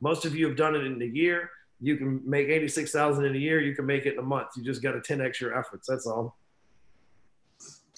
Most 0.00 0.24
of 0.24 0.36
you 0.36 0.46
have 0.46 0.56
done 0.56 0.74
it 0.74 0.84
in 0.84 1.00
a 1.00 1.06
year. 1.06 1.50
You 1.80 1.96
can 1.96 2.22
make 2.24 2.48
86000 2.48 3.24
in 3.24 3.34
a 3.34 3.38
year. 3.38 3.60
You 3.60 3.74
can 3.74 3.84
make 3.84 4.06
it 4.06 4.14
in 4.14 4.18
a 4.18 4.22
month. 4.22 4.48
You 4.56 4.62
just 4.62 4.82
got 4.82 4.92
to 4.92 5.00
10x 5.00 5.40
your 5.40 5.58
efforts 5.58 5.88
that's 5.88 6.06
all. 6.06 6.36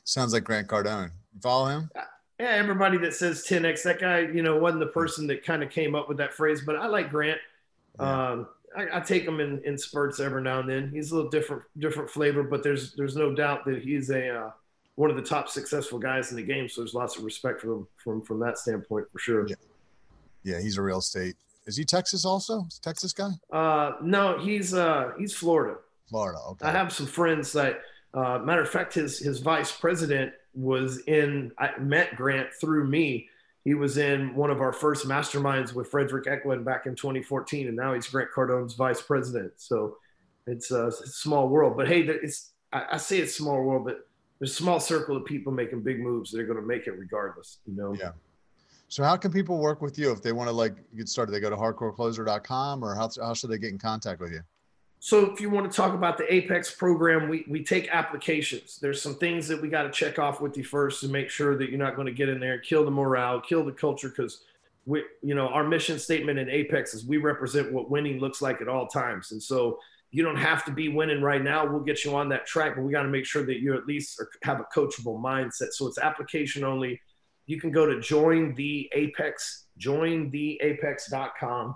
Sounds 0.05 0.33
like 0.33 0.45
grant 0.45 0.69
cardone. 0.69 1.11
Follow 1.43 1.67
him? 1.67 1.91
Yeah 1.95 2.05
everybody 2.41 2.97
that 2.99 3.13
says 3.13 3.45
10x 3.45 3.83
that 3.83 3.99
guy 3.99 4.21
you 4.21 4.43
know 4.43 4.57
wasn't 4.57 4.79
the 4.79 4.87
person 4.87 5.27
that 5.27 5.45
kind 5.45 5.61
of 5.61 5.71
came 5.71 5.97
up 5.97 6.09
with 6.09 6.17
that 6.19 6.33
phrase 6.33 6.63
but 6.65 6.77
i 6.77 6.87
like 6.87 7.11
grant. 7.11 7.41
Yeah. 7.99 8.31
um, 8.31 8.47
I, 8.77 8.99
I, 8.99 9.01
take 9.01 9.25
him 9.25 9.41
in, 9.41 9.61
in 9.65 9.79
spurts 9.79 10.21
every 10.21 10.43
now 10.43 10.61
and 10.61 10.69
then. 10.69 10.91
He's 10.93 11.11
a 11.11 11.17
little 11.17 11.31
different 11.31 11.63
different 11.79 12.11
flavor, 12.11 12.43
but 12.43 12.63
there's 12.63 12.95
there's 12.95 13.17
no 13.17 13.35
doubt 13.35 13.65
that 13.67 13.83
he's 13.83 14.11
a 14.11 14.29
uh, 14.29 14.51
one 14.97 15.11
of 15.11 15.17
the 15.17 15.23
top 15.23 15.49
successful 15.49 15.99
guys 15.99 16.31
in 16.31 16.37
the 16.37 16.43
game. 16.43 16.69
So 16.69 16.81
there's 16.81 16.95
lots 16.95 17.17
of 17.17 17.25
respect 17.25 17.61
for 17.61 17.73
him 17.73 17.87
from 17.97 18.23
from 18.23 18.41
that 18.41 18.59
standpoint 18.59 19.07
for 19.13 19.19
sure. 19.19 19.49
Yeah, 19.49 19.57
yeah 20.45 20.61
he's 20.61 20.77
a 20.77 20.83
real 20.83 20.99
estate. 20.99 21.37
Is 21.67 21.77
he 21.77 21.85
Texas 21.85 22.25
also? 22.25 22.67
Texas 22.83 23.13
guy? 23.13 23.31
Uh, 23.53 23.93
no, 24.03 24.39
he's 24.39 24.75
uh, 24.75 25.13
he's 25.19 25.35
Florida. 25.35 25.77
Florida. 26.09 26.39
Okay. 26.51 26.67
I 26.67 26.71
have 26.71 26.93
some 26.93 27.07
friends 27.07 27.53
that, 27.53 27.83
uh, 28.15 28.39
matter 28.39 28.63
of 28.63 28.71
fact, 28.71 28.95
his 28.95 29.19
his 29.19 29.41
vice 29.41 29.71
president 29.71 30.33
was 30.55 30.99
in. 31.07 31.53
I 31.59 31.79
met 31.79 32.17
Grant 32.17 32.49
through 32.61 32.87
me 32.87 33.29
he 33.69 33.75
was 33.75 33.99
in 33.99 34.35
one 34.35 34.49
of 34.51 34.63
our 34.63 34.73
first 34.73 35.07
masterminds 35.07 35.75
with 35.75 35.91
Frederick 35.91 36.27
Eklund 36.27 36.65
back 36.65 36.87
in 36.87 36.95
2014, 36.95 37.69
and 37.69 37.77
now 37.77 37.93
he's 37.93 38.09
Grant 38.09 38.31
Cardone's 38.35 38.73
vice 38.73 39.03
president. 39.03 39.53
So 39.59 39.99
it's 40.47 40.71
a, 40.71 40.91
small 40.91 41.49
world. 41.49 41.77
But 41.77 41.87
hey, 41.87 42.01
it's 42.01 42.53
I, 42.73 42.97
say 42.97 43.19
it's 43.19 43.37
small 43.37 43.63
world, 43.63 43.85
but 43.85 44.09
there's 44.39 44.53
a 44.53 44.55
small 44.55 44.81
circle 44.81 45.19
of 45.19 45.27
people 45.27 45.53
making 45.53 45.83
big 45.83 46.01
moves. 46.01 46.33
They're 46.33 46.47
going 46.47 46.59
to 46.59 46.67
make 46.67 46.87
it 46.87 46.93
regardless. 46.93 47.59
You 47.67 47.77
know. 47.77 47.93
Yeah. 47.93 48.13
So 48.89 49.05
how 49.05 49.19
can 49.19 49.31
people 49.31 49.59
work 49.59 49.83
with 49.83 49.99
you 49.99 50.13
if 50.13 50.23
they 50.23 50.33
want 50.33 50.49
to 50.49 50.53
like 50.55 50.77
get 50.97 51.07
started? 51.07 51.33
They 51.33 51.41
go 51.41 51.51
to 51.51 51.57
hardcorecloser.com 51.57 52.83
or 52.83 52.95
how, 52.95 53.11
how 53.21 53.35
should 53.35 53.51
they 53.51 53.59
get 53.59 53.71
in 53.71 53.79
contact 53.79 54.19
with 54.19 54.33
you? 54.33 54.41
So 55.01 55.33
if 55.33 55.41
you 55.41 55.49
want 55.49 55.71
to 55.71 55.77
talk 55.77 55.95
about 55.95 56.19
the 56.19 56.33
Apex 56.33 56.75
program, 56.75 57.29
we, 57.29 57.45
we 57.49 57.63
take 57.63 57.89
applications. 57.89 58.79
There's 58.81 59.01
some 59.01 59.15
things 59.15 59.47
that 59.49 59.63
we 59.63 59.69
got 59.69 59.85
to 59.85 59.91
check 59.91 60.19
off 60.19 60.41
with 60.41 60.57
you 60.57 60.65
first 60.65 61.01
to 61.03 61.09
make 61.09 61.31
sure 61.31 61.57
that 61.57 61.71
you're 61.71 61.79
not 61.79 61.95
going 61.95 62.07
to 62.07 62.13
get 62.13 62.29
in 62.29 62.41
there, 62.41 62.55
and 62.55 62.63
kill 62.63 62.85
the 62.85 62.91
morale, 62.91 63.41
kill 63.41 63.65
the 63.65 63.73
culture. 63.73 64.11
Cause 64.11 64.43
we, 64.87 65.05
you 65.23 65.35
know, 65.35 65.49
our 65.49 65.65
mission 65.65 65.99
statement 65.99 66.39
in 66.39 66.49
Apex 66.49 66.95
is 66.95 67.05
we 67.05 67.19
represent 67.19 67.73
what 67.73 67.91
winning 67.91 68.19
looks 68.19 68.43
like 68.43 68.61
at 68.61 68.69
all 68.69 68.89
times. 68.89 69.31
And 69.33 69.43
so 69.43 69.79
you 70.11 70.25
don't 70.25 70.37
have 70.37 70.65
to 70.65 70.73
be 70.73 70.89
winning 70.89 71.23
right 71.23 71.43
now. 71.43 71.67
We'll 71.67 71.81
get 71.81 72.05
you 72.05 72.17
on 72.17 72.29
that 72.31 72.47
track, 72.47 72.75
but 72.75 72.83
we 72.83 72.91
got 72.91 73.03
to 73.03 73.09
make 73.09 73.27
sure 73.27 73.45
that 73.45 73.61
you 73.61 73.77
at 73.77 73.87
least 73.87 74.21
have 74.43 74.61
a 74.61 74.67
coachable 74.75 75.23
mindset. 75.23 75.73
So 75.73 75.87
it's 75.87 75.99
application 75.99 76.65
only 76.65 77.01
you 77.49 77.59
can 77.59 77.73
go 77.73 77.87
to 77.87 77.99
join 77.99 78.55
the 78.55 78.89
apex 78.93 79.65
jointheapex.com 79.81 81.75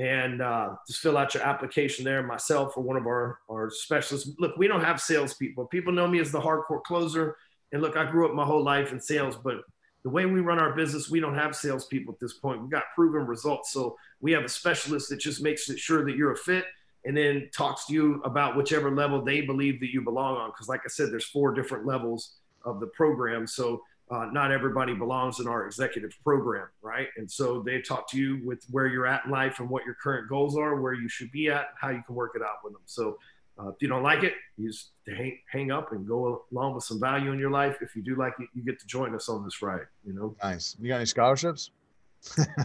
and 0.00 0.40
uh, 0.40 0.70
just 0.86 1.00
fill 1.00 1.18
out 1.18 1.34
your 1.34 1.42
application 1.42 2.04
there. 2.04 2.22
Myself 2.22 2.76
or 2.76 2.82
one 2.82 2.96
of 2.96 3.06
our, 3.06 3.38
our 3.50 3.70
specialists 3.70 4.30
look 4.38 4.56
we 4.56 4.66
don't 4.66 4.82
have 4.82 5.00
salespeople. 5.00 5.66
People 5.66 5.92
know 5.92 6.08
me 6.08 6.20
as 6.20 6.32
the 6.32 6.40
hardcore 6.40 6.82
closer 6.82 7.36
and 7.72 7.82
look 7.82 7.96
i 7.96 8.10
grew 8.10 8.26
up 8.26 8.34
my 8.34 8.44
whole 8.44 8.64
life 8.64 8.90
in 8.90 8.98
sales 8.98 9.36
but 9.36 9.58
the 10.02 10.10
way 10.10 10.24
we 10.24 10.40
run 10.40 10.58
our 10.58 10.74
business 10.74 11.10
we 11.10 11.20
don't 11.20 11.36
have 11.36 11.54
salespeople 11.54 12.14
at 12.14 12.18
this 12.18 12.32
point. 12.32 12.60
We've 12.62 12.70
got 12.70 12.84
proven 12.94 13.26
results 13.26 13.72
so 13.72 13.96
we 14.20 14.32
have 14.32 14.44
a 14.44 14.48
specialist 14.48 15.10
that 15.10 15.20
just 15.20 15.42
makes 15.42 15.64
sure 15.76 16.04
that 16.04 16.16
you're 16.16 16.32
a 16.32 16.36
fit 16.36 16.64
and 17.04 17.16
then 17.16 17.48
talks 17.54 17.86
to 17.86 17.92
you 17.92 18.22
about 18.24 18.56
whichever 18.56 18.90
level 18.90 19.22
they 19.22 19.42
believe 19.42 19.80
that 19.80 19.92
you 19.92 20.02
belong 20.02 20.36
on 20.36 20.50
because 20.50 20.68
like 20.68 20.80
i 20.84 20.88
said 20.88 21.10
there's 21.10 21.26
four 21.26 21.52
different 21.52 21.86
levels 21.86 22.36
of 22.64 22.80
the 22.80 22.86
program. 22.88 23.46
So 23.46 23.82
uh, 24.10 24.26
not 24.32 24.50
everybody 24.50 24.92
belongs 24.92 25.38
in 25.38 25.46
our 25.46 25.66
executive 25.66 26.12
program, 26.24 26.66
right? 26.82 27.08
And 27.16 27.30
so 27.30 27.62
they 27.64 27.80
talk 27.80 28.10
to 28.10 28.18
you 28.18 28.40
with 28.44 28.64
where 28.70 28.88
you're 28.88 29.06
at 29.06 29.24
in 29.24 29.30
life 29.30 29.60
and 29.60 29.70
what 29.70 29.84
your 29.84 29.94
current 29.94 30.28
goals 30.28 30.56
are, 30.56 30.80
where 30.80 30.94
you 30.94 31.08
should 31.08 31.30
be 31.30 31.48
at, 31.48 31.68
how 31.80 31.90
you 31.90 32.02
can 32.04 32.16
work 32.16 32.32
it 32.34 32.42
out 32.42 32.56
with 32.64 32.72
them. 32.72 32.82
So 32.86 33.18
uh, 33.58 33.68
if 33.68 33.76
you 33.80 33.86
don't 33.86 34.02
like 34.02 34.24
it, 34.24 34.34
you 34.56 34.68
just 34.68 34.90
hang, 35.06 35.38
hang 35.48 35.70
up 35.70 35.92
and 35.92 36.08
go 36.08 36.42
along 36.50 36.74
with 36.74 36.82
some 36.82 36.98
value 36.98 37.30
in 37.30 37.38
your 37.38 37.50
life. 37.50 37.78
If 37.82 37.94
you 37.94 38.02
do 38.02 38.16
like 38.16 38.34
it, 38.40 38.48
you 38.52 38.64
get 38.64 38.80
to 38.80 38.86
join 38.86 39.14
us 39.14 39.28
on 39.28 39.44
this 39.44 39.62
ride. 39.62 39.86
You 40.04 40.12
know. 40.12 40.34
Nice. 40.42 40.76
You 40.80 40.88
got 40.88 40.96
any 40.96 41.06
scholarships? 41.06 41.70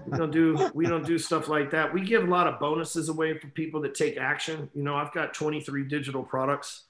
we 0.06 0.18
don't 0.18 0.32
do 0.32 0.70
we 0.74 0.86
don't 0.86 1.06
do 1.06 1.18
stuff 1.18 1.48
like 1.48 1.72
that. 1.72 1.94
We 1.94 2.02
give 2.02 2.24
a 2.24 2.30
lot 2.30 2.46
of 2.46 2.60
bonuses 2.60 3.08
away 3.08 3.38
for 3.38 3.48
people 3.48 3.82
that 3.82 3.94
take 3.96 4.18
action. 4.18 4.70
You 4.74 4.84
know, 4.84 4.96
I've 4.96 5.14
got 5.14 5.34
23 5.34 5.88
digital 5.88 6.24
products, 6.24 6.86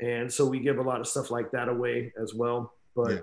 and 0.00 0.32
so 0.32 0.46
we 0.46 0.60
give 0.60 0.78
a 0.78 0.82
lot 0.82 1.00
of 1.00 1.06
stuff 1.06 1.30
like 1.30 1.50
that 1.50 1.68
away 1.68 2.14
as 2.18 2.32
well. 2.32 2.72
But 2.94 3.10
yeah 3.10 3.20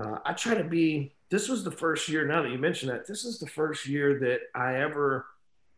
uh, 0.00 0.18
I 0.24 0.32
try 0.32 0.54
to 0.54 0.64
be. 0.64 1.14
This 1.30 1.48
was 1.48 1.64
the 1.64 1.70
first 1.70 2.08
year. 2.08 2.26
Now 2.26 2.42
that 2.42 2.50
you 2.50 2.58
mention 2.58 2.88
that, 2.88 3.06
this 3.06 3.24
is 3.24 3.38
the 3.38 3.46
first 3.46 3.86
year 3.86 4.18
that 4.20 4.40
I 4.54 4.76
ever 4.76 5.26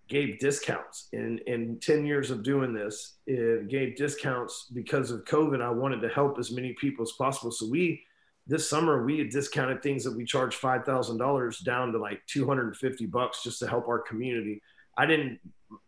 gave 0.09 0.39
discounts 0.39 1.09
in 1.13 1.39
in 1.47 1.79
10 1.81 2.07
years 2.07 2.31
of 2.31 2.43
doing 2.43 2.73
this 2.73 3.15
it 3.27 3.69
gave 3.69 3.97
discounts 3.97 4.67
because 4.73 5.11
of 5.11 5.25
covid 5.25 5.61
i 5.61 5.69
wanted 5.69 6.01
to 6.01 6.09
help 6.09 6.39
as 6.39 6.53
many 6.53 6.73
people 6.75 7.03
as 7.03 7.13
possible 7.13 7.51
so 7.51 7.69
we 7.69 8.01
this 8.47 8.71
summer 8.71 9.05
we 9.05 9.19
had 9.19 9.31
discounted 9.31 9.83
things 9.83 10.05
that 10.05 10.17
we 10.17 10.25
charged 10.25 10.61
$5000 10.61 11.65
down 11.65 11.91
to 11.91 11.99
like 11.99 12.25
250 12.29 13.07
bucks 13.07 13.43
just 13.43 13.59
to 13.59 13.67
help 13.67 13.89
our 13.89 13.99
community 13.99 14.63
i 14.97 15.05
didn't 15.05 15.41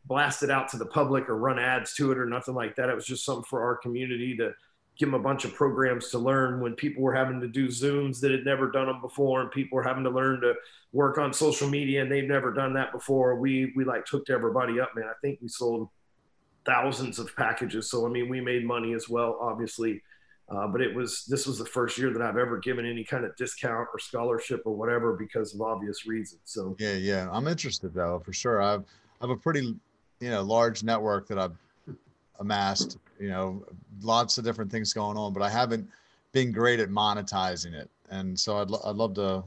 blast 0.05 0.43
it 0.43 0.51
out 0.51 0.69
to 0.69 0.79
the 0.79 0.87
public 0.87 1.29
or 1.29 1.37
run 1.37 1.61
ads 1.61 1.95
to 1.95 2.11
it 2.11 2.19
or 2.19 2.27
nothing 2.27 2.55
like 2.55 2.75
that 2.75 2.89
it 2.89 2.97
was 2.97 3.07
just 3.07 3.25
something 3.25 3.45
for 3.45 3.63
our 3.63 3.77
community 3.77 4.37
to 4.37 4.53
give 4.99 5.11
them 5.11 5.21
a 5.21 5.23
bunch 5.23 5.45
of 5.45 5.55
programs 5.55 6.11
to 6.11 6.19
learn 6.19 6.61
when 6.61 6.75
people 6.75 7.03
were 7.03 7.15
having 7.15 7.41
to 7.41 7.49
do 7.49 7.69
Zooms 7.69 8.21
that 8.21 8.33
had 8.33 8.45
never 8.45 8.71
done 8.71 8.87
them 8.87 9.01
before, 9.01 9.41
and 9.41 9.51
people 9.51 9.77
were 9.77 9.83
having 9.83 10.05
to 10.05 10.11
learn 10.11 10.41
to 10.41 10.55
work 10.93 11.19
on 11.19 11.33
social 11.33 11.69
media 11.69 12.03
and 12.03 12.11
they've 12.11 12.29
never 12.29 12.53
done 12.53 12.75
that 12.75 12.93
before. 12.93 13.37
We 13.37 13.73
we 13.77 13.85
like 13.85 14.07
hooked 14.09 14.31
everybody 14.31 14.81
up, 14.81 14.91
man. 14.97 15.07
I 15.07 15.15
think 15.23 15.39
we 15.41 15.49
sold 15.49 15.89
thousands 16.67 17.19
of 17.19 17.35
packages, 17.37 17.91
so 17.91 18.07
I 18.07 18.09
mean 18.09 18.29
we 18.29 18.41
made 18.41 18.67
money 18.67 18.93
as 18.95 19.09
well, 19.09 19.39
obviously. 19.41 20.03
Uh, 20.51 20.67
but 20.67 20.81
it 20.81 20.95
was 20.95 21.27
this 21.27 21.47
was 21.47 21.59
the 21.59 21.65
first 21.65 21.99
year 21.99 22.11
that 22.11 22.23
I've 22.23 22.39
ever 22.39 22.59
given 22.59 22.87
any 22.87 23.05
kind 23.05 23.25
of 23.25 23.37
discount 23.37 23.87
or 23.93 23.99
scholarship 23.99 24.63
or 24.65 24.75
whatever 24.75 25.13
because 25.15 25.55
of 25.55 25.61
obvious 25.61 26.07
reasons. 26.07 26.41
So 26.45 26.75
yeah, 26.79 26.95
yeah, 26.95 27.29
I'm 27.31 27.47
interested 27.47 27.93
though 27.93 28.21
for 28.25 28.33
sure. 28.33 28.63
I've 28.63 28.81
I 29.21 29.27
have 29.27 29.31
a 29.31 29.37
pretty 29.37 29.77
you 30.21 30.31
know 30.31 30.43
large 30.43 30.83
network 30.83 31.29
that 31.29 31.39
I've 31.39 31.57
amassed, 32.41 32.97
you 33.19 33.29
know, 33.29 33.65
lots 34.01 34.39
of 34.39 34.45
different 34.45 34.71
things 34.71 34.93
going 34.93 35.17
on, 35.17 35.33
but 35.33 35.43
I 35.43 35.51
haven't 35.51 35.89
been 36.33 36.53
great 36.53 36.81
at 36.81 36.89
monetizing 36.89 37.73
it. 37.73 37.91
And 38.11 38.39
so 38.39 38.59
I'd, 38.59 38.71
lo- 38.71 38.81
I'd 38.85 38.97
love 38.97 39.15
to 39.15 39.45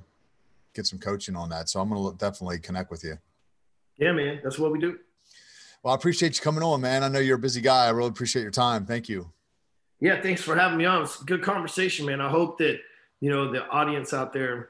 get 0.73 0.85
some 0.85 0.99
coaching 0.99 1.35
on 1.35 1.49
that. 1.49 1.69
So 1.69 1.79
I'm 1.79 1.89
going 1.89 2.11
to 2.11 2.17
definitely 2.17 2.59
connect 2.59 2.91
with 2.91 3.03
you. 3.03 3.17
Yeah, 3.97 4.11
man. 4.11 4.39
That's 4.43 4.57
what 4.57 4.71
we 4.71 4.79
do. 4.79 4.99
Well, 5.83 5.93
I 5.93 5.95
appreciate 5.95 6.37
you 6.37 6.43
coming 6.43 6.63
on, 6.63 6.81
man. 6.81 7.03
I 7.03 7.07
know 7.07 7.19
you're 7.19 7.37
a 7.37 7.39
busy 7.39 7.61
guy. 7.61 7.87
I 7.87 7.89
really 7.89 8.09
appreciate 8.09 8.43
your 8.43 8.51
time. 8.51 8.85
Thank 8.85 9.09
you. 9.09 9.31
Yeah. 9.99 10.21
Thanks 10.21 10.41
for 10.41 10.55
having 10.55 10.77
me 10.77 10.85
on. 10.85 11.03
It's 11.03 11.21
a 11.21 11.25
good 11.25 11.41
conversation, 11.41 12.05
man. 12.05 12.21
I 12.21 12.29
hope 12.29 12.57
that, 12.59 12.79
you 13.19 13.29
know, 13.29 13.51
the 13.51 13.67
audience 13.67 14.13
out 14.13 14.33
there 14.33 14.69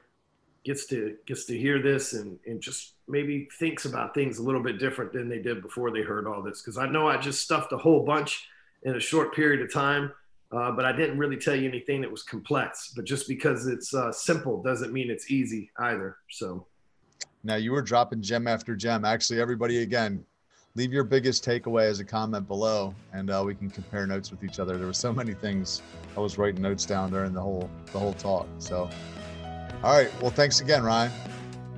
gets 0.64 0.86
to, 0.86 1.16
gets 1.26 1.44
to 1.46 1.58
hear 1.58 1.82
this 1.82 2.12
and, 2.12 2.38
and 2.46 2.60
just 2.60 2.92
maybe 3.08 3.48
thinks 3.58 3.84
about 3.84 4.14
things 4.14 4.38
a 4.38 4.42
little 4.42 4.62
bit 4.62 4.78
different 4.78 5.12
than 5.12 5.28
they 5.28 5.38
did 5.38 5.60
before 5.60 5.90
they 5.90 6.02
heard 6.02 6.26
all 6.26 6.42
this. 6.42 6.62
Because 6.62 6.78
I 6.78 6.86
know 6.86 7.08
I 7.08 7.16
just 7.16 7.42
stuffed 7.42 7.72
a 7.72 7.78
whole 7.78 8.04
bunch 8.04 8.48
in 8.84 8.96
a 8.96 9.00
short 9.00 9.34
period 9.34 9.62
of 9.62 9.72
time, 9.72 10.12
uh, 10.50 10.70
but 10.72 10.84
I 10.84 10.92
didn't 10.92 11.18
really 11.18 11.36
tell 11.36 11.54
you 11.54 11.68
anything 11.68 12.00
that 12.02 12.10
was 12.10 12.22
complex. 12.22 12.92
But 12.94 13.04
just 13.04 13.28
because 13.28 13.66
it's 13.66 13.94
uh, 13.94 14.12
simple 14.12 14.62
doesn't 14.62 14.92
mean 14.92 15.10
it's 15.10 15.30
easy 15.30 15.70
either. 15.78 16.16
So. 16.30 16.66
Now 17.44 17.56
you 17.56 17.72
were 17.72 17.82
dropping 17.82 18.22
gem 18.22 18.46
after 18.46 18.76
gem. 18.76 19.04
Actually, 19.04 19.40
everybody, 19.40 19.82
again, 19.82 20.24
leave 20.74 20.92
your 20.92 21.04
biggest 21.04 21.44
takeaway 21.44 21.84
as 21.84 22.00
a 22.00 22.04
comment 22.04 22.46
below, 22.46 22.94
and 23.12 23.30
uh, 23.30 23.42
we 23.44 23.54
can 23.54 23.68
compare 23.68 24.06
notes 24.06 24.30
with 24.30 24.44
each 24.44 24.58
other. 24.60 24.76
There 24.76 24.86
were 24.86 24.92
so 24.92 25.12
many 25.12 25.34
things 25.34 25.82
I 26.16 26.20
was 26.20 26.38
writing 26.38 26.62
notes 26.62 26.84
down 26.84 27.10
during 27.10 27.32
the 27.32 27.40
whole 27.40 27.68
the 27.92 27.98
whole 27.98 28.14
talk. 28.14 28.46
So, 28.58 28.88
all 29.82 29.96
right. 29.96 30.10
Well, 30.20 30.30
thanks 30.30 30.60
again, 30.60 30.82
Ryan. 30.82 31.10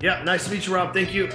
Yeah, 0.01 0.23
nice 0.25 0.45
to 0.47 0.51
meet 0.53 0.67
you, 0.67 0.75
Rob. 0.75 0.93
Thank 0.93 1.15
you. 1.15 1.31